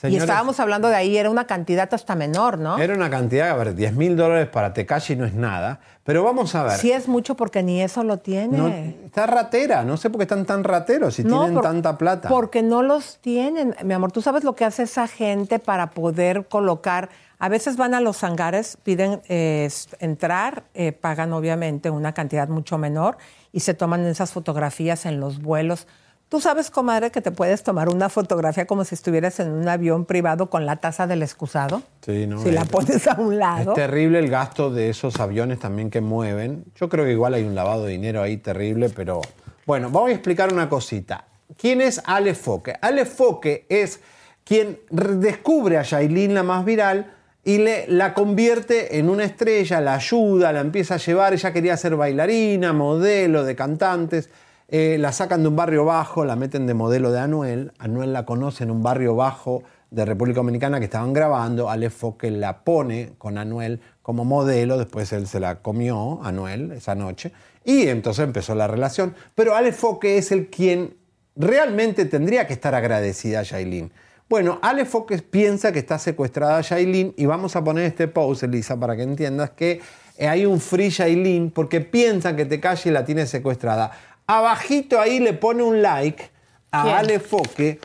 [0.05, 2.79] Y estábamos hablando de ahí, era una cantidad hasta menor, ¿no?
[2.79, 6.55] Era una cantidad, a ver, 10 mil dólares para Tekashi no es nada, pero vamos
[6.55, 6.73] a ver.
[6.79, 8.57] Sí es mucho porque ni eso lo tiene.
[8.57, 11.97] No, está ratera, no sé por qué están tan rateros si No, tienen por- tanta
[11.99, 12.29] plata.
[12.29, 13.75] Porque no los tienen.
[13.85, 17.09] Mi amor, tú sabes lo que hace esa gente para poder colocar.
[17.39, 19.69] A veces van a los hangares, piden eh,
[19.99, 23.19] entrar, eh, pagan obviamente una cantidad mucho menor
[23.53, 25.87] y se toman esas fotografías en los vuelos.
[26.29, 30.05] Tú sabes, comadre, que te puedes tomar una fotografía como si estuvieras en un avión
[30.07, 31.83] privado con la taza del excusado.
[32.05, 33.75] Sí, no, si la es- pones a un Es lado.
[33.75, 36.65] terrible el gasto de esos aviones también que mueven.
[36.75, 39.21] Yo creo que igual hay un lavado de dinero ahí terrible, pero
[39.67, 41.27] bueno, vamos a explicar una cosita.
[41.57, 42.75] ¿Quién es Ale Foque?
[42.81, 44.01] Ale Foque es
[44.43, 47.13] quien descubre a Yailin la más viral
[47.45, 51.35] y le, la convierte en una estrella, la ayuda, la empieza a llevar.
[51.35, 54.29] Ella quería ser bailarina, modelo de cantantes.
[54.69, 57.73] Eh, la sacan de un barrio bajo, la meten de modelo de Anuel.
[57.79, 61.71] Anuel la conoce en un barrio bajo de República Dominicana que estaban grabando.
[61.71, 64.77] Ale Foque la pone con Anuel como modelo.
[64.77, 67.33] Después él se la comió, Anuel, esa noche.
[67.65, 69.15] Y entonces empezó la relación.
[69.35, 70.97] Pero Ale Foque es el quien
[71.37, 73.93] realmente tendría que estar agradecida a Yailin.
[74.29, 78.77] Bueno, Ale Foques piensa que está secuestrada Yailin y vamos a poner este post, Elisa,
[78.81, 79.81] para que entiendas que
[80.19, 83.93] hay un free Yailin porque piensan que Tekashi la tiene secuestrada.
[84.27, 86.31] Abajito ahí le pone un like
[86.73, 86.95] a ¿Quién?
[86.97, 87.79] Ale Foque,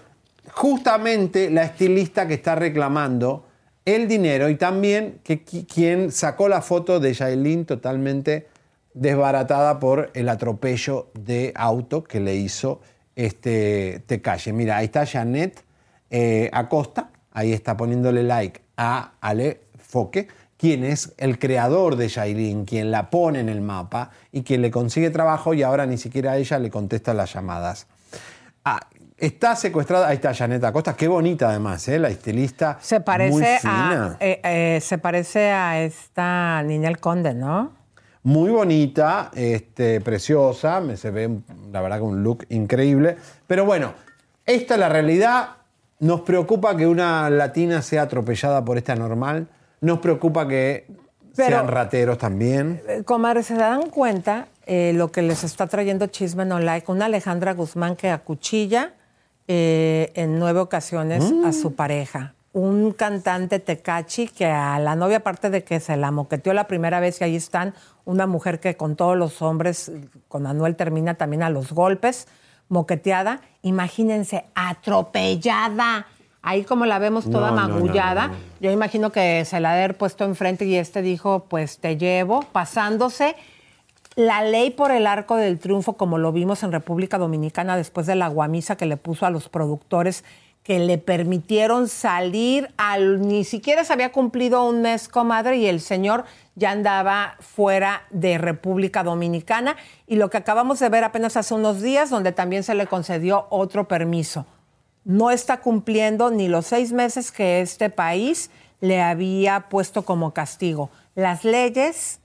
[0.51, 3.45] justamente la estilista que está reclamando
[3.85, 8.47] el dinero y también que qui- quien sacó la foto de Yailin totalmente
[8.93, 12.81] desbaratada por el atropello de auto que le hizo
[13.15, 14.53] este Tecalle.
[14.53, 15.63] Mira, ahí está Janet
[16.09, 20.27] eh, Acosta, ahí está poniéndole like a Ale Foque,
[20.61, 24.69] quien es el creador de Yailin, quien la pone en el mapa y quien le
[24.69, 27.87] consigue trabajo y ahora ni siquiera ella le contesta las llamadas.
[28.63, 28.79] Ah,
[29.17, 31.97] está secuestrada, ahí está Janet Acosta, qué bonita además, ¿eh?
[31.97, 32.77] la estilista.
[32.79, 34.17] Se muy parece, a, fina.
[34.19, 37.71] eh, eh, se parece a esta niña el conde, ¿no?
[38.21, 41.39] Muy bonita, este, preciosa, me se ve
[41.71, 43.17] la verdad que un look increíble.
[43.47, 43.95] Pero bueno,
[44.45, 45.55] esta es la realidad.
[46.01, 49.47] Nos preocupa que una latina sea atropellada por esta normal.
[49.81, 50.85] Nos preocupa que
[51.35, 52.81] Pero- sean rateros también.
[52.87, 56.91] Eh, Comadre, ¿se dan cuenta eh, lo que les está trayendo Chisme No Like?
[56.91, 58.93] Una Alejandra Guzmán que acuchilla
[59.47, 61.45] eh, en nueve ocasiones Mm.
[61.45, 62.35] a su pareja.
[62.53, 66.99] Un cantante tecachi que a la novia, aparte de que se la moqueteó la primera
[66.99, 67.73] vez y ahí están,
[68.05, 69.91] una mujer que con todos los hombres,
[70.27, 72.27] con Anuel termina también a los golpes,
[72.69, 73.41] moqueteada.
[73.63, 76.05] Imagínense, atropellada.
[76.41, 78.27] Ahí como la vemos toda No, magullada.
[78.27, 78.39] no, no.
[78.59, 81.97] Yo imagino que se la ha de haber puesto enfrente y este dijo, pues te
[81.97, 83.35] llevo, pasándose
[84.15, 88.15] la ley por el arco del triunfo, como lo vimos en República Dominicana después de
[88.15, 90.23] la guamisa que le puso a los productores
[90.63, 95.81] que le permitieron salir al ni siquiera se había cumplido un mes, comadre, y el
[95.81, 99.75] señor ya andaba fuera de República Dominicana.
[100.05, 103.47] Y lo que acabamos de ver apenas hace unos días, donde también se le concedió
[103.49, 104.45] otro permiso
[105.03, 108.49] no está cumpliendo ni los seis meses que este país
[108.79, 110.89] le había puesto como castigo.
[111.15, 112.19] Las leyes,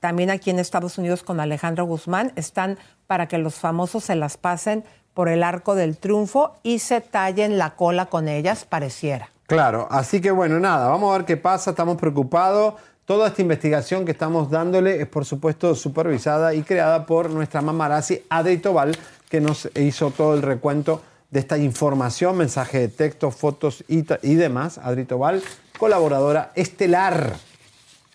[0.00, 4.36] también aquí en Estados Unidos con Alejandro Guzmán, están para que los famosos se las
[4.36, 4.84] pasen
[5.14, 9.30] por el arco del triunfo y se tallen la cola con ellas, pareciera.
[9.46, 12.74] Claro, así que bueno, nada, vamos a ver qué pasa, estamos preocupados.
[13.04, 18.22] Toda esta investigación que estamos dándole es, por supuesto, supervisada y creada por nuestra mamarazzi
[18.28, 18.96] Adri Tobal,
[19.28, 24.34] que nos hizo todo el recuento de esta información, mensaje de texto, fotos y, y
[24.34, 24.78] demás.
[24.78, 25.42] Adri Tobal,
[25.78, 27.36] colaboradora estelar.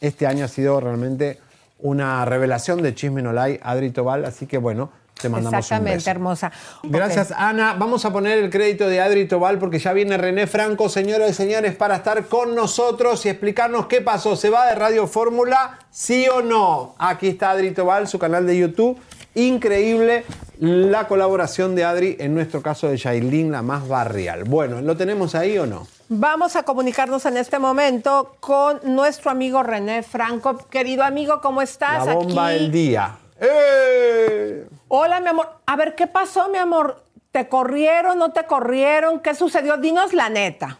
[0.01, 1.39] Este año ha sido realmente
[1.79, 4.89] una revelación de Chisme No Like, Adri Tobal, así que bueno,
[5.21, 6.09] te mandamos un Exactamente, beso.
[6.09, 6.51] hermosa.
[6.83, 7.75] Gracias, Ana.
[7.79, 11.33] Vamos a poner el crédito de Adri Tobal porque ya viene René Franco, señoras y
[11.33, 14.35] señores, para estar con nosotros y explicarnos qué pasó.
[14.35, 15.79] ¿Se va de Radio Fórmula?
[15.89, 16.95] ¿Sí o no?
[16.97, 18.99] Aquí está Adri Tobal, su canal de YouTube.
[19.35, 20.23] Increíble
[20.59, 24.45] la colaboración de Adri, en nuestro caso de Yailin, la más barrial.
[24.45, 25.85] Bueno, ¿lo tenemos ahí o no?
[26.07, 30.57] Vamos a comunicarnos en este momento con nuestro amigo René Franco.
[30.69, 32.05] Querido amigo, ¿cómo estás?
[32.05, 32.59] La bomba Aquí.
[32.59, 33.17] del día.
[33.41, 34.67] ¡Eh!
[34.87, 35.49] Hola, mi amor.
[35.65, 37.03] A ver, ¿qué pasó, mi amor?
[37.31, 39.19] ¿Te corrieron, no te corrieron?
[39.19, 39.75] ¿Qué sucedió?
[39.75, 40.79] Dinos la neta.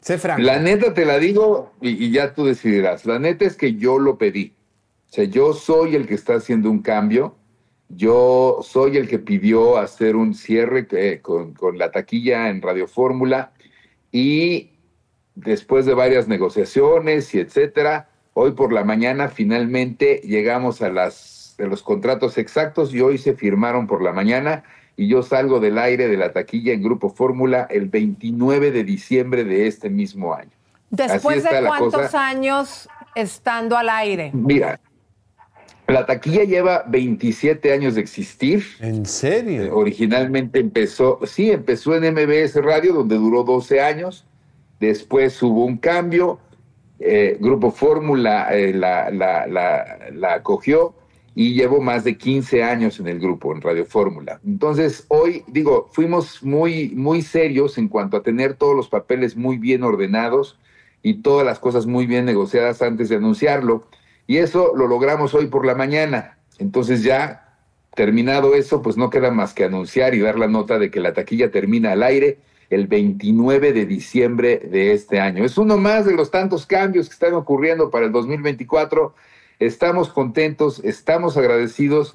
[0.00, 0.42] Sé franco.
[0.42, 3.06] La neta te la digo y, y ya tú decidirás.
[3.06, 4.54] La neta es que yo lo pedí.
[5.10, 7.34] O sea, yo soy el que está haciendo un cambio.
[7.90, 12.86] Yo soy el que pidió hacer un cierre eh, con, con la taquilla en Radio
[12.86, 13.52] Fórmula
[14.12, 14.70] y
[15.34, 21.66] después de varias negociaciones y etcétera, hoy por la mañana finalmente llegamos a las de
[21.66, 24.64] los contratos exactos y hoy se firmaron por la mañana
[24.96, 29.44] y yo salgo del aire de la taquilla en Grupo Fórmula el 29 de diciembre
[29.44, 30.50] de este mismo año.
[30.90, 34.30] Después de cuántos años estando al aire.
[34.32, 34.80] Mira,
[35.92, 38.64] la taquilla lleva 27 años de existir.
[38.80, 39.76] ¿En serio?
[39.76, 44.24] originalmente empezó, sí, empezó en MBS Radio, donde duró 12 años.
[44.78, 46.38] Después hubo un cambio.
[46.98, 50.94] eh, Grupo Fórmula eh, la, la, la, la acogió
[51.34, 54.40] y llevo más de 15 años en el grupo, en Radio Fórmula.
[54.44, 59.56] Entonces, hoy, digo, fuimos muy, muy serios en cuanto a tener todos los papeles muy
[59.56, 60.58] bien ordenados
[61.02, 63.86] y todas las cosas muy bien negociadas antes de anunciarlo.
[64.30, 66.38] Y eso lo logramos hoy por la mañana.
[66.60, 67.48] Entonces ya
[67.96, 71.14] terminado eso, pues no queda más que anunciar y dar la nota de que la
[71.14, 72.38] taquilla termina al aire
[72.70, 75.44] el 29 de diciembre de este año.
[75.44, 79.16] Es uno más de los tantos cambios que están ocurriendo para el 2024.
[79.58, 82.14] Estamos contentos, estamos agradecidos,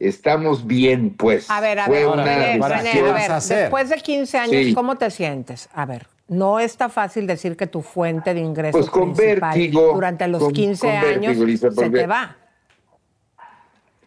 [0.00, 1.48] estamos bien, pues.
[1.48, 4.74] A ver, a Fue ver, una René, a ver, después de 15 años, Sí.
[4.74, 5.68] ¿cómo te sientes?
[5.72, 9.92] A ver, no está fácil decir que tu fuente de ingresos Pues con principal vértigo,
[9.94, 12.36] durante los con- 15 con vértigo, años se te va.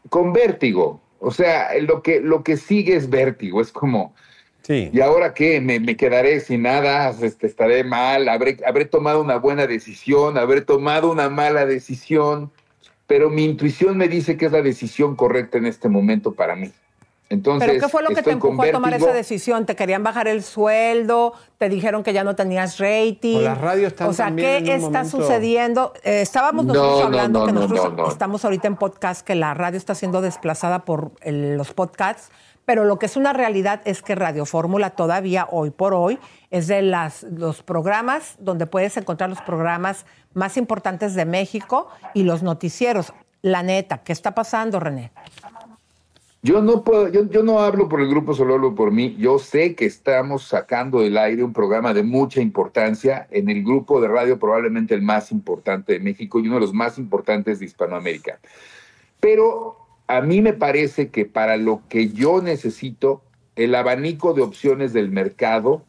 [0.09, 1.01] con vértigo.
[1.19, 3.61] O sea, lo que, lo que sigue es vértigo.
[3.61, 4.13] Es como,
[4.61, 4.89] Sí.
[4.93, 5.59] ¿Y ahora qué?
[5.61, 7.09] ¿Me, me quedaré sin nada?
[7.21, 8.29] Este, ¿Estaré mal?
[8.29, 10.37] ¿Habré, ¿Habré tomado una buena decisión?
[10.37, 12.51] ¿Habré tomado una mala decisión?
[13.07, 16.71] Pero mi intuición me dice que es la decisión correcta en este momento para mí.
[17.31, 19.67] Entonces, ¿Pero qué fue lo que te empujó a tomar esa decisión?
[19.67, 21.33] ¿Te querían bajar el sueldo?
[21.59, 23.37] ¿Te dijeron que ya no tenías rating?
[23.37, 25.93] O las radios están O sea, ¿qué está momento- sucediendo?
[26.03, 28.09] Eh, estábamos No, nosotros no, hablando no, que no, nosotros no, no.
[28.09, 32.31] estamos ahorita en podcast, que la radio está siendo desplazada por el- los podcasts,
[32.65, 36.17] pero lo que es una realidad es que Radio Fórmula todavía hoy por hoy
[36.49, 42.23] es de las, los programas donde puedes encontrar los programas más importantes de México y
[42.23, 43.13] los noticieros.
[43.43, 45.11] La neta, ¿qué está pasando, René?
[46.41, 49.15] Yo no puedo, yo, yo no hablo por el grupo, solo hablo por mí.
[49.19, 53.99] Yo sé que estamos sacando del aire un programa de mucha importancia en el grupo
[53.99, 57.65] de radio, probablemente el más importante de México y uno de los más importantes de
[57.65, 58.39] Hispanoamérica.
[59.19, 63.21] Pero a mí me parece que para lo que yo necesito,
[63.57, 65.83] el abanico de opciones del mercado,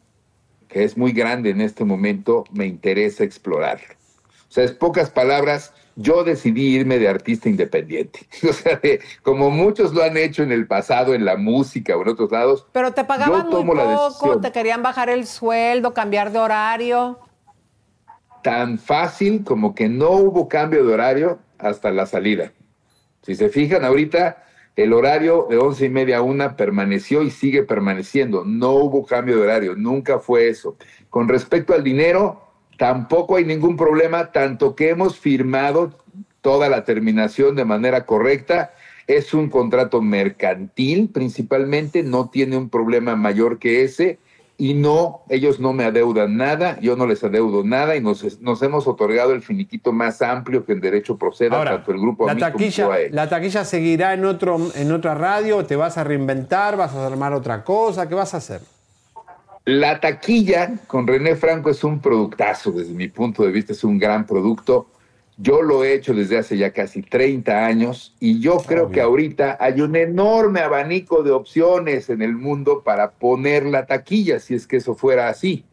[0.67, 3.81] que es muy grande en este momento, me interesa explorar.
[4.49, 8.21] O sea, es pocas palabras, yo decidí irme de artista independiente.
[8.49, 12.03] O sea, de- como muchos lo han hecho en el pasado, en la música o
[12.03, 12.67] en otros lados.
[12.73, 17.19] Pero te pagaban muy tomo la poco, te querían bajar el sueldo, cambiar de horario.
[18.43, 22.53] Tan fácil como que no hubo cambio de horario hasta la salida.
[23.23, 24.45] Si se fijan, ahorita
[24.77, 28.45] el horario de once y media a una permaneció y sigue permaneciendo.
[28.47, 30.77] No hubo cambio de horario, nunca fue eso.
[31.11, 32.50] Con respecto al dinero,
[32.81, 35.93] tampoco hay ningún problema, tanto que hemos firmado
[36.41, 38.73] toda la terminación de manera correcta.
[39.07, 44.19] Es un contrato mercantil principalmente, no tiene un problema mayor que ese.
[44.57, 48.63] Y no, ellos no me adeudan nada, yo no les adeudo nada y nos, nos
[48.63, 52.29] hemos otorgado el finiquito más amplio que en derecho proceda, Ahora, tanto el grupo a
[52.29, 53.15] la mí como taquilla, yo a él.
[53.15, 55.67] ¿La taquilla seguirá en, otro, en otra radio?
[55.67, 56.79] ¿Te vas a reinventar?
[56.79, 58.09] ¿Vas a armar otra cosa?
[58.09, 58.63] ¿Qué vas a hacer?
[59.65, 63.99] La taquilla con René Franco es un productazo, desde mi punto de vista es un
[63.99, 64.89] gran producto.
[65.37, 69.57] Yo lo he hecho desde hace ya casi 30 años y yo creo que ahorita
[69.61, 74.67] hay un enorme abanico de opciones en el mundo para poner la taquilla, si es
[74.67, 75.65] que eso fuera así.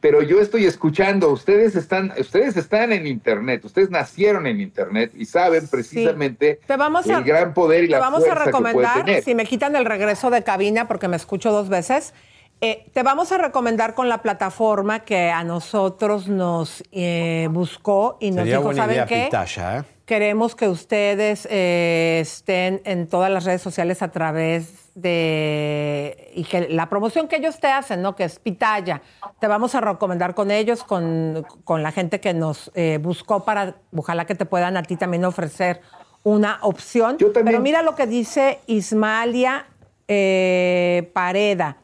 [0.00, 5.26] Pero yo estoy escuchando, ustedes están, ustedes están en internet, ustedes nacieron en internet y
[5.26, 8.50] saben precisamente Te vamos el a, gran poder y te la vamos a fuerza que
[8.50, 9.22] puede recomendar, tener.
[9.22, 12.14] si me quitan el regreso de cabina porque me escucho dos veces,
[12.62, 18.30] eh, te vamos a recomendar con la plataforma que a nosotros nos eh, buscó y
[18.30, 19.24] nos Sería dijo, buena ¿saben idea, qué?
[19.24, 19.82] Pitaya, ¿eh?
[20.06, 26.32] Queremos que ustedes eh, estén en todas las redes sociales a través de...
[26.34, 28.14] y que la promoción que ellos te hacen, ¿no?
[28.14, 29.02] Que es Pitaya.
[29.40, 33.76] Te vamos a recomendar con ellos, con, con la gente que nos eh, buscó para,
[33.96, 35.80] ojalá que te puedan a ti también ofrecer
[36.24, 37.16] una opción.
[37.32, 39.66] Pero mira lo que dice Ismalia
[40.08, 41.78] eh, Pareda.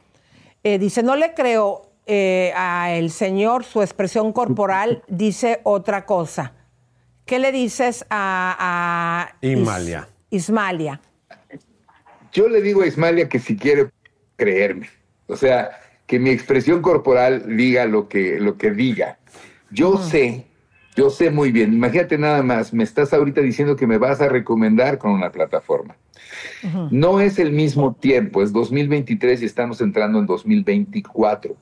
[0.64, 6.54] Eh, dice, no le creo eh, al señor, su expresión corporal dice otra cosa.
[7.24, 10.08] ¿Qué le dices a, a Is- Ismalia.
[10.30, 11.00] Ismalia?
[12.32, 13.90] Yo le digo a Ismalia que si quiere
[14.36, 14.88] creerme,
[15.26, 15.70] o sea,
[16.06, 19.18] que mi expresión corporal diga lo que, lo que diga.
[19.70, 20.46] Yo sé,
[20.96, 24.28] yo sé muy bien, imagínate nada más, me estás ahorita diciendo que me vas a
[24.28, 25.96] recomendar con una plataforma.
[26.90, 31.56] No es el mismo tiempo, es 2023 y estamos entrando en 2024.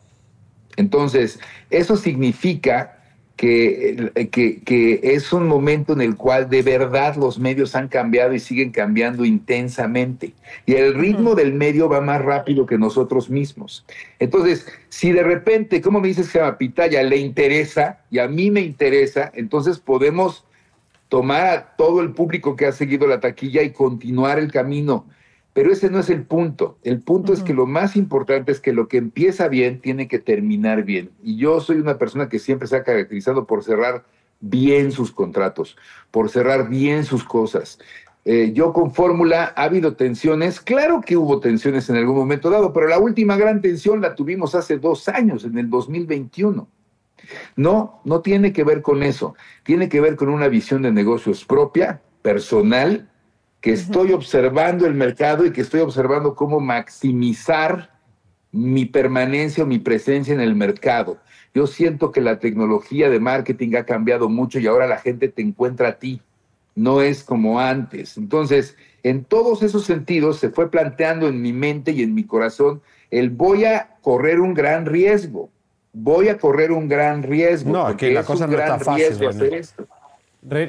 [0.76, 1.40] Entonces,
[1.70, 2.96] eso significa
[3.36, 8.32] que, que, que es un momento en el cual de verdad los medios han cambiado
[8.32, 10.32] y siguen cambiando intensamente.
[10.64, 13.84] Y el ritmo del medio va más rápido que nosotros mismos.
[14.18, 18.50] Entonces, si de repente, como me dices que a Pitaya le interesa y a mí
[18.50, 20.45] me interesa, entonces podemos
[21.08, 25.06] tomar a todo el público que ha seguido la taquilla y continuar el camino.
[25.52, 26.78] Pero ese no es el punto.
[26.82, 30.18] El punto es que lo más importante es que lo que empieza bien tiene que
[30.18, 31.10] terminar bien.
[31.22, 34.04] Y yo soy una persona que siempre se ha caracterizado por cerrar
[34.40, 35.76] bien sus contratos,
[36.10, 37.78] por cerrar bien sus cosas.
[38.26, 42.72] Eh, yo con Fórmula ha habido tensiones, claro que hubo tensiones en algún momento dado,
[42.72, 46.68] pero la última gran tensión la tuvimos hace dos años, en el 2021.
[47.56, 49.34] No, no tiene que ver con eso.
[49.64, 53.08] Tiene que ver con una visión de negocios propia, personal,
[53.60, 57.90] que estoy observando el mercado y que estoy observando cómo maximizar
[58.52, 61.18] mi permanencia o mi presencia en el mercado.
[61.54, 65.42] Yo siento que la tecnología de marketing ha cambiado mucho y ahora la gente te
[65.42, 66.20] encuentra a ti.
[66.74, 68.16] No es como antes.
[68.18, 72.82] Entonces, en todos esos sentidos se fue planteando en mi mente y en mi corazón
[73.10, 75.50] el voy a correr un gran riesgo
[75.98, 77.72] voy a correr un gran riesgo.
[77.72, 79.86] No, que la es cosa un no está gran fácil, hacer esto.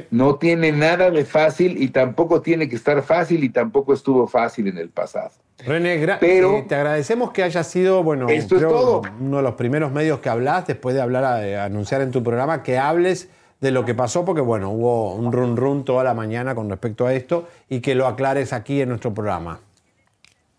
[0.10, 4.68] No tiene nada de fácil y tampoco tiene que estar fácil y tampoco estuvo fácil
[4.70, 5.32] en el pasado.
[5.60, 9.02] René, gra- Pero- eh, te agradecemos que haya sido, bueno, Esto es todo.
[9.20, 12.64] uno de los primeros medios que hablas después de hablar, eh, anunciar en tu programa,
[12.64, 13.30] que hables
[13.60, 17.06] de lo que pasó, porque bueno, hubo un run run toda la mañana con respecto
[17.08, 19.60] a esto y que lo aclares aquí en nuestro programa.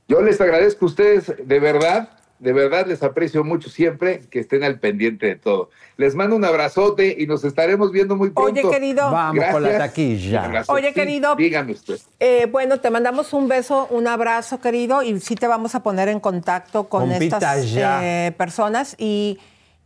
[0.08, 2.08] Yo les agradezco a ustedes, de verdad,
[2.38, 5.70] de verdad les aprecio mucho siempre que estén al pendiente de todo.
[5.96, 8.52] Les mando un abrazote y nos estaremos viendo muy pronto.
[8.52, 9.10] Oye, querido.
[9.10, 9.90] Vamos con la Gracias.
[9.90, 10.64] taquilla.
[10.68, 11.34] Oye, Sí, querido.
[11.36, 11.98] Dígame usted.
[12.20, 16.08] Eh, bueno, te mandamos un beso, un abrazo, querido, y sí te vamos a poner
[16.08, 19.38] en contacto con Compita estas eh, personas y,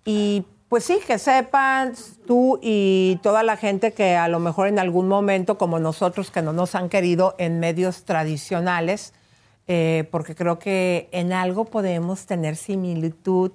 [0.04, 1.92] y pues sí, que sepan
[2.26, 6.42] tú y toda la gente que a lo mejor en algún momento, como nosotros que
[6.42, 9.12] no nos han querido en medios tradicionales,
[9.68, 13.52] eh, porque creo que en algo podemos tener similitud.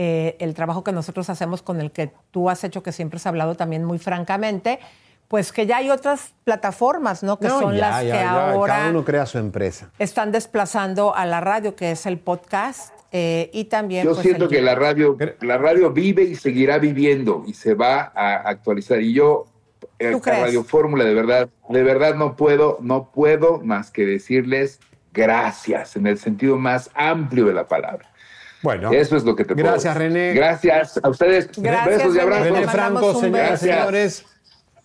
[0.00, 3.26] eh, el trabajo que nosotros hacemos con el que tú has hecho, que siempre has
[3.26, 4.78] hablado también muy francamente,
[5.26, 7.36] pues que ya hay otras plataformas, ¿no?
[7.40, 9.90] Que No, son ya, las ya, que ya, ahora Cada uno crea su empresa.
[9.98, 14.04] están desplazando a la radio, que es el podcast, eh, y también...
[14.04, 17.74] Yo pues, siento el- que la radio, la radio vive y seguirá viviendo y se
[17.74, 19.00] va a actualizar.
[19.02, 19.46] Y yo,
[19.98, 20.40] eh, ¿Tú a crees?
[20.42, 24.78] Radio Fórmula, de verdad, de verdad no puedo, no puedo más que decirles
[25.12, 28.08] gracias en el sentido más amplio de la palabra.
[28.62, 29.96] Bueno, Eso es lo que te Gracias.
[29.96, 30.32] René.
[30.34, 31.48] Gracias a ustedes.
[31.56, 32.44] Gracias, Besos y abrazos.
[32.48, 34.24] René Franco, señoras y señores.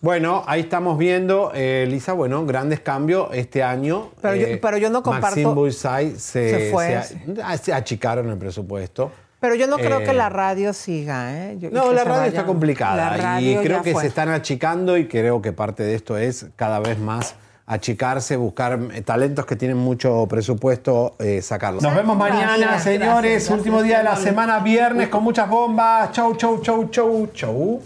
[0.00, 4.10] Bueno, ahí estamos viendo, eh, Lisa, bueno, grandes cambios este año.
[4.20, 7.02] Pero yo- Eh, pero yo no comparto- Maxime Bullseye se, Se fue.
[7.02, 9.10] se- se achicaron el presupuesto.
[9.40, 11.56] Pero yo no creo Eh, que la radio siga, ¿eh?
[11.58, 12.26] Yo- No, la radio vaya.
[12.28, 14.02] está complicada La y creo que fue.
[14.02, 17.34] se están achicando y creo que parte de esto es cada vez más
[17.66, 21.82] achicarse, buscar eh, talentos que tienen mucho presupuesto, eh, sacarlos.
[21.82, 23.32] Nos vemos mañana, Gracias, señores.
[23.32, 26.12] gracias, Último día de la semana, viernes, con muchas bombas.
[26.12, 27.82] Chau, chau, chau, chau, chau.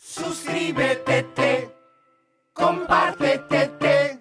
[0.00, 1.70] Suscríbete, te,
[2.52, 4.20] compártete, te,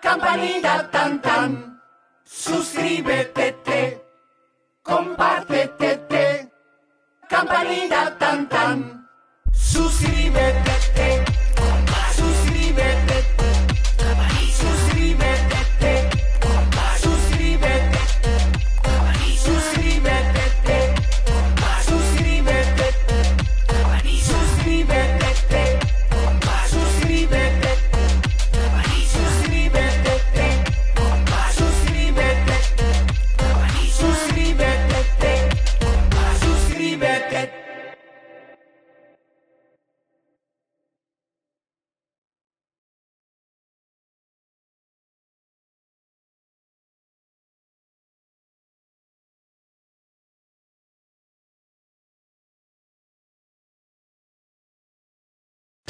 [0.00, 1.80] campanita tan tan.
[2.24, 4.02] Suscríbete, te,
[4.82, 6.50] compártete, te,
[7.28, 9.08] campanita tan tan.
[9.52, 11.29] Suscríbete, te,